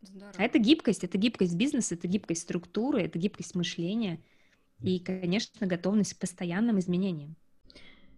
Здорово. 0.00 0.32
А 0.38 0.42
это 0.42 0.58
гибкость, 0.58 1.04
это 1.04 1.18
гибкость 1.18 1.56
бизнеса, 1.56 1.94
это 1.94 2.08
гибкость 2.08 2.42
структуры, 2.42 3.02
это 3.02 3.18
гибкость 3.18 3.54
мышления 3.54 4.24
и, 4.80 4.98
конечно, 4.98 5.66
готовность 5.66 6.14
к 6.14 6.20
постоянным 6.20 6.78
изменениям. 6.78 7.36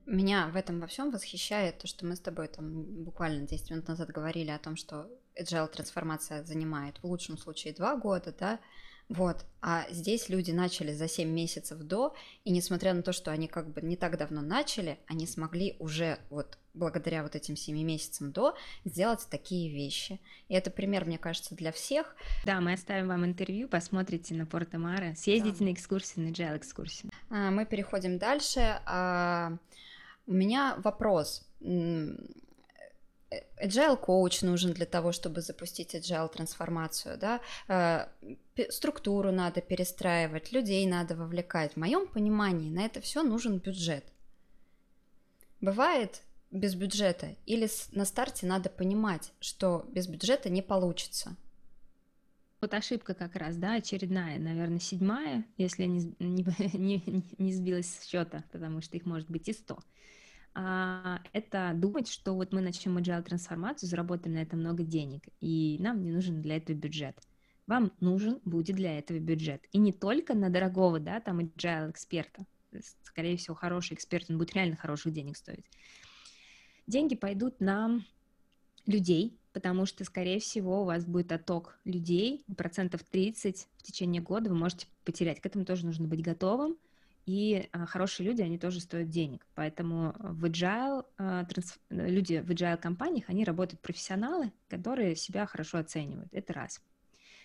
Меня 0.07 0.49
в 0.49 0.55
этом 0.55 0.79
во 0.79 0.87
всем 0.87 1.11
восхищает 1.11 1.79
то, 1.79 1.89
что 1.89 2.07
мы 2.07 2.14
с 2.14 2.20
тобой 2.20 2.47
там 2.47 2.85
буквально 3.03 3.49
10 3.49 3.70
минут 3.72 3.89
назад 3.89 4.11
говорили 4.11 4.51
о 4.51 4.59
том, 4.61 4.76
что 4.76 5.11
agile 5.39 5.68
трансформация 5.68 6.45
занимает 6.45 6.99
в 6.99 7.05
лучшем 7.05 7.39
случае 7.39 7.74
2 7.74 7.97
года, 7.97 8.34
да, 8.39 8.61
вот, 9.09 9.47
а 9.62 9.86
здесь 9.91 10.28
люди 10.28 10.51
начали 10.51 10.93
за 10.93 11.09
7 11.09 11.28
месяцев 11.28 11.78
до, 11.78 12.14
и 12.45 12.51
несмотря 12.51 12.93
на 12.93 13.03
то, 13.03 13.12
что 13.12 13.30
они 13.30 13.49
как 13.49 13.72
бы 13.72 13.80
не 13.80 13.97
так 13.97 14.18
давно 14.18 14.43
начали, 14.43 14.99
они 15.07 15.26
смогли 15.26 15.76
уже 15.78 16.18
вот 16.28 16.59
благодаря 16.74 17.22
вот 17.22 17.34
этим 17.34 17.57
7 17.57 17.74
месяцам 17.82 18.32
до 18.32 18.55
сделать 18.84 19.26
такие 19.30 19.72
вещи. 19.72 20.20
И 20.49 20.55
это 20.55 20.70
пример, 20.70 21.07
мне 21.07 21.16
кажется, 21.16 21.55
для 21.55 21.72
всех. 21.72 22.16
Да, 22.45 22.61
мы 22.61 22.74
оставим 22.74 23.09
вам 23.09 23.24
интервью, 23.24 23.66
посмотрите 23.66 24.34
на 24.34 24.45
Порто 24.45 24.78
Маре, 24.78 25.14
съездите 25.16 25.61
да. 25.61 25.64
на 25.64 25.72
экскурсию, 25.72 26.26
на 26.26 26.30
agile 26.30 26.59
экскурсию. 26.59 27.11
А, 27.30 27.51
мы 27.51 27.64
переходим 27.64 28.18
дальше. 28.18 28.78
А, 28.84 29.57
у 30.26 30.32
меня 30.34 30.76
вопрос. 30.84 31.49
Agile 33.62 33.97
коуч 33.97 34.43
нужен 34.43 34.72
для 34.72 34.87
того, 34.87 35.12
чтобы 35.12 35.43
запустить 35.43 35.95
agile 35.95 36.33
трансформацию, 36.33 37.18
да, 37.18 37.41
э, 37.68 38.07
структуру 38.70 39.33
надо 39.33 39.61
перестраивать, 39.61 40.53
людей 40.53 40.87
надо 40.87 41.14
вовлекать. 41.14 41.74
В 41.74 41.76
моем 41.76 42.07
понимании 42.07 42.70
на 42.70 42.87
это 42.87 43.01
все 43.01 43.22
нужен 43.22 43.59
бюджет. 43.59 44.05
Бывает 45.61 46.22
без 46.51 46.74
бюджета 46.74 47.37
или 47.45 47.68
на 47.93 48.05
старте 48.05 48.47
надо 48.47 48.70
понимать, 48.70 49.33
что 49.41 49.85
без 49.91 50.07
бюджета 50.07 50.49
не 50.49 50.62
получится. 50.62 51.37
Вот 52.61 52.74
ошибка 52.74 53.14
как 53.14 53.37
раз, 53.37 53.57
да, 53.57 53.74
очередная, 53.74 54.39
наверное, 54.39 54.81
седьмая, 54.81 55.45
если 55.59 55.83
я 55.83 55.89
не, 55.89 56.01
не, 56.18 57.03
не, 57.07 57.24
не 57.39 57.53
сбилась 57.53 57.95
с 57.95 58.07
счета, 58.07 58.43
потому 58.51 58.81
что 58.81 58.97
их 58.97 59.07
может 59.07 59.31
быть 59.31 59.49
и 59.49 59.53
сто. 59.53 59.79
Это 61.33 61.73
думать, 61.75 62.09
что 62.09 62.35
вот 62.35 62.53
мы 62.53 62.61
начнем 62.61 62.99
agile 62.99 63.23
трансформацию, 63.23 63.89
заработаем 63.89 64.35
на 64.35 64.43
это 64.43 64.57
много 64.57 64.83
денег, 64.83 65.23
и 65.41 65.77
нам 65.81 66.03
не 66.03 66.11
нужен 66.11 66.43
для 66.43 66.57
этого 66.57 66.77
бюджет. 66.77 67.17
Вам 67.67 67.93
нужен 68.01 68.41
будет 68.45 68.77
для 68.77 68.99
этого 68.99 69.19
бюджет. 69.19 69.67
И 69.73 69.79
не 69.79 69.93
только 69.93 70.35
на 70.35 70.49
дорогого, 70.51 70.99
да, 70.99 71.21
там 71.21 71.41
agile 71.41 71.91
эксперта. 71.91 72.45
Скорее 73.03 73.37
всего, 73.37 73.55
хороший 73.55 73.95
эксперт, 73.95 74.31
он 74.31 74.39
будет 74.39 74.55
реально 74.55 74.77
хороших 74.77 75.13
денег 75.13 75.37
стоить. 75.37 75.65
Деньги 76.87 77.15
пойдут 77.15 77.61
на 77.61 78.01
людей, 78.87 79.39
потому 79.53 79.87
что, 79.87 80.05
скорее 80.05 80.41
всего, 80.41 80.83
у 80.83 80.85
вас 80.87 81.05
будет 81.05 81.31
отток 81.31 81.79
людей, 81.85 82.45
процентов 82.57 83.03
30 83.05 83.69
в 83.77 83.83
течение 83.83 84.23
года 84.23 84.51
вы 84.51 84.57
можете 84.57 84.87
потерять. 85.05 85.41
К 85.41 85.47
этому 85.47 85.65
тоже 85.65 85.85
нужно 85.85 86.09
быть 86.09 86.23
готовым 86.23 86.77
и 87.29 87.68
а, 87.72 87.85
хорошие 87.85 88.26
люди, 88.26 88.41
они 88.41 88.57
тоже 88.59 88.81
стоят 88.81 89.11
денег. 89.11 89.47
Поэтому 89.55 90.14
в 90.18 90.47
agile, 90.47 91.05
а, 91.18 91.45
транс... 91.45 91.79
люди 91.91 92.39
в 92.39 92.51
agile 92.51 92.79
компаниях, 92.79 93.29
они 93.29 93.45
работают 93.45 93.83
профессионалы, 93.83 94.51
которые 94.66 95.14
себя 95.14 95.45
хорошо 95.45 95.76
оценивают. 95.76 96.33
Это 96.33 96.55
раз. 96.55 96.81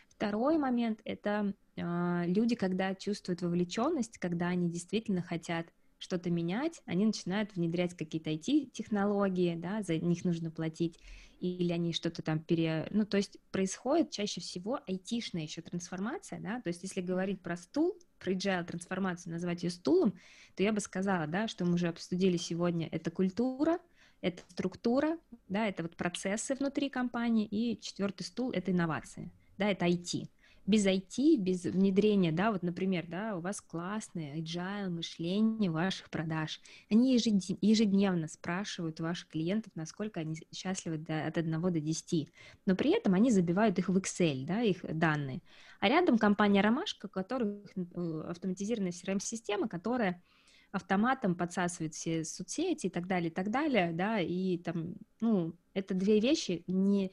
Второй 0.08 0.58
момент— 0.58 1.02
это 1.04 1.54
а, 1.78 2.24
люди, 2.26 2.56
когда 2.56 2.96
чувствуют 2.96 3.42
вовлеченность, 3.42 4.20
когда 4.20 4.48
они 4.48 4.70
действительно 4.70 5.22
хотят 5.22 5.66
что-то 6.04 6.30
менять, 6.30 6.82
они 6.86 7.06
начинают 7.06 7.56
внедрять 7.56 7.96
какие-то 7.96 8.30
IT-технологии, 8.30 9.56
да, 9.56 9.82
за 9.84 9.98
них 9.98 10.26
нужно 10.26 10.52
платить, 10.52 11.00
или 11.40 11.72
они 11.72 11.94
что-то 11.94 12.22
там 12.22 12.40
пере... 12.40 12.88
Ну, 12.92 13.06
то 13.06 13.16
есть 13.16 13.38
происходит 13.52 14.12
чаще 14.12 14.42
всего 14.42 14.82
айтишная 14.86 15.44
еще 15.44 15.62
трансформация, 15.62 16.42
да, 16.42 16.60
то 16.60 16.68
есть 16.68 16.84
если 16.84 17.00
говорить 17.00 17.42
про 17.42 17.56
стул, 17.56 17.98
про 18.20 18.34
agile 18.34 18.66
трансформацию, 18.66 19.32
назвать 19.32 19.64
ее 19.64 19.70
стулом, 19.70 20.14
то 20.56 20.64
я 20.64 20.74
бы 20.74 20.82
сказала, 20.82 21.26
да, 21.26 21.48
что 21.48 21.64
мы 21.64 21.76
уже 21.76 21.88
обсудили 21.88 22.36
сегодня, 22.36 22.90
это 22.92 23.10
культура, 23.10 23.80
это 24.20 24.44
структура, 24.50 25.18
да, 25.48 25.70
это 25.70 25.84
вот 25.84 25.96
процессы 25.96 26.54
внутри 26.56 26.90
компании, 26.90 27.46
и 27.46 27.80
четвертый 27.80 28.24
стул— 28.24 28.52
это 28.54 28.72
инновации, 28.72 29.32
да, 29.58 29.70
это 29.70 29.86
IT 29.86 30.28
без 30.66 30.86
IT, 30.86 31.38
без 31.38 31.64
внедрения, 31.64 32.32
да, 32.32 32.52
вот, 32.52 32.64
например, 32.64 33.06
да, 33.08 33.36
у 33.36 33.42
вас 33.42 33.62
классное 33.62 34.38
agile 34.38 34.90
мышление 34.90 35.70
ваших 35.70 36.10
продаж. 36.10 36.62
Они 36.90 37.14
ежедневно 37.14 38.28
спрашивают 38.28 39.00
ваших 39.00 39.28
клиентов, 39.30 39.74
насколько 39.76 40.22
они 40.22 40.38
счастливы 40.54 40.98
до, 40.98 41.28
от 41.28 41.38
1 41.38 41.62
до 41.62 41.80
10, 41.80 42.32
но 42.66 42.76
при 42.76 42.92
этом 42.92 43.14
они 43.14 43.30
забивают 43.32 43.78
их 43.78 43.90
в 43.90 43.98
Excel, 43.98 44.46
да, 44.46 44.62
их 44.62 44.80
данные. 44.84 45.42
А 45.80 45.90
рядом 45.90 46.18
компания 46.18 46.62
Ромашка, 46.62 47.08
у 47.08 47.10
которых 47.10 47.66
автоматизированная 48.28 48.92
CRM-система, 48.92 49.68
которая 49.68 50.24
автоматом 50.72 51.36
подсасывает 51.36 51.94
все 51.94 52.24
соцсети 52.24 52.88
и 52.88 52.90
так 52.90 53.06
далее, 53.06 53.30
и 53.30 53.34
так 53.34 53.52
далее, 53.52 53.92
да, 53.94 54.20
и 54.20 54.58
там, 54.58 54.96
ну, 55.20 55.54
это 55.74 55.94
две 55.94 56.20
вещи 56.20 56.64
не 56.68 57.12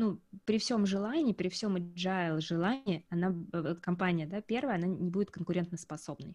ну, 0.00 0.18
при 0.46 0.58
всем 0.58 0.86
желании, 0.86 1.34
при 1.34 1.50
всем 1.50 1.76
agile 1.76 2.40
желании, 2.40 3.04
она, 3.10 3.36
компания, 3.82 4.26
да, 4.26 4.40
первая, 4.40 4.76
она 4.76 4.86
не 4.86 5.10
будет 5.10 5.30
конкурентоспособной. 5.30 6.34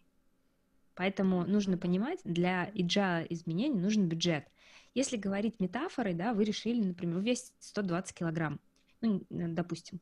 Поэтому 0.94 1.48
нужно 1.48 1.76
понимать, 1.76 2.20
для 2.24 2.70
agile 2.76 3.26
изменений 3.30 3.80
нужен 3.80 4.08
бюджет. 4.08 4.46
Если 4.94 5.18
говорить 5.18 5.60
метафорой, 5.60 6.14
да, 6.14 6.36
вы 6.36 6.44
решили, 6.44 6.80
например, 6.86 7.22
весить 7.22 7.54
120 7.60 8.16
килограмм, 8.16 8.60
ну, 9.02 9.26
допустим, 9.30 10.00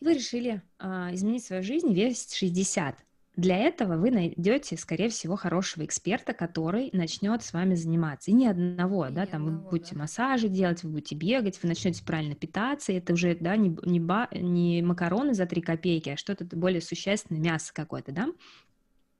вы 0.00 0.14
решили 0.14 0.60
э, 0.80 1.14
изменить 1.14 1.44
свою 1.44 1.62
жизнь 1.62 1.94
вес 1.94 2.34
60. 2.34 2.96
Для 3.34 3.56
этого 3.56 3.96
вы 3.96 4.10
найдете, 4.10 4.76
скорее 4.76 5.08
всего, 5.08 5.36
хорошего 5.36 5.86
эксперта, 5.86 6.34
который 6.34 6.90
начнет 6.92 7.42
с 7.42 7.54
вами 7.54 7.74
заниматься. 7.74 8.30
И 8.30 8.34
ни 8.34 8.44
одного, 8.44 9.06
и 9.06 9.10
да, 9.10 9.24
там 9.24 9.46
одного, 9.46 9.64
вы 9.64 9.70
будете 9.70 9.94
да. 9.94 10.00
массажи 10.00 10.48
делать, 10.48 10.82
вы 10.82 10.90
будете 10.90 11.14
бегать, 11.14 11.58
вы 11.62 11.70
начнете 11.70 12.04
правильно 12.04 12.34
питаться, 12.34 12.92
и 12.92 12.96
это 12.96 13.14
уже, 13.14 13.34
да, 13.34 13.56
не, 13.56 13.74
не, 13.84 14.00
ба, 14.00 14.28
не 14.32 14.82
макароны 14.82 15.32
за 15.32 15.46
3 15.46 15.62
копейки, 15.62 16.10
а 16.10 16.18
что-то 16.18 16.44
более 16.44 16.82
существенное, 16.82 17.40
мясо 17.40 17.72
какое-то, 17.72 18.12
да. 18.12 18.28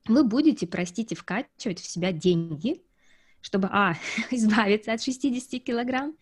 Вы 0.07 0.25
будете, 0.25 0.67
простите, 0.67 1.15
вкачивать 1.15 1.81
в 1.81 1.87
себя 1.87 2.13
деньги, 2.13 2.83
чтобы, 3.41 3.69
а, 3.73 3.95
избавиться 4.31 4.93
от 4.93 5.03
60 5.03 5.63
килограмм, 5.63 6.17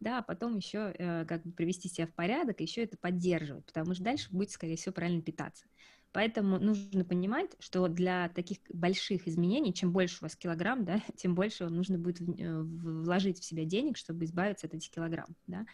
да, 0.00 0.18
а 0.18 0.22
потом 0.22 0.56
еще 0.56 0.94
э, 0.98 1.24
как 1.26 1.42
бы 1.44 1.52
привести 1.52 1.88
себя 1.88 2.06
в 2.06 2.12
порядок, 2.14 2.60
еще 2.60 2.84
это 2.84 2.96
поддерживать, 2.96 3.66
потому 3.66 3.94
что 3.94 4.04
дальше 4.04 4.28
будете, 4.30 4.54
скорее 4.54 4.76
всего, 4.76 4.92
правильно 4.92 5.22
питаться. 5.22 5.66
Поэтому 6.14 6.60
нужно 6.60 7.04
понимать, 7.04 7.50
что 7.58 7.88
для 7.88 8.28
таких 8.28 8.58
больших 8.68 9.26
изменений, 9.26 9.74
чем 9.74 9.92
больше 9.92 10.18
у 10.20 10.24
вас 10.26 10.36
килограмм, 10.36 10.84
да, 10.84 11.02
тем 11.16 11.34
больше 11.34 11.68
нужно 11.68 11.98
будет 11.98 12.20
э, 12.38 12.60
вложить 12.60 13.40
в 13.40 13.44
себя 13.44 13.64
денег, 13.64 13.96
чтобы 13.96 14.24
избавиться 14.24 14.68
от 14.68 14.74
этих 14.74 14.92
килограмм, 14.92 15.34
да. 15.48 15.66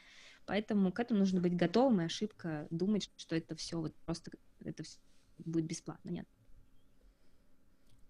Поэтому 0.47 0.93
к 0.93 0.99
этому 0.99 1.21
нужно 1.21 1.43
быть 1.43 1.55
готовым, 1.55 2.01
и 2.01 2.05
ошибка 2.05 2.67
думать, 2.71 3.13
что 3.17 3.37
это 3.37 3.55
все 3.55 3.79
вот 3.79 3.95
просто 4.07 4.31
это 4.65 4.83
все 4.83 4.99
будет 5.37 5.67
бесплатно, 5.67 6.09
нет. 6.09 6.27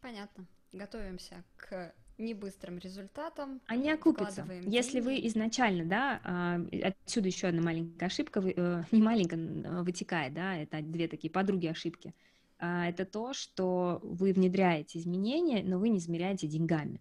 Понятно. 0.01 0.47
Готовимся 0.71 1.45
к 1.57 1.93
не 2.21 2.35
быстрым 2.35 2.79
результатом. 2.79 3.61
Они 3.67 3.91
окупятся. 3.91 4.47
Если 4.65 5.01
вы 5.01 5.27
изначально, 5.27 5.85
да, 5.85 6.21
а, 6.25 6.61
отсюда 6.83 7.29
еще 7.29 7.49
одна 7.49 7.63
маленькая 7.63 8.07
ошибка, 8.07 8.41
э, 8.41 8.85
не 8.93 9.03
маленькая, 9.03 9.83
вытекает, 9.83 10.35
да, 10.35 10.57
это 10.57 10.81
две 10.83 11.09
такие 11.09 11.31
подруги 11.31 11.67
ошибки. 11.67 12.15
А, 12.59 12.89
это 12.89 13.05
то, 13.05 13.33
что 13.33 14.01
вы 14.03 14.33
внедряете 14.33 14.99
изменения, 14.99 15.63
но 15.65 15.79
вы 15.79 15.89
не 15.89 15.99
измеряете 15.99 16.47
деньгами. 16.47 17.01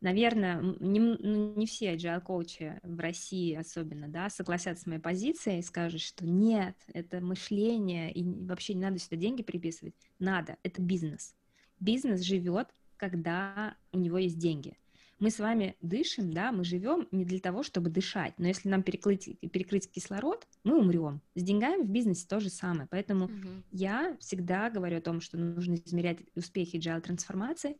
Наверное, 0.00 0.62
не, 0.78 1.00
ну, 1.00 1.54
не 1.56 1.66
все 1.66 1.94
agile 1.94 2.20
коучи 2.20 2.78
в 2.84 3.00
России 3.00 3.54
особенно, 3.54 4.06
да, 4.06 4.30
согласятся 4.30 4.84
с 4.84 4.86
моей 4.86 5.00
позицией 5.00 5.58
и 5.58 5.62
скажут, 5.62 6.02
что 6.02 6.24
нет, 6.24 6.76
это 6.92 7.20
мышление, 7.20 8.12
и 8.12 8.22
вообще 8.22 8.74
не 8.74 8.82
надо 8.82 9.00
сюда 9.00 9.16
деньги 9.16 9.42
приписывать. 9.42 9.94
Надо, 10.20 10.56
это 10.62 10.80
бизнес. 10.80 11.34
Бизнес 11.80 12.20
живет 12.20 12.68
когда 12.98 13.76
у 13.92 13.98
него 13.98 14.18
есть 14.18 14.38
деньги. 14.38 14.76
Мы 15.18 15.30
с 15.30 15.40
вами 15.40 15.76
дышим, 15.80 16.32
да, 16.32 16.52
мы 16.52 16.62
живем 16.62 17.08
не 17.10 17.24
для 17.24 17.40
того, 17.40 17.64
чтобы 17.64 17.90
дышать, 17.90 18.34
но 18.38 18.46
если 18.46 18.68
нам 18.68 18.84
перекрыть, 18.84 19.38
перекрыть 19.50 19.90
кислород, 19.90 20.46
мы 20.62 20.78
умрем. 20.78 21.20
С 21.34 21.42
деньгами 21.42 21.82
в 21.82 21.90
бизнесе 21.90 22.26
то 22.28 22.38
же 22.38 22.50
самое. 22.50 22.86
Поэтому 22.88 23.24
угу. 23.24 23.48
я 23.72 24.16
всегда 24.20 24.70
говорю 24.70 24.98
о 24.98 25.00
том, 25.00 25.20
что 25.20 25.36
нужно 25.36 25.74
измерять 25.74 26.18
успехи 26.36 26.76
agile 26.76 27.00
трансформации 27.00 27.78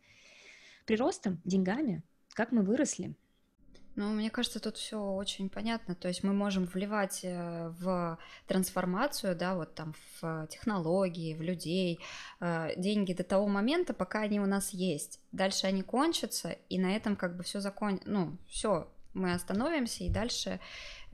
приростом, 0.84 1.40
деньгами, 1.44 2.02
как 2.32 2.50
мы 2.50 2.62
выросли, 2.62 3.14
ну, 3.98 4.12
мне 4.12 4.30
кажется, 4.30 4.60
тут 4.60 4.76
все 4.76 4.96
очень 4.96 5.48
понятно. 5.48 5.96
То 5.96 6.06
есть 6.06 6.22
мы 6.22 6.32
можем 6.32 6.66
вливать 6.66 7.22
э, 7.24 7.72
в 7.80 8.16
трансформацию, 8.46 9.34
да, 9.34 9.56
вот 9.56 9.74
там 9.74 9.92
в 10.20 10.46
технологии, 10.46 11.34
в 11.34 11.42
людей 11.42 11.98
э, 12.38 12.74
деньги 12.76 13.12
до 13.12 13.24
того 13.24 13.48
момента, 13.48 13.94
пока 13.94 14.20
они 14.20 14.38
у 14.38 14.46
нас 14.46 14.70
есть. 14.70 15.18
Дальше 15.32 15.66
они 15.66 15.82
кончатся, 15.82 16.56
и 16.68 16.78
на 16.78 16.94
этом 16.94 17.16
как 17.16 17.36
бы 17.36 17.42
все 17.42 17.58
закон, 17.58 18.00
ну, 18.04 18.36
все, 18.46 18.88
мы 19.14 19.34
остановимся 19.34 20.04
и 20.04 20.10
дальше. 20.10 20.60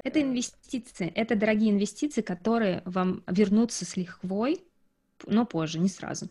Это 0.05 0.19
э, 0.19 0.23
инвестиции, 0.23 1.09
это 1.09 1.37
дорогие 1.37 1.71
инвестиции, 1.71 2.21
которые 2.21 2.83
вам 2.85 3.25
вернутся 3.27 3.87
с 3.87 3.97
лихвой, 3.97 4.63
но 5.27 5.47
позже, 5.47 5.79
не 5.79 5.89
сразу. 5.89 6.29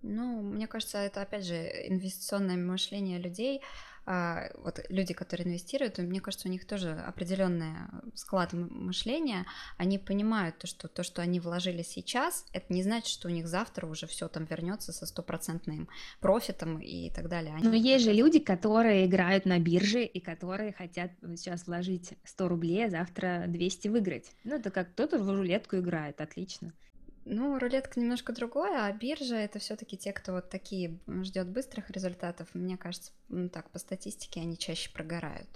Ну, 0.00 0.40
мне 0.40 0.66
кажется, 0.66 0.96
это 0.96 1.20
опять 1.20 1.44
же 1.44 1.56
инвестиционное 1.56 2.56
мышление 2.56 3.18
людей. 3.18 3.60
А, 4.08 4.50
вот 4.58 4.80
люди, 4.88 5.12
которые 5.14 5.48
инвестируют, 5.48 5.98
мне 5.98 6.20
кажется, 6.20 6.46
у 6.48 6.50
них 6.50 6.64
тоже 6.64 6.92
определенный 6.92 7.74
склад 8.14 8.52
мышления, 8.52 9.46
они 9.78 9.98
понимают 9.98 10.58
то, 10.58 10.68
что 10.68 10.86
то, 10.86 11.02
что 11.02 11.22
они 11.22 11.40
вложили 11.40 11.82
сейчас, 11.82 12.46
это 12.52 12.72
не 12.72 12.84
значит, 12.84 13.08
что 13.08 13.26
у 13.26 13.32
них 13.32 13.48
завтра 13.48 13.86
уже 13.86 14.06
все 14.06 14.28
там 14.28 14.44
вернется 14.44 14.92
со 14.92 15.06
стопроцентным 15.06 15.88
профитом 16.20 16.78
и 16.78 17.10
так 17.10 17.28
далее. 17.28 17.54
Они... 17.56 17.64
Но 17.64 17.74
есть 17.74 18.04
же 18.04 18.12
люди, 18.12 18.38
которые 18.38 19.06
играют 19.06 19.44
на 19.44 19.58
бирже 19.58 20.04
и 20.04 20.20
которые 20.20 20.72
хотят 20.72 21.10
сейчас 21.36 21.66
вложить 21.66 22.14
100 22.22 22.48
рублей, 22.48 22.86
а 22.86 22.90
завтра 22.90 23.46
200 23.48 23.88
выиграть. 23.88 24.30
Ну, 24.44 24.54
это 24.54 24.70
как 24.70 24.92
кто-то 24.92 25.18
в 25.18 25.28
рулетку 25.28 25.78
играет, 25.78 26.20
отлично. 26.20 26.72
Ну, 27.28 27.58
рулетка 27.58 27.98
немножко 27.98 28.32
другое, 28.32 28.84
а 28.84 28.92
биржа 28.92 29.34
это 29.34 29.58
все-таки 29.58 29.96
те, 29.96 30.12
кто 30.12 30.30
вот 30.32 30.48
такие 30.48 31.00
ждет 31.08 31.48
быстрых 31.48 31.90
результатов. 31.90 32.46
Мне 32.54 32.76
кажется, 32.76 33.10
ну, 33.28 33.48
так 33.48 33.68
по 33.70 33.80
статистике 33.80 34.40
они 34.42 34.56
чаще 34.56 34.92
прогорают. 34.92 35.48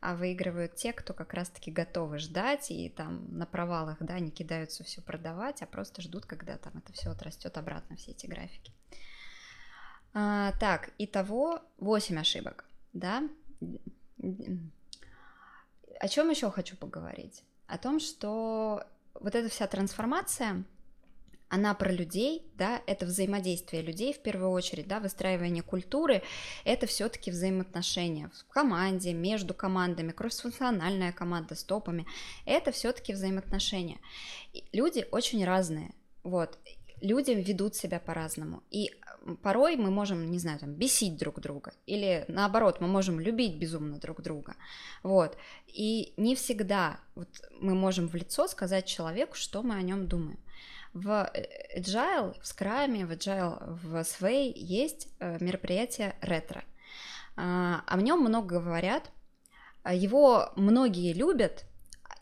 А 0.00 0.14
выигрывают 0.14 0.76
те, 0.76 0.92
кто 0.92 1.12
как 1.12 1.34
раз-таки 1.34 1.72
готовы 1.72 2.18
ждать 2.18 2.70
и 2.70 2.90
там 2.90 3.26
на 3.36 3.44
провалах, 3.44 3.96
да, 3.98 4.20
не 4.20 4.30
кидаются 4.30 4.84
все 4.84 5.02
продавать, 5.02 5.62
а 5.62 5.66
просто 5.66 6.00
ждут, 6.00 6.26
когда 6.26 6.58
там 6.58 6.74
это 6.76 6.92
все 6.92 7.10
отрастет 7.10 7.58
обратно, 7.58 7.96
все 7.96 8.12
эти 8.12 8.26
графики. 8.26 8.72
А, 10.12 10.52
так, 10.60 10.90
итого 10.98 11.60
8 11.78 12.20
ошибок, 12.20 12.66
да. 12.92 13.28
О 15.98 16.08
чем 16.08 16.30
еще 16.30 16.52
хочу 16.52 16.76
поговорить? 16.76 17.42
О 17.66 17.78
том, 17.78 17.98
что 17.98 18.84
вот 19.14 19.34
эта 19.34 19.48
вся 19.48 19.66
трансформация, 19.66 20.64
она 21.48 21.74
про 21.74 21.90
людей, 21.90 22.50
да, 22.54 22.82
это 22.86 23.06
взаимодействие 23.06 23.82
людей 23.82 24.12
в 24.12 24.20
первую 24.20 24.50
очередь, 24.50 24.88
да, 24.88 25.00
выстраивание 25.00 25.62
культуры, 25.62 26.22
это 26.64 26.86
все-таки 26.86 27.30
взаимоотношения 27.30 28.30
в 28.34 28.52
команде, 28.52 29.12
между 29.12 29.54
командами, 29.54 30.12
кроссфункциональная 30.12 31.12
команда 31.12 31.54
с 31.54 31.64
топами, 31.64 32.06
это 32.44 32.72
все-таки 32.72 33.12
взаимоотношения. 33.12 33.98
Люди 34.72 35.06
очень 35.10 35.44
разные, 35.44 35.94
вот, 36.22 36.58
люди 37.00 37.32
ведут 37.32 37.76
себя 37.76 38.00
по-разному, 38.00 38.62
и 38.70 38.90
порой 39.42 39.76
мы 39.76 39.90
можем, 39.90 40.30
не 40.30 40.38
знаю, 40.38 40.58
там, 40.58 40.74
бесить 40.74 41.16
друг 41.16 41.40
друга, 41.40 41.72
или 41.86 42.24
наоборот, 42.28 42.80
мы 42.80 42.88
можем 42.88 43.20
любить 43.20 43.58
безумно 43.58 43.98
друг 43.98 44.22
друга, 44.22 44.56
вот, 45.02 45.36
и 45.66 46.14
не 46.16 46.34
всегда 46.34 46.98
вот 47.14 47.28
мы 47.60 47.74
можем 47.74 48.08
в 48.08 48.14
лицо 48.14 48.48
сказать 48.48 48.86
человеку, 48.86 49.36
что 49.36 49.62
мы 49.62 49.76
о 49.76 49.82
нем 49.82 50.08
думаем. 50.08 50.38
В 50.94 51.30
э, 51.34 51.80
Agile, 51.80 52.40
в 52.40 52.44
Scrum, 52.44 53.04
в 53.04 53.10
Agile, 53.10 53.78
в 53.82 53.96
Sway 54.02 54.52
есть 54.54 55.08
э, 55.18 55.38
мероприятие 55.40 56.16
ретро. 56.20 56.64
А, 57.36 57.82
о 57.86 58.00
нем 58.00 58.20
много 58.20 58.60
говорят, 58.60 59.10
его 59.84 60.52
многие 60.56 61.12
любят, 61.12 61.64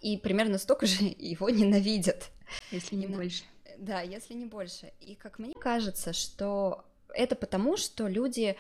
и 0.01 0.17
примерно 0.17 0.59
столько 0.59 0.87
же 0.87 1.05
его 1.19 1.51
ненавидят. 1.51 2.31
Если 2.71 2.97
не 2.97 3.07
больше. 3.07 3.45
Да, 3.79 4.01
если 4.01 4.35
не 4.35 4.47
больше. 4.47 4.93
И 5.01 5.15
как 5.15 5.39
мне 5.39 5.55
кажется, 5.55 6.13
что 6.13 6.85
это 7.15 7.37
потому, 7.37 7.77
что 7.77 8.09
люди 8.09 8.57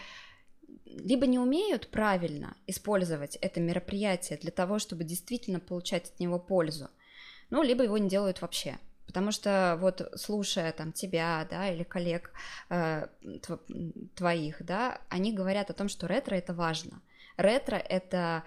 либо 0.85 1.27
не 1.27 1.39
умеют 1.39 1.89
правильно 1.89 2.57
использовать 2.67 3.37
это 3.37 3.61
мероприятие 3.61 4.39
для 4.39 4.51
того, 4.51 4.79
чтобы 4.79 5.05
действительно 5.05 5.59
получать 5.61 6.11
от 6.11 6.21
него 6.21 6.39
пользу, 6.39 6.91
ну, 7.51 7.63
либо 7.63 7.85
его 7.85 7.99
не 7.99 8.09
делают 8.09 8.41
вообще. 8.41 8.79
Потому 9.07 9.33
что 9.33 9.77
вот 9.81 10.13
слушая 10.17 10.73
там 10.73 10.93
тебя, 10.93 11.47
да, 11.51 11.69
или 11.69 11.83
коллег 11.83 12.33
э, 12.71 13.07
твоих, 14.15 14.65
да, 14.65 15.01
они 15.09 15.33
говорят 15.33 15.71
о 15.71 15.75
том, 15.75 15.89
что 15.89 16.07
ретро 16.07 16.35
это 16.35 16.55
важно. 16.55 17.03
Ретро 17.37 17.77
это 17.77 18.45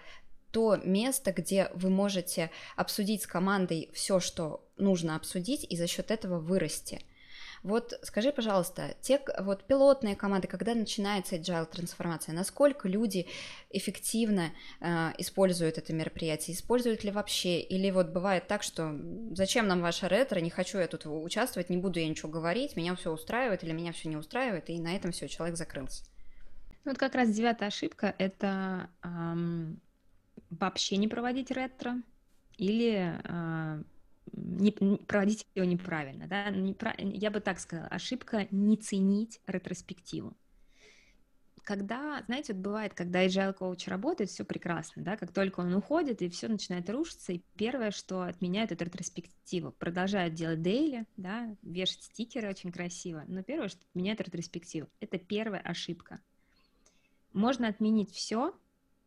то 0.51 0.77
место, 0.77 1.33
где 1.33 1.69
вы 1.73 1.89
можете 1.89 2.49
обсудить 2.77 3.23
с 3.23 3.27
командой 3.27 3.89
все, 3.93 4.19
что 4.19 4.65
нужно 4.77 5.17
обсудить, 5.17 5.65
и 5.69 5.75
за 5.75 5.85
счет 5.85 6.11
этого 6.11 6.39
вырасти. 6.39 7.01
Вот 7.65 7.99
скажи, 8.03 8.31
пожалуйста, 8.31 8.95
те 9.01 9.19
вот 9.39 9.63
пилотные 9.63 10.15
команды, 10.15 10.47
когда 10.47 10.75
начинается 10.75 11.35
agile 11.35 11.65
трансформация, 11.65 12.35
насколько 12.35 12.87
люди 12.87 13.25
эффективно 13.71 14.51
э, 14.81 15.13
используют 15.17 15.79
это 15.79 15.91
мероприятие, 15.91 16.55
используют 16.55 17.03
ли 17.03 17.09
вообще, 17.09 17.59
или 17.59 17.89
вот 17.89 18.09
бывает 18.09 18.47
так, 18.47 18.61
что 18.61 18.95
зачем 19.31 19.67
нам 19.67 19.81
ваша 19.81 20.07
ретро, 20.07 20.39
не 20.41 20.51
хочу 20.51 20.77
я 20.77 20.85
тут 20.85 21.07
участвовать, 21.07 21.71
не 21.71 21.77
буду 21.77 21.99
я 21.99 22.07
ничего 22.07 22.29
говорить, 22.29 22.75
меня 22.75 22.95
все 22.95 23.11
устраивает 23.11 23.63
или 23.63 23.71
меня 23.71 23.93
все 23.93 24.09
не 24.09 24.17
устраивает, 24.17 24.69
и 24.69 24.79
на 24.79 24.95
этом 24.95 25.11
все, 25.11 25.27
человек 25.27 25.57
закрылся. 25.57 26.03
Ну, 26.83 26.91
вот 26.91 26.99
как 26.99 27.15
раз 27.15 27.31
девятая 27.31 27.69
ошибка— 27.69 28.13
это 28.19 28.91
эм, 29.03 29.81
вообще 30.51 30.97
не 30.97 31.07
проводить 31.07 31.49
ретро 31.49 31.95
или 32.57 33.19
э, 33.23 33.83
не, 34.33 34.71
проводить 34.71 35.45
его 35.55 35.65
неправильно. 35.65 36.27
Да? 36.27 36.47
Я 36.97 37.31
бы 37.31 37.39
так 37.39 37.59
сказала, 37.59 37.87
ошибка 37.87 38.47
не 38.51 38.77
ценить 38.77 39.39
ретроспективу. 39.47 40.35
когда, 41.65 42.23
знаете, 42.27 42.53
вот 42.53 42.61
бывает, 42.61 42.93
когда 42.93 43.25
agile 43.25 43.51
коуч 43.51 43.87
работает, 43.87 44.29
все 44.29 44.45
прекрасно, 44.45 45.01
да, 45.01 45.17
как 45.17 45.33
только 45.33 45.61
он 45.61 45.73
уходит, 45.73 46.21
и 46.21 46.29
все 46.29 46.47
начинает 46.47 46.89
рушиться, 46.89 47.33
и 47.33 47.41
первое, 47.55 47.89
что 47.89 48.21
отменяют, 48.21 48.71
это 48.71 48.85
ретроспективу. 48.85 49.71
Продолжают 49.71 50.35
делать 50.35 50.61
дейли, 50.61 51.07
да, 51.17 51.55
вешать 51.63 52.03
стикеры 52.03 52.49
очень 52.49 52.71
красиво, 52.71 53.23
но 53.27 53.41
первое, 53.41 53.67
что 53.67 53.81
отменяют 53.89 54.21
ретроспективу, 54.21 54.87
это 54.99 55.17
первая 55.17 55.59
ошибка. 55.61 56.21
Можно 57.33 57.67
отменить 57.67 58.11
все, 58.11 58.53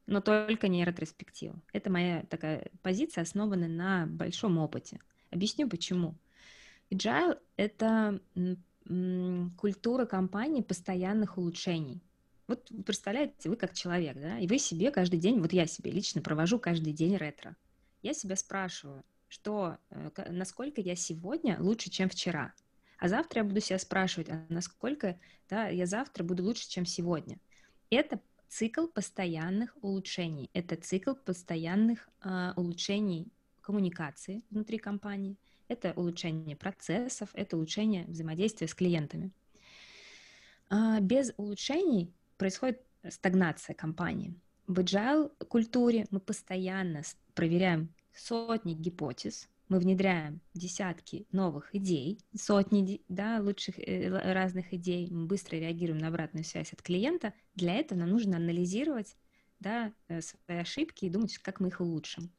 но 0.09 0.23
только 0.23 0.69
не 0.69 0.85
ретроспективу. 0.85 1.61
Это 1.73 1.91
моя 1.91 2.25
такая 2.31 2.71
позиция, 2.83 3.23
основанная 3.23 3.69
на 3.69 4.07
большом 4.07 4.57
опыте. 4.57 4.99
Объясню 5.31 5.69
почему. 5.69 6.15
Agile— 6.91 7.39
это 7.57 8.19
культура 9.59 10.07
компании 10.07 10.63
постоянных 10.63 11.37
улучшений. 11.37 12.01
Вот 12.47 12.73
представляете, 12.87 13.51
вы 13.51 13.57
как 13.57 13.75
человек, 13.75 14.19
да, 14.19 14.39
и 14.39 14.47
вы 14.47 14.59
себе 14.59 14.91
каждый 14.91 15.19
день, 15.21 15.41
вот 15.41 15.53
я 15.53 15.67
себе 15.67 15.91
лично 15.91 16.23
провожу 16.23 16.59
каждый 16.59 16.95
день 16.95 17.17
ретро. 17.17 17.55
Я 18.01 18.15
себя 18.15 18.37
спрашиваю, 18.37 19.05
что, 19.29 19.77
э, 19.91 20.11
насколько 20.31 20.81
я 20.81 20.97
сегодня 20.97 21.59
лучше, 21.61 21.91
чем 21.91 22.09
вчера. 22.09 22.55
А 22.99 23.09
завтра 23.09 23.43
я 23.43 23.45
буду 23.45 23.61
себя 23.61 23.79
спрашивать, 23.79 24.31
а 24.31 24.47
насколько 24.49 25.21
да, 25.51 25.69
я 25.69 25.85
завтра 25.85 26.25
буду 26.25 26.43
лучше, 26.45 26.67
чем 26.67 26.87
сегодня. 26.87 27.39
Это 27.91 28.21
цикл 28.49 28.87
постоянных 28.87 29.77
улучшений. 29.83 30.51
Это 30.53 30.77
цикл 30.77 31.15
постоянных 31.15 32.09
э, 32.23 32.53
улучшений 32.57 33.29
коммуникации 33.61 34.43
внутри 34.51 34.79
компании. 34.79 35.37
Это 35.69 35.93
улучшение 35.97 36.57
процессов, 36.57 37.29
это 37.35 37.57
улучшение 37.57 38.05
взаимодействия 38.07 38.67
с 38.67 38.75
клиентами. 38.75 39.31
А 40.71 41.01
без 41.01 41.33
улучшений 41.37 42.13
происходит 42.39 42.81
стагнация 43.09 43.75
компании. 43.75 44.35
В 44.67 44.81
agile 44.81 45.31
культуре 45.49 46.07
мы 46.11 46.21
постоянно 46.21 47.03
проверяем 47.35 47.93
сотни 48.15 48.75
гипотез, 48.75 49.49
мы 49.69 49.79
внедряем 49.79 50.41
десятки 50.55 51.27
новых 51.33 51.75
идей, 51.75 52.19
сотни 52.35 53.03
да, 53.09 53.41
лучших 53.41 53.79
э, 53.79 54.09
разных 54.33 54.73
идей, 54.73 55.11
мы 55.11 55.27
быстро 55.27 55.57
реагируем 55.57 55.99
на 55.99 56.09
обратную 56.09 56.45
связь 56.45 56.73
от 56.73 56.83
клиента. 56.83 57.35
Для 57.55 57.75
этого 57.75 57.99
нам 57.99 58.11
нужно 58.11 58.37
анализировать 58.37 59.17
да, 59.61 59.93
э, 60.09 60.21
свои 60.21 60.59
ошибки 60.59 61.05
и 61.05 61.11
думать, 61.11 61.39
как 61.39 61.61
мы 61.61 61.69
их 61.69 61.81
улучшим. 61.81 62.33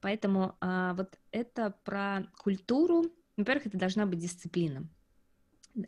Поэтому 0.00 0.54
а, 0.60 0.92
вот 0.94 1.18
это 1.30 1.74
про 1.82 2.26
культуру. 2.36 3.06
Во-первых, 3.38 3.68
это 3.68 3.78
должна 3.78 4.04
быть 4.04 4.18
дисциплина. 4.18 4.86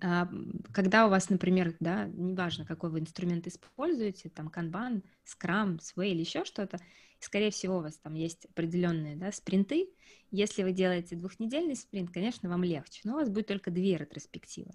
А, 0.01 0.29
когда 0.73 1.07
у 1.07 1.11
вас, 1.11 1.31
например, 1.31 1.77
да, 1.81 2.07
неважно, 2.07 2.65
какой 2.65 2.91
вы 2.91 3.01
инструмент 3.01 3.47
используете, 3.47 4.29
там 4.29 4.49
канбан, 4.49 5.03
скрам, 5.25 5.79
свей 5.81 6.13
или 6.13 6.21
еще 6.21 6.45
что-то, 6.45 6.79
скорее 7.21 7.51
всего, 7.51 7.79
у 7.79 7.83
вас 7.83 7.97
там 7.99 8.15
есть 8.15 8.47
определенные 8.47 9.17
да, 9.17 9.31
спринты. 9.33 9.89
Если 10.31 10.63
вы 10.63 10.73
делаете 10.73 11.17
двухнедельный 11.17 11.77
спринт, 11.77 12.11
конечно, 12.11 12.49
вам 12.49 12.65
легче, 12.65 13.03
но 13.05 13.13
у 13.13 13.17
вас 13.17 13.29
будет 13.29 13.47
только 13.47 13.71
две 13.71 13.97
ретроспективы. 13.97 14.73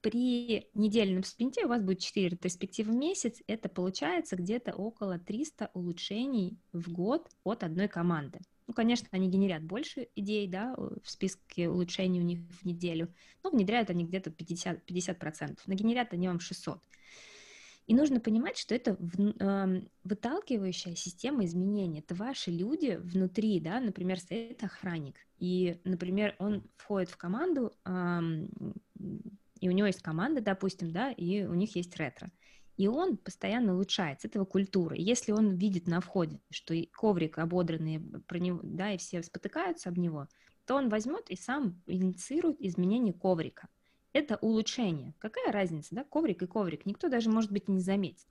При 0.00 0.68
недельном 0.74 1.24
спринте 1.24 1.64
у 1.64 1.68
вас 1.68 1.82
будет 1.82 1.98
4 1.98 2.28
ретроспективы 2.28 2.92
в 2.92 2.96
месяц. 2.96 3.42
Это 3.48 3.68
получается 3.68 4.36
где-то 4.36 4.72
около 4.72 5.18
300 5.18 5.70
улучшений 5.74 6.56
в 6.72 6.92
год 6.92 7.28
от 7.42 7.64
одной 7.64 7.88
команды. 7.88 8.38
Ну, 8.68 8.74
конечно, 8.74 9.08
они 9.12 9.28
генерят 9.28 9.62
больше 9.64 10.08
идей, 10.14 10.46
да, 10.46 10.74
в 10.76 11.10
списке 11.10 11.70
улучшений 11.70 12.20
у 12.20 12.22
них 12.22 12.40
в 12.60 12.66
неделю, 12.66 13.12
но 13.42 13.50
внедряют 13.50 13.88
они 13.88 14.04
где-то 14.04 14.28
50%, 14.28 14.82
50%, 14.86 15.58
но 15.66 15.74
генерят 15.74 16.12
они 16.12 16.28
вам 16.28 16.38
600. 16.38 16.78
И 17.86 17.94
нужно 17.94 18.20
понимать, 18.20 18.58
что 18.58 18.74
это 18.74 18.94
в, 18.98 19.34
э, 19.40 19.82
выталкивающая 20.04 20.94
система 20.94 21.46
изменений. 21.46 22.00
Это 22.00 22.14
ваши 22.14 22.50
люди 22.50 23.00
внутри, 23.02 23.58
да, 23.58 23.80
например, 23.80 24.20
стоит 24.20 24.62
охранник, 24.62 25.16
и, 25.38 25.80
например, 25.84 26.36
он 26.38 26.62
входит 26.76 27.08
в 27.08 27.16
команду, 27.16 27.72
э, 27.86 28.20
и 29.60 29.68
у 29.70 29.72
него 29.72 29.86
есть 29.86 30.02
команда, 30.02 30.42
допустим, 30.42 30.92
да, 30.92 31.10
и 31.10 31.44
у 31.44 31.54
них 31.54 31.74
есть 31.74 31.96
ретро 31.96 32.30
и 32.78 32.86
он 32.86 33.16
постоянно 33.16 33.74
улучшается, 33.74 34.28
этого 34.28 34.44
культура. 34.44 34.96
если 34.96 35.32
он 35.32 35.56
видит 35.56 35.88
на 35.88 36.00
входе, 36.00 36.40
что 36.48 36.74
коврик 36.92 37.38
ободранный 37.38 37.98
про 38.26 38.38
него, 38.38 38.60
да, 38.62 38.92
и 38.92 38.98
все 38.98 39.20
спотыкаются 39.24 39.88
об 39.88 39.98
него, 39.98 40.28
то 40.64 40.76
он 40.76 40.88
возьмет 40.88 41.28
и 41.28 41.34
сам 41.34 41.82
инициирует 41.86 42.60
изменение 42.60 43.12
коврика. 43.12 43.68
Это 44.12 44.36
улучшение. 44.36 45.14
Какая 45.18 45.50
разница, 45.50 45.96
да, 45.96 46.04
коврик 46.04 46.40
и 46.42 46.46
коврик? 46.46 46.86
Никто 46.86 47.08
даже, 47.08 47.30
может 47.30 47.50
быть, 47.50 47.68
не 47.68 47.80
заметит. 47.80 48.28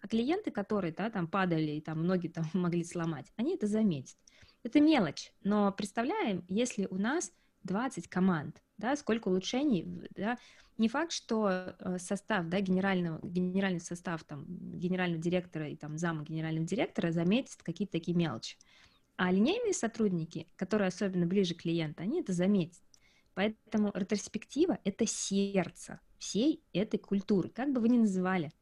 А 0.00 0.08
клиенты, 0.08 0.50
которые, 0.50 0.94
да, 0.94 1.10
там 1.10 1.28
падали 1.28 1.72
и 1.72 1.80
там 1.82 2.06
ноги 2.06 2.28
там 2.28 2.46
могли 2.54 2.84
сломать, 2.84 3.26
они 3.36 3.56
это 3.56 3.66
заметят. 3.66 4.16
Это 4.62 4.80
мелочь, 4.80 5.34
но 5.42 5.70
представляем, 5.70 6.46
если 6.48 6.86
у 6.86 6.96
нас 6.96 7.30
20 7.64 8.08
команд, 8.08 8.62
да, 8.82 8.96
сколько 8.96 9.28
улучшений, 9.28 9.86
да, 10.16 10.38
не 10.76 10.88
факт, 10.88 11.12
что 11.12 11.76
э, 11.78 11.98
состав, 11.98 12.48
да, 12.48 12.60
генерального, 12.60 13.20
генеральный 13.22 13.80
состав, 13.80 14.24
там, 14.24 14.44
генерального 14.48 15.22
директора 15.22 15.68
и 15.68 15.76
там 15.76 15.96
зама 15.96 16.24
генерального 16.24 16.66
директора 16.66 17.12
заметит 17.12 17.62
какие-то 17.62 17.92
такие 17.92 18.16
мелочи. 18.16 18.56
А 19.16 19.30
линейные 19.30 19.72
сотрудники, 19.72 20.48
которые 20.56 20.88
особенно 20.88 21.26
ближе 21.26 21.54
к 21.54 21.62
клиенту, 21.62 22.02
они 22.02 22.20
это 22.20 22.32
заметят. 22.32 22.82
Поэтому 23.34 23.92
ретроспектива— 23.94 24.78
это 24.84 25.06
сердце 25.06 26.00
всей 26.18 26.62
этой 26.72 26.98
культуры, 26.98 27.48
как 27.48 27.72
бы 27.72 27.80
вы 27.80 27.88
ни 27.88 27.98
называли. 27.98 28.52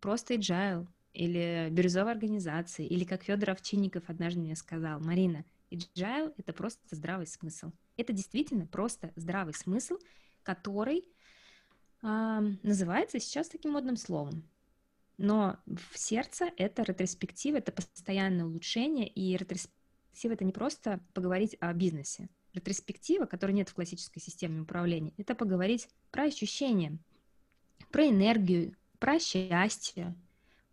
Просто 0.00 0.34
agile 0.34 0.86
или 1.12 1.68
бирюзовая 1.70 2.12
организация, 2.12 2.84
или 2.86 3.04
как 3.04 3.22
Федор 3.22 3.50
Овчинников 3.50 4.10
однажды 4.10 4.40
мне 4.40 4.56
сказал, 4.56 4.98
Марина, 5.00 5.44
agile— 5.70 6.34
это 6.36 6.52
просто 6.52 6.80
здравый 6.90 7.26
смысл. 7.26 7.70
Это 7.96 8.12
действительно 8.12 8.66
просто 8.66 9.12
здравый 9.16 9.54
смысл, 9.54 9.96
который 10.42 11.04
э, 12.02 12.40
называется 12.62 13.20
сейчас 13.20 13.48
таким 13.48 13.72
модным 13.72 13.96
словом. 13.96 14.48
Но 15.16 15.58
в 15.66 15.96
сердце 15.96 16.50
это 16.56 16.82
ретроспектива, 16.82 17.58
это 17.58 17.72
постоянное 17.72 18.44
улучшение, 18.46 19.06
и 19.08 19.36
ретроспектива 19.36 20.32
это 20.32 20.44
не 20.44 20.52
просто 20.52 21.00
поговорить 21.12 21.56
о 21.60 21.72
бизнесе. 21.72 22.28
Ретроспектива, 22.52 23.26
которой 23.26 23.52
нет 23.52 23.68
в 23.68 23.74
классической 23.74 24.20
системе 24.20 24.60
управления, 24.60 25.12
это 25.16 25.34
поговорить 25.34 25.88
про 26.10 26.24
ощущения, 26.24 26.98
про 27.90 28.08
энергию, 28.08 28.76
про 28.98 29.18
счастье, 29.18 30.14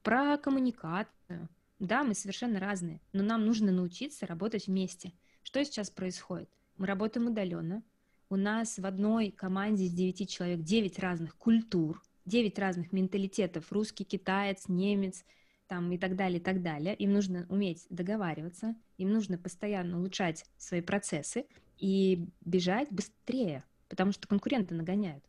про 0.03 0.37
коммуникацию. 0.37 1.49
Да, 1.79 2.03
мы 2.03 2.13
совершенно 2.13 2.59
разные, 2.59 3.01
но 3.13 3.23
нам 3.23 3.45
нужно 3.45 3.71
научиться 3.71 4.27
работать 4.27 4.67
вместе. 4.67 5.13
Что 5.43 5.63
сейчас 5.65 5.89
происходит? 5.89 6.49
Мы 6.81 6.87
работаем 6.87 7.27
удаленно, 7.27 7.83
у 8.27 8.35
нас 8.35 8.79
в 8.79 8.85
одной 8.87 9.29
команде 9.29 9.83
из 9.83 9.93
9 9.93 10.27
человек 10.27 10.61
9 10.61 10.97
разных 10.97 11.37
культур, 11.37 12.01
9 12.25 12.57
разных 12.57 12.91
менталитетов, 12.91 13.71
русский, 13.71 14.03
китаец, 14.03 14.67
немец, 14.67 15.23
там 15.67 15.91
и 15.91 15.99
так 15.99 16.15
далее, 16.15 16.39
и 16.39 16.43
так 16.43 16.63
далее. 16.63 16.95
Им 16.95 17.13
нужно 17.13 17.45
уметь 17.49 17.85
договариваться, 17.91 18.75
им 18.97 19.11
нужно 19.11 19.37
постоянно 19.37 19.99
улучшать 19.99 20.43
свои 20.57 20.81
процессы 20.81 21.45
и 21.77 22.27
бежать 22.43 22.89
быстрее, 22.89 23.63
потому 23.87 24.11
что 24.11 24.27
конкуренты 24.27 24.73
нагоняют. 24.73 25.23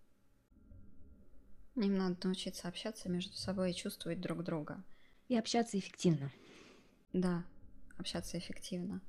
Им 1.77 1.99
надо 1.99 2.17
научиться 2.23 2.67
общаться 2.67 3.11
между 3.11 3.35
собой 3.35 3.73
и 3.73 3.75
чувствовать 3.75 4.23
друг 4.23 4.43
друга. 4.43 4.83
И 5.29 5.37
общаться 5.37 5.79
эффективно. 5.79 6.33
Да, 7.13 7.45
общаться 7.99 8.39
эффективно. 8.39 9.03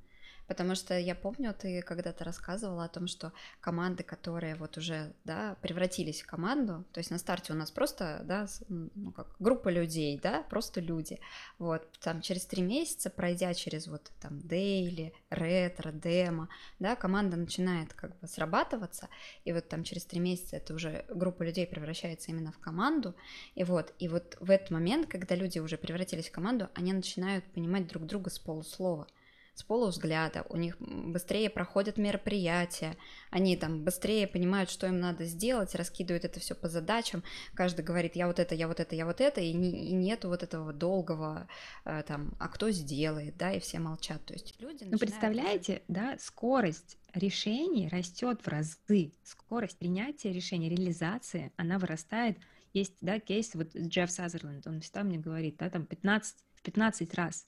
Потому 0.46 0.74
что 0.74 0.98
я 0.98 1.14
помню, 1.14 1.54
ты 1.54 1.82
когда-то 1.82 2.24
рассказывала 2.24 2.84
о 2.84 2.88
том, 2.88 3.06
что 3.06 3.32
команды, 3.60 4.02
которые 4.02 4.54
вот 4.56 4.76
уже, 4.76 5.12
да, 5.24 5.56
превратились 5.62 6.22
в 6.22 6.26
команду, 6.26 6.84
то 6.92 6.98
есть 6.98 7.10
на 7.10 7.18
старте 7.18 7.52
у 7.52 7.56
нас 7.56 7.70
просто, 7.70 8.20
да, 8.24 8.46
ну 8.68 9.12
как 9.12 9.34
группа 9.38 9.68
людей, 9.68 10.20
да, 10.22 10.42
просто 10.42 10.80
люди, 10.80 11.18
вот, 11.58 11.90
там 12.00 12.20
через 12.20 12.44
три 12.44 12.62
месяца, 12.62 13.10
пройдя 13.10 13.54
через 13.54 13.86
вот 13.86 14.10
там 14.20 14.40
дейли, 14.40 15.14
ретро, 15.30 15.92
демо, 15.92 16.48
да, 16.78 16.94
команда 16.96 17.36
начинает 17.36 17.94
как 17.94 18.18
бы 18.18 18.28
срабатываться, 18.28 19.08
и 19.44 19.52
вот 19.52 19.68
там 19.68 19.82
через 19.82 20.04
три 20.04 20.20
месяца 20.20 20.56
это 20.56 20.74
уже 20.74 21.04
группа 21.08 21.42
людей 21.42 21.66
превращается 21.66 22.30
именно 22.30 22.52
в 22.52 22.58
команду, 22.58 23.14
и 23.54 23.64
вот, 23.64 23.94
и 23.98 24.08
вот 24.08 24.36
в 24.40 24.50
этот 24.50 24.70
момент, 24.70 25.06
когда 25.06 25.34
люди 25.34 25.58
уже 25.58 25.78
превратились 25.78 26.28
в 26.28 26.32
команду, 26.32 26.68
они 26.74 26.92
начинают 26.92 27.44
понимать 27.52 27.86
друг 27.86 28.04
друга 28.04 28.30
с 28.30 28.38
полуслова, 28.38 29.06
с 29.54 29.62
полувзгляда, 29.62 30.44
у 30.48 30.56
них 30.56 30.76
быстрее 30.80 31.48
проходят 31.48 31.96
мероприятия, 31.96 32.96
они 33.30 33.56
там 33.56 33.84
быстрее 33.84 34.26
понимают, 34.26 34.68
что 34.68 34.86
им 34.86 34.98
надо 34.98 35.24
сделать, 35.24 35.74
раскидывают 35.74 36.24
это 36.24 36.40
все 36.40 36.54
по 36.54 36.68
задачам, 36.68 37.22
каждый 37.54 37.84
говорит, 37.84 38.16
я 38.16 38.26
вот 38.26 38.40
это, 38.40 38.54
я 38.54 38.66
вот 38.66 38.80
это, 38.80 38.96
я 38.96 39.06
вот 39.06 39.20
это, 39.20 39.40
и, 39.40 39.52
не, 39.52 39.90
и 39.90 39.92
нету 39.92 40.28
вот 40.28 40.42
этого 40.42 40.72
долгого 40.72 41.46
э, 41.84 42.02
там, 42.06 42.34
а 42.40 42.48
кто 42.48 42.70
сделает, 42.70 43.36
да, 43.36 43.52
и 43.52 43.60
все 43.60 43.78
молчат, 43.78 44.24
то 44.24 44.34
есть 44.34 44.60
люди 44.60 44.84
Ну, 44.90 44.98
представляете, 44.98 45.82
да, 45.86 46.16
скорость 46.18 46.98
решений 47.14 47.88
растет 47.88 48.40
в 48.42 48.48
разы, 48.48 49.12
скорость 49.22 49.78
принятия 49.78 50.32
решений, 50.32 50.68
реализации, 50.68 51.52
она 51.56 51.78
вырастает. 51.78 52.38
Есть, 52.72 52.96
да, 53.00 53.20
кейс, 53.20 53.54
вот 53.54 53.74
Джефф 53.76 54.10
Сазерленд, 54.10 54.66
он 54.66 54.80
всегда 54.80 55.04
мне 55.04 55.18
говорит, 55.18 55.58
да, 55.58 55.70
там 55.70 55.86
15, 55.86 56.36
в 56.54 56.62
15 56.62 57.14
раз. 57.14 57.46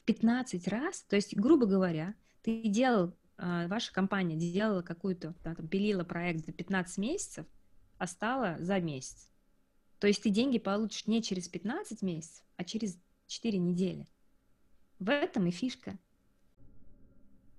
В 0.00 0.04
15 0.04 0.66
раз, 0.68 1.02
то 1.02 1.14
есть, 1.14 1.36
грубо 1.36 1.66
говоря, 1.66 2.14
ты 2.40 2.62
делал, 2.62 3.14
а, 3.36 3.68
ваша 3.68 3.92
компания 3.92 4.34
делала 4.36 4.80
какую-то, 4.80 5.34
да, 5.44 5.54
там, 5.54 5.68
пилила 5.68 6.04
проект 6.04 6.46
за 6.46 6.52
15 6.52 6.96
месяцев, 6.96 7.44
а 7.98 8.06
стала 8.06 8.56
за 8.60 8.80
месяц. 8.80 9.28
То 9.98 10.06
есть 10.06 10.22
ты 10.22 10.30
деньги 10.30 10.58
получишь 10.58 11.06
не 11.06 11.22
через 11.22 11.48
15 11.48 12.00
месяцев, 12.00 12.42
а 12.56 12.64
через 12.64 12.98
4 13.26 13.58
недели. 13.58 14.06
В 14.98 15.10
этом 15.10 15.46
и 15.46 15.50
фишка. 15.50 15.98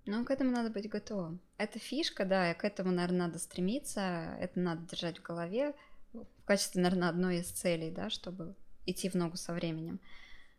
Ну, 0.08 0.26
к 0.26 0.32
этому 0.32 0.50
надо 0.50 0.72
быть 0.72 0.90
готовым. 0.90 1.40
Это 1.58 1.78
фишка, 1.78 2.26
да, 2.26 2.52
и 2.52 2.58
к 2.58 2.64
этому, 2.64 2.92
наверное, 2.92 3.28
надо 3.28 3.38
стремиться, 3.38 4.36
это 4.40 4.60
надо 4.60 4.90
держать 4.90 5.20
в 5.20 5.22
голове 5.22 5.76
в 6.14 6.44
качестве, 6.44 6.82
наверное, 6.82 7.10
одной 7.10 7.38
из 7.38 7.48
целей, 7.52 7.92
да, 7.92 8.10
чтобы 8.10 8.56
идти 8.88 9.10
в 9.10 9.14
ногу 9.14 9.38
со 9.38 9.54
временем. 9.54 10.00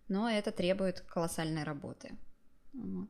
Но 0.09 0.31
это 0.31 0.53
требует 0.53 1.01
колоссальной 1.01 1.65
работы. 1.65 2.17
Вот. 2.73 3.09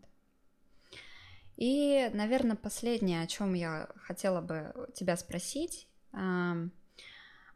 И, 1.57 2.11
наверное, 2.13 2.57
последнее, 2.57 3.23
о 3.23 3.27
чем 3.27 3.55
я 3.55 3.89
хотела 3.97 4.41
бы 4.41 4.73
тебя 4.95 5.17
спросить, 5.17 5.89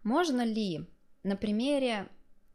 можно 0.03 0.45
ли 0.45 0.89
на 1.22 1.37
примере 1.37 2.09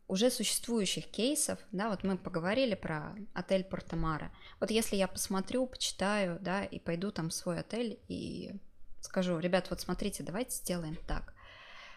уже 0.07 0.29
существующих 0.29 1.07
кейсов, 1.07 1.59
да, 1.71 1.89
вот 1.89 2.03
мы 2.03 2.17
поговорили 2.17 2.75
про 2.75 3.15
отель 3.33 3.63
Портомара. 3.63 4.31
Вот 4.59 4.69
если 4.69 4.97
я 4.97 5.07
посмотрю, 5.07 5.65
почитаю, 5.67 6.37
да, 6.41 6.65
и 6.65 6.79
пойду 6.79 7.11
там 7.11 7.29
в 7.29 7.33
свой 7.33 7.59
отель 7.59 7.99
и 8.09 8.53
скажу, 8.99 9.39
ребят, 9.39 9.69
вот 9.69 9.79
смотрите, 9.79 10.21
давайте 10.23 10.55
сделаем 10.57 10.97
так. 11.07 11.33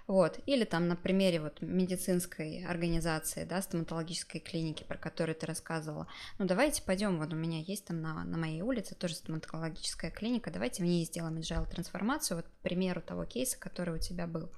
Вот. 0.06 0.38
Или 0.44 0.64
там 0.64 0.86
на 0.86 0.96
примере 0.96 1.40
вот 1.40 1.62
медицинской 1.62 2.64
организации, 2.66 3.44
да, 3.44 3.62
стоматологической 3.62 4.40
клиники, 4.40 4.84
про 4.84 4.98
которую 4.98 5.34
ты 5.34 5.46
рассказывала. 5.46 6.06
Ну, 6.38 6.44
давайте 6.44 6.82
пойдем, 6.82 7.18
вот 7.18 7.32
у 7.32 7.36
меня 7.36 7.60
есть 7.60 7.86
там 7.86 8.02
на, 8.02 8.22
на 8.24 8.36
моей 8.36 8.60
улице 8.60 8.94
тоже 8.94 9.14
стоматологическая 9.14 10.10
клиника, 10.10 10.50
давайте 10.50 10.82
в 10.82 10.86
ней 10.86 11.04
сделаем 11.06 11.38
agile 11.38 11.68
трансформацию, 11.68 12.36
вот 12.36 12.46
по 12.46 12.68
примеру 12.68 13.00
того 13.00 13.24
кейса, 13.24 13.58
который 13.58 13.94
у 13.94 13.98
тебя 13.98 14.26
был. 14.26 14.50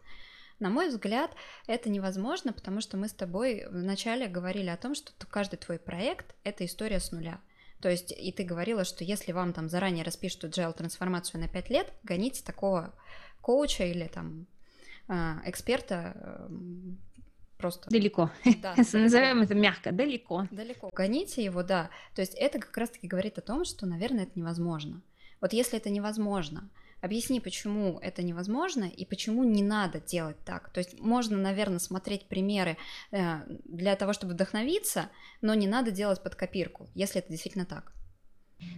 На 0.59 0.70
мой 0.70 0.88
взгляд, 0.88 1.30
это 1.66 1.90
невозможно, 1.90 2.53
потому 2.53 2.80
что 2.80 2.97
мы 2.97 3.09
с 3.09 3.12
тобой 3.12 3.66
вначале 3.70 4.26
говорили 4.26 4.68
о 4.68 4.76
том, 4.78 4.94
что 4.94 5.12
каждый 5.26 5.57
твой 5.57 5.78
проект— 5.78 6.34
это 6.44 6.64
история 6.64 6.99
с 6.99 7.12
нуля. 7.12 7.40
То 7.80 7.90
есть, 7.90 8.11
и 8.11 8.32
ты 8.32 8.42
говорила, 8.42 8.84
что 8.84 9.05
если 9.05 9.32
вам 9.32 9.53
там 9.53 9.68
заранее 9.68 10.03
распишут 10.03 10.44
agile 10.44 10.72
трансформацию 10.72 11.40
на 11.40 11.49
5 11.49 11.70
лет, 11.70 11.92
гоните 12.03 12.42
такого 12.42 12.94
коуча 13.42 13.84
или 13.84 14.09
там 14.09 14.47
эксперта 15.09 16.46
эм, 16.48 16.98
просто... 17.59 17.88
Далеко. 17.90 18.30
Да, 18.62 18.74
Назовем 18.92 19.42
это 19.42 19.54
мягко, 19.54 19.92
далеко. 19.92 20.46
Далеко. 20.50 20.90
Гоните 20.92 21.44
его, 21.44 21.62
да. 21.62 21.90
То 22.14 22.22
есть 22.22 22.34
это 22.34 22.59
как 22.59 22.76
раз-таки 22.76 23.07
говорит 23.07 23.38
о 23.38 23.42
том, 23.42 23.64
что, 23.64 23.86
наверное, 23.86 24.24
это 24.24 24.38
невозможно. 24.38 25.02
Вот 25.40 25.52
если 25.52 25.78
это 25.78 25.90
невозможно, 25.90 26.70
объясни, 27.00 27.40
почему 27.40 27.98
это 28.00 28.22
невозможно 28.22 28.84
и 28.84 29.04
почему 29.04 29.44
не 29.44 29.62
надо 29.62 30.00
делать 30.00 30.36
так. 30.44 30.70
То 30.70 30.78
есть 30.78 30.98
можно, 31.00 31.36
наверное, 31.36 31.78
смотреть 31.78 32.26
примеры 32.26 32.76
э, 33.11 33.40
для 33.64 33.96
того, 33.96 34.12
чтобы 34.12 34.32
вдохновиться, 34.32 35.11
но 35.40 35.54
не 35.54 35.68
надо 35.68 35.90
делать 35.90 36.22
под 36.22 36.34
копирку, 36.34 36.88
если 36.94 37.20
это 37.20 37.30
действительно 37.30 37.66
так. 37.66 37.92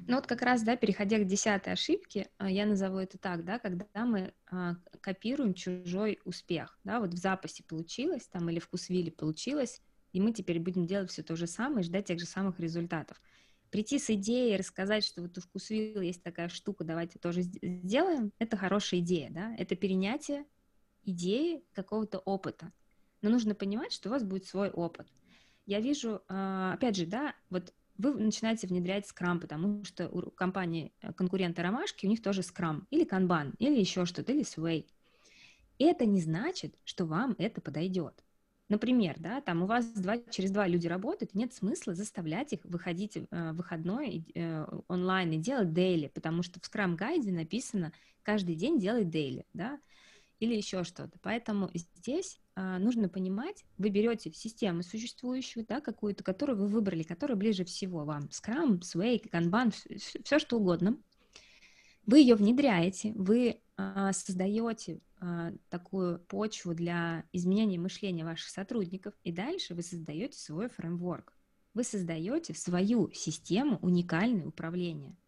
Ну 0.06 0.16
вот 0.16 0.26
как 0.26 0.42
раз, 0.42 0.62
да, 0.62 0.76
переходя 0.76 1.18
к 1.18 1.26
десятой 1.26 1.72
ошибке, 1.72 2.28
а, 2.38 2.50
я 2.50 2.66
назову 2.66 2.98
это 2.98 3.18
так, 3.18 3.44
да, 3.44 3.58
когда 3.58 4.04
мы 4.04 4.32
а, 4.50 4.76
копируем 5.00 5.54
чужой 5.54 6.18
успех, 6.24 6.78
да, 6.84 7.00
вот 7.00 7.14
в 7.14 7.16
запасе 7.16 7.62
получилось 7.62 8.26
там 8.26 8.48
или 8.50 8.58
в 8.58 8.68
Кусвиле 8.68 9.12
получилось, 9.12 9.80
и 10.12 10.20
мы 10.20 10.32
теперь 10.32 10.60
будем 10.60 10.86
делать 10.86 11.10
все 11.10 11.22
то 11.22 11.36
же 11.36 11.46
самое 11.46 11.80
и 11.80 11.84
ждать 11.84 12.06
тех 12.06 12.18
же 12.18 12.26
самых 12.26 12.58
результатов. 12.58 13.20
Прийти 13.70 13.98
с 13.98 14.08
идеей, 14.10 14.56
рассказать, 14.56 15.04
что 15.04 15.20
вот 15.22 15.36
у 15.36 15.40
Вкусвилла 15.42 16.00
есть 16.00 16.22
такая 16.22 16.48
штука, 16.48 16.84
давайте 16.84 17.18
тоже 17.18 17.42
сделаем, 17.42 18.32
это 18.38 18.56
хорошая 18.56 19.00
идея, 19.00 19.30
да, 19.30 19.54
это 19.58 19.76
перенятие 19.76 20.46
идеи 21.04 21.62
какого-то 21.74 22.18
опыта. 22.18 22.72
Но 23.20 23.30
нужно 23.30 23.54
понимать, 23.54 23.92
что 23.92 24.08
у 24.08 24.12
вас 24.12 24.22
будет 24.22 24.46
свой 24.46 24.70
опыт. 24.70 25.06
Я 25.66 25.80
вижу, 25.80 26.22
а, 26.28 26.72
опять 26.72 26.96
же, 26.96 27.04
да, 27.04 27.34
вот 27.50 27.74
вы 27.98 28.14
начинаете 28.14 28.66
внедрять 28.66 29.06
скрам, 29.06 29.40
потому 29.40 29.84
что 29.84 30.08
у 30.08 30.30
компании 30.30 30.92
э, 31.02 31.12
конкурента 31.12 31.62
Ромашки, 31.62 32.06
у 32.06 32.08
них 32.08 32.22
тоже 32.22 32.42
скрам, 32.42 32.86
или 32.90 33.04
канбан, 33.04 33.54
или 33.58 33.78
еще 33.78 34.06
что-то, 34.06 34.32
или 34.32 34.44
свей. 34.44 34.86
Это 35.78 36.06
не 36.06 36.20
значит, 36.20 36.76
что 36.84 37.04
вам 37.04 37.34
это 37.38 37.60
подойдет. 37.60 38.24
Например, 38.68 39.14
да, 39.18 39.40
там 39.40 39.62
у 39.62 39.66
вас 39.66 39.86
два, 39.92 40.18
через 40.18 40.50
два 40.50 40.66
люди 40.66 40.86
работают, 40.86 41.34
нет 41.34 41.54
смысла 41.54 41.94
заставлять 41.94 42.52
их 42.52 42.64
выходить 42.64 43.16
э, 43.16 43.52
выходной 43.52 44.26
э, 44.34 44.66
онлайн 44.88 45.32
и 45.32 45.38
делать 45.38 45.72
дейли, 45.72 46.08
потому 46.08 46.42
что 46.42 46.60
в 46.60 46.66
скрам 46.66 46.94
гайде 46.94 47.32
написано 47.32 47.92
каждый 48.22 48.56
день 48.56 48.78
делать 48.78 49.08
дейли, 49.08 49.46
да, 49.54 49.80
или 50.38 50.54
еще 50.54 50.84
что-то. 50.84 51.18
Поэтому 51.22 51.70
здесь 51.72 52.40
нужно 52.78 53.08
понимать, 53.08 53.64
вы 53.76 53.90
берете 53.90 54.32
систему 54.32 54.82
существующую, 54.82 55.64
да, 55.66 55.80
какую-то, 55.80 56.24
которую 56.24 56.58
вы 56.58 56.66
выбрали, 56.68 57.02
которая 57.02 57.36
ближе 57.36 57.64
всего 57.64 58.04
вам, 58.04 58.28
Scrum, 58.30 58.80
Sway, 58.80 59.22
Kanban, 59.30 59.72
все 60.24 60.38
что 60.38 60.56
угодно. 60.58 60.96
Вы 62.06 62.20
ее 62.20 62.34
внедряете, 62.34 63.12
вы 63.14 63.60
а, 63.76 64.12
создаете 64.12 65.00
а, 65.20 65.52
такую 65.68 66.20
почву 66.20 66.74
для 66.74 67.24
изменения 67.32 67.78
мышления 67.78 68.24
ваших 68.24 68.48
сотрудников, 68.48 69.14
и 69.24 69.32
дальше 69.32 69.74
вы 69.74 69.82
создаете 69.82 70.38
свой 70.38 70.68
фреймворк. 70.68 71.34
Вы 71.74 71.84
создаете 71.84 72.54
свою 72.54 73.10
систему 73.12 73.78
уникального 73.82 74.48
управления– 74.48 75.14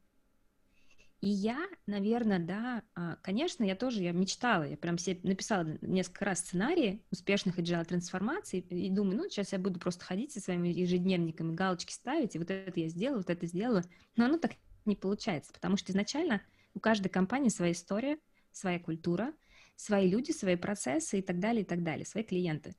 и 1.20 1.28
я, 1.28 1.68
наверное, 1.86 2.38
да, 2.38 2.82
а, 2.94 3.16
конечно, 3.16 3.62
я 3.62 3.76
тоже, 3.76 4.02
я 4.02 4.12
мечтала, 4.12 4.62
я 4.62 4.78
прям 4.78 4.96
себе 4.96 5.20
написала 5.22 5.66
несколько 5.82 6.24
раз 6.24 6.38
сценарии 6.38 7.04
успешных 7.10 7.58
agile 7.58 7.84
трансформаций 7.84 8.60
и 8.60 8.88
думаю, 8.88 9.18
ну, 9.18 9.28
сейчас 9.28 9.52
я 9.52 9.58
буду 9.58 9.78
просто 9.78 10.02
ходить 10.02 10.32
со 10.32 10.40
своими 10.40 10.68
ежедневниками, 10.68 11.54
галочки 11.54 11.92
ставить, 11.92 12.34
и 12.34 12.38
вот 12.38 12.50
это 12.50 12.80
я 12.80 12.88
сделала, 12.88 13.18
вот 13.18 13.28
это 13.28 13.46
сделала. 13.46 13.84
Но 14.16 14.24
оно 14.24 14.38
так 14.38 14.52
не 14.86 14.96
получается, 14.96 15.52
потому 15.52 15.76
что 15.76 15.92
изначально 15.92 16.40
у 16.72 16.80
каждой 16.80 17.10
компании 17.10 17.50
своя 17.50 17.72
история, 17.72 18.18
своя 18.50 18.80
культура, 18.80 19.34
свои 19.76 20.08
люди, 20.08 20.32
свои 20.32 20.56
процессы 20.56 21.18
и 21.18 21.22
так 21.22 21.38
далее, 21.38 21.62
и 21.62 21.66
так 21.66 21.82
далее, 21.82 22.06
свои 22.06 22.24
клиенты. 22.24 22.74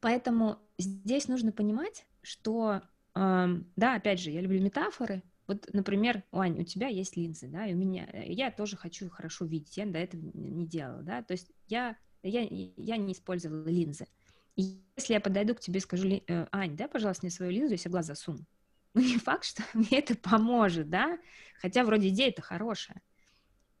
Поэтому 0.00 0.58
здесь 0.78 1.28
нужно 1.28 1.52
понимать, 1.52 2.06
что, 2.22 2.82
да, 3.14 3.94
опять 3.94 4.20
же, 4.20 4.30
я 4.30 4.40
люблю 4.40 4.62
метафоры, 4.62 5.22
вот, 5.48 5.66
например, 5.72 6.24
Ань, 6.30 6.60
у 6.60 6.62
тебя 6.62 6.88
есть 6.88 7.16
линзы, 7.16 7.48
да, 7.48 7.66
и 7.66 7.72
у 7.72 7.76
меня, 7.78 8.06
э, 8.12 8.30
я 8.30 8.50
тоже 8.50 8.76
хочу 8.76 9.08
хорошо 9.08 9.46
видеть, 9.46 9.78
я 9.78 9.86
до 9.86 9.98
этого 9.98 10.20
не 10.34 10.66
делала, 10.66 11.02
да, 11.02 11.22
то 11.22 11.32
есть 11.32 11.50
я, 11.68 11.96
я, 12.22 12.46
я 12.76 12.96
не 12.98 13.14
использовала 13.14 13.66
линзы. 13.66 14.06
И 14.56 14.78
если 14.96 15.14
я 15.14 15.20
подойду 15.20 15.54
к 15.54 15.60
тебе 15.60 15.78
и 15.78 15.80
скажу, 15.80 16.06
э, 16.06 16.46
Ань, 16.52 16.76
дай, 16.76 16.86
пожалуйста, 16.86 17.24
мне 17.24 17.30
свою 17.30 17.50
линзу, 17.50 17.72
я 17.72 17.78
себе 17.78 17.92
глаз 17.92 18.06
засуну. 18.06 18.40
Ну, 18.94 19.02
не 19.02 19.16
факт, 19.16 19.44
что 19.44 19.62
мне 19.74 19.98
это 19.98 20.16
поможет, 20.16 20.90
да, 20.90 21.18
хотя 21.60 21.82
вроде 21.82 22.08
идея 22.08 22.28
это 22.28 22.42
хорошая. 22.42 23.00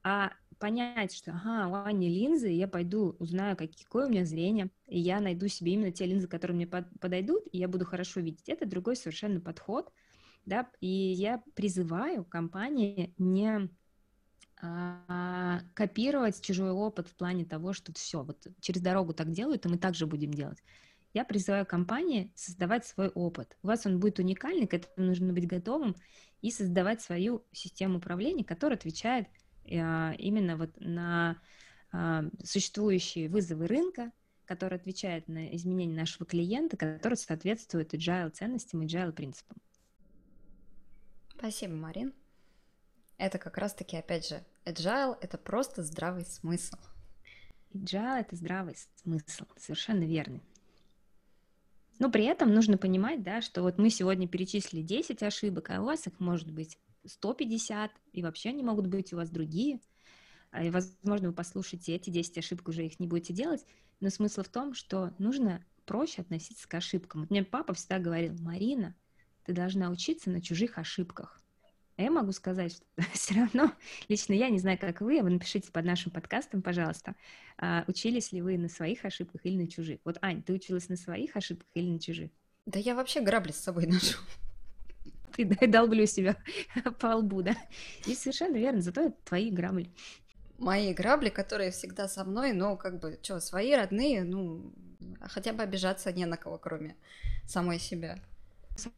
А 0.02 0.32
понять, 0.58 1.12
что, 1.12 1.32
ага, 1.32 1.68
у 1.68 1.74
Ани 1.86 2.08
линзы, 2.08 2.48
я 2.48 2.66
пойду, 2.66 3.14
узнаю, 3.18 3.56
какое 3.56 4.06
у 4.06 4.10
меня 4.10 4.24
зрение, 4.24 4.70
и 4.86 4.98
я 4.98 5.20
найду 5.20 5.48
себе 5.48 5.72
именно 5.72 5.92
те 5.92 6.06
линзы, 6.06 6.28
которые 6.28 6.54
мне 6.54 6.66
подойдут, 6.66 7.44
и 7.52 7.58
я 7.58 7.68
буду 7.68 7.84
хорошо 7.84 8.20
видеть. 8.20 8.48
Это 8.48 8.64
другой 8.64 8.96
совершенно 8.96 9.38
подход– 9.38 9.92
да, 10.48 10.68
и 10.80 10.88
я 10.88 11.42
призываю 11.54 12.24
компании 12.24 13.14
не 13.18 13.68
а, 14.60 15.60
копировать 15.74 16.40
чужой 16.40 16.70
опыт 16.70 17.08
в 17.08 17.14
плане 17.14 17.44
того, 17.44 17.72
что 17.72 17.92
все, 17.92 18.22
вот 18.22 18.46
через 18.60 18.80
дорогу 18.80 19.12
так 19.12 19.30
делают, 19.30 19.66
и 19.66 19.68
мы 19.68 19.78
также 19.78 20.06
будем 20.06 20.32
делать. 20.32 20.62
Я 21.14 21.24
призываю 21.24 21.64
компании 21.64 22.32
создавать 22.34 22.86
свой 22.86 23.08
опыт. 23.08 23.56
У 23.62 23.68
вас 23.68 23.86
он 23.86 24.00
будет 24.00 24.18
уникальный, 24.18 24.66
к 24.66 24.74
этому 24.74 25.06
нужно 25.06 25.32
быть 25.32 25.46
готовым 25.46 25.94
и 26.40 26.50
создавать 26.50 27.02
свою 27.02 27.44
систему 27.52 27.98
управления, 27.98 28.44
которая 28.44 28.78
отвечает 28.78 29.28
а, 29.70 30.14
именно 30.18 30.56
вот 30.56 30.70
на 30.80 31.40
а, 31.92 32.24
существующие 32.42 33.28
вызовы 33.28 33.66
рынка, 33.66 34.12
который 34.44 34.76
отвечает 34.76 35.28
на 35.28 35.54
изменения 35.54 35.94
нашего 35.94 36.26
клиента, 36.26 36.76
который 36.76 37.14
соответствует 37.14 37.92
agile 37.94 38.30
ценностям, 38.30 38.80
agile 38.80 39.12
принципам. 39.12 39.58
Спасибо, 41.38 41.74
Марин. 41.74 42.12
Это 43.16 43.38
как 43.38 43.58
раз-таки, 43.58 43.96
опять 43.96 44.26
же, 44.26 44.44
agile— 44.64 45.16
это 45.20 45.38
просто 45.38 45.84
здравый 45.84 46.26
смысл. 46.26 46.76
Agile— 47.72 48.20
это 48.20 48.34
здравый 48.34 48.74
смысл, 48.96 49.44
совершенно 49.56 50.02
верный. 50.02 50.42
Но 52.00 52.10
при 52.10 52.24
этом 52.24 52.52
нужно 52.52 52.76
понимать, 52.76 53.22
да, 53.22 53.40
что 53.40 53.62
вот 53.62 53.78
мы 53.78 53.88
сегодня 53.90 54.26
перечислили 54.26 54.82
10 54.82 55.22
ошибок, 55.22 55.70
а 55.70 55.80
у 55.80 55.84
вас 55.84 56.08
их 56.08 56.18
может 56.18 56.50
быть 56.50 56.76
150, 57.06 57.92
и 58.12 58.22
вообще 58.22 58.48
они 58.48 58.64
могут 58.64 58.88
быть 58.88 59.12
у 59.12 59.16
вас 59.16 59.30
другие. 59.30 59.78
а, 60.50 60.64
и, 60.64 60.70
возможно, 60.70 61.28
вы 61.28 61.34
послушаете 61.34 61.94
эти 61.94 62.10
10 62.10 62.38
ошибок, 62.38 62.66
уже 62.66 62.84
их 62.84 62.98
не 62.98 63.06
будете 63.06 63.32
делать, 63.32 63.64
но 64.00 64.10
смысл 64.10 64.42
в 64.42 64.48
том, 64.48 64.74
что 64.74 65.14
нужно 65.18 65.64
проще 65.86 66.22
относиться 66.22 66.68
к 66.68 66.74
ошибкам. 66.74 67.20
Вот 67.20 67.30
мне 67.30 67.44
папа 67.44 67.74
всегда 67.74 68.00
говорил, 68.00 68.34
Марина, 68.40 68.96
ты 69.48 69.54
должна 69.54 69.88
учиться 69.88 70.28
на 70.28 70.42
чужих 70.42 70.76
ошибках. 70.76 71.40
А 71.96 72.02
я 72.02 72.10
могу 72.10 72.32
сказать, 72.32 72.72
что 72.72 72.84
все 73.14 73.34
равно, 73.34 73.72
лично 74.06 74.34
я 74.34 74.50
не 74.50 74.58
знаю, 74.58 74.78
как 74.78 75.00
вы, 75.00 75.18
а 75.18 75.22
вы 75.22 75.30
напишите 75.30 75.72
под 75.72 75.86
нашим 75.86 76.12
подкастом, 76.12 76.60
пожалуйста, 76.60 77.14
а, 77.56 77.82
учились 77.86 78.30
ли 78.30 78.42
вы 78.42 78.58
на 78.58 78.68
своих 78.68 79.06
ошибках 79.06 79.40
или 79.44 79.56
на 79.56 79.66
чужих. 79.66 80.00
Вот, 80.04 80.18
Ань, 80.20 80.42
ты 80.42 80.52
училась 80.52 80.90
на 80.90 80.96
своих 80.96 81.34
ошибках 81.34 81.66
или 81.72 81.88
на 81.88 81.98
чужих? 81.98 82.30
Да 82.66 82.78
я 82.78 82.94
вообще 82.94 83.22
грабли 83.22 83.52
с 83.52 83.56
собой 83.56 83.86
ношу. 83.90 84.18
Ты 85.34 85.46
долблю 85.66 86.04
себя 86.04 86.36
по 87.00 87.16
лбу, 87.16 87.40
да? 87.40 87.56
И 88.04 88.14
совершенно 88.14 88.58
верно, 88.58 88.82
зато 88.82 89.00
это 89.00 89.16
твои 89.24 89.50
грабли. 89.50 89.90
Мои 90.58 90.92
грабли, 90.92 91.30
которые 91.30 91.70
всегда 91.70 92.06
со 92.06 92.22
мной, 92.26 92.52
но 92.52 92.76
как 92.76 93.00
бы, 93.00 93.18
что, 93.22 93.40
свои 93.40 93.72
родные, 93.72 94.24
ну, 94.24 94.74
хотя 95.22 95.54
бы 95.54 95.62
обижаться 95.62 96.12
не 96.12 96.26
на 96.26 96.36
кого, 96.36 96.58
кроме 96.58 96.96
самой 97.46 97.78
себя. 97.78 98.18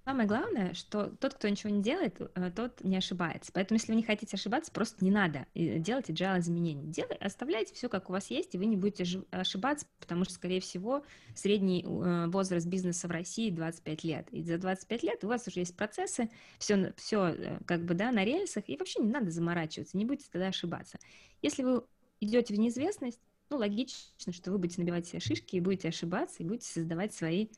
Самое 0.05 0.29
главное, 0.29 0.75
что 0.75 1.07
тот, 1.07 1.35
кто 1.35 1.49
ничего 1.49 1.71
не 1.71 1.81
делает, 1.81 2.21
э, 2.21 2.51
тот 2.55 2.85
не 2.85 2.99
ошибается. 2.99 3.51
Поэтому, 3.55 3.79
если 3.79 3.93
вы 3.93 3.97
не 3.97 4.03
хотите 4.03 4.37
ошибаться, 4.37 4.71
просто 4.71 5.03
не 5.03 5.11
надо 5.11 5.47
делать 5.55 6.11
agile 6.11 6.39
изменений. 6.41 6.87
Делай, 6.87 7.17
оставляйте 7.17 7.73
все, 7.73 7.89
как 7.89 8.11
у 8.11 8.13
вас 8.13 8.31
есть, 8.31 8.55
и 8.55 8.59
вы 8.59 8.67
не 8.67 8.77
будете 8.77 9.23
ошибаться, 9.31 9.87
потому 9.99 10.25
что, 10.25 10.35
скорее 10.35 10.61
всего, 10.61 11.03
средний 11.35 11.83
э, 11.83 12.27
возраст 12.27 12.67
бизнеса 12.67 13.09
в 13.09 13.11
России 13.11 13.49
25 13.49 14.05
лет. 14.05 14.29
И 14.33 14.43
за 14.43 14.59
25 14.59 15.03
лет 15.03 15.25
у 15.25 15.29
вас 15.29 15.49
уже 15.49 15.61
есть 15.61 15.75
процессы, 15.75 16.31
все, 16.59 16.93
все 16.97 17.29
э, 17.29 17.59
как 17.65 17.83
бы, 17.87 17.95
да, 17.95 18.13
на 18.13 18.23
рельсах, 18.23 18.65
и 18.69 18.77
вообще 18.77 19.01
не 19.01 19.11
надо 19.11 19.31
заморачиваться, 19.31 19.97
не 19.97 20.05
будете 20.05 20.29
тогда 20.31 20.49
ошибаться. 20.49 20.99
Если 21.41 21.63
вы 21.63 21.85
идете 22.21 22.53
в 22.53 22.59
неизвестность, 22.59 23.21
ну, 23.49 23.57
логично, 23.57 24.31
что 24.31 24.53
вы 24.53 24.59
будете 24.59 24.83
набивать 24.83 25.07
себе 25.07 25.21
шишки 25.21 25.57
и 25.57 25.61
будете 25.61 25.89
ошибаться, 25.89 26.43
и 26.43 26.47
будете 26.47 26.67
создавать 26.67 27.15
свои, 27.15 27.49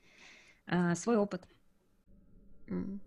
свой 0.95 1.17
опыт. 1.17 1.43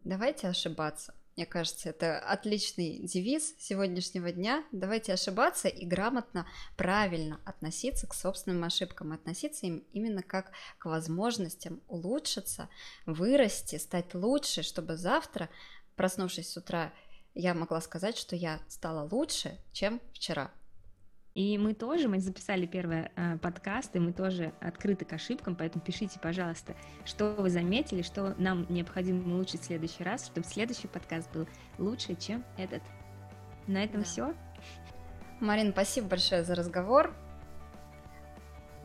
Давайте 0.04 0.48
ошибаться. 0.48 1.14
Мне 1.36 1.46
кажется, 1.46 1.90
это 1.90 2.20
отличный 2.20 3.00
девиз 3.00 3.56
сегодняшнего 3.60 4.32
дня. 4.32 4.64
Давайте 4.72 5.12
ошибаться 5.12 5.68
и 5.68 5.86
грамотно, 5.86 6.48
правильно 6.78 7.42
относиться 7.44 8.08
к 8.08 8.14
собственным 8.14 8.64
ошибкам, 8.64 9.12
относиться 9.12 9.66
им 9.66 9.84
именно 9.92 10.24
как 10.24 10.52
к 10.78 10.86
возможностям 10.86 11.82
улучшиться, 11.90 12.70
вырасти, 13.06 13.78
стать 13.78 14.14
лучше, 14.14 14.64
чтобы 14.64 14.96
завтра, 14.96 15.50
проснувшись 15.98 16.50
с 16.50 16.56
утра, 16.56 16.94
я 17.34 17.54
могла 17.54 17.82
сказать, 17.82 18.18
что 18.18 18.38
я 18.38 18.62
стала 18.70 19.06
лучше, 19.12 19.60
чем 19.74 20.00
вчера. 20.14 20.52
И 21.36 21.58
мы 21.58 21.74
тоже, 21.74 22.08
мы 22.08 22.22
записали 22.22 22.66
первый 22.66 23.10
э, 23.14 23.38
подкаст, 23.40 23.94
и 23.94 24.00
мы 24.00 24.14
тоже 24.14 24.54
открыты 24.62 25.04
к 25.04 25.12
ошибкам, 25.12 25.58
поэтому 25.58 25.84
пишите, 25.84 26.18
пожалуйста, 26.18 26.76
что 27.04 27.32
вы 27.34 27.50
заметили, 27.50 28.04
что 28.04 28.34
нам 28.38 28.66
необходимо 28.70 29.36
улучшить 29.36 29.60
в 29.60 29.66
следующий 29.66 30.06
раз, 30.06 30.26
чтобы 30.28 30.48
следующий 30.48 30.88
подкаст 30.88 31.30
был 31.34 31.46
лучше, 31.78 32.16
чем 32.16 32.46
этот. 32.58 32.82
На 33.68 33.84
этом 33.84 34.00
да. 34.00 34.06
все. 34.06 34.34
Марин, 35.42 35.74
спасибо 35.74 36.08
большое 36.08 36.46
за 36.46 36.56
разговор. 36.56 37.14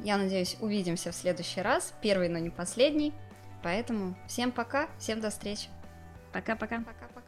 Я 0.00 0.16
надеюсь, 0.16 0.56
увидимся 0.60 1.12
в 1.12 1.14
следующий 1.14 1.62
раз, 1.62 1.94
первый, 2.02 2.28
но 2.28 2.38
не 2.38 2.50
последний. 2.50 3.14
Поэтому 3.62 4.16
всем 4.26 4.50
пока, 4.50 4.88
всем 4.98 5.20
до 5.20 5.30
встречи. 5.30 5.68
Пока-пока. 6.32 6.78
Пока-пока. 6.78 7.19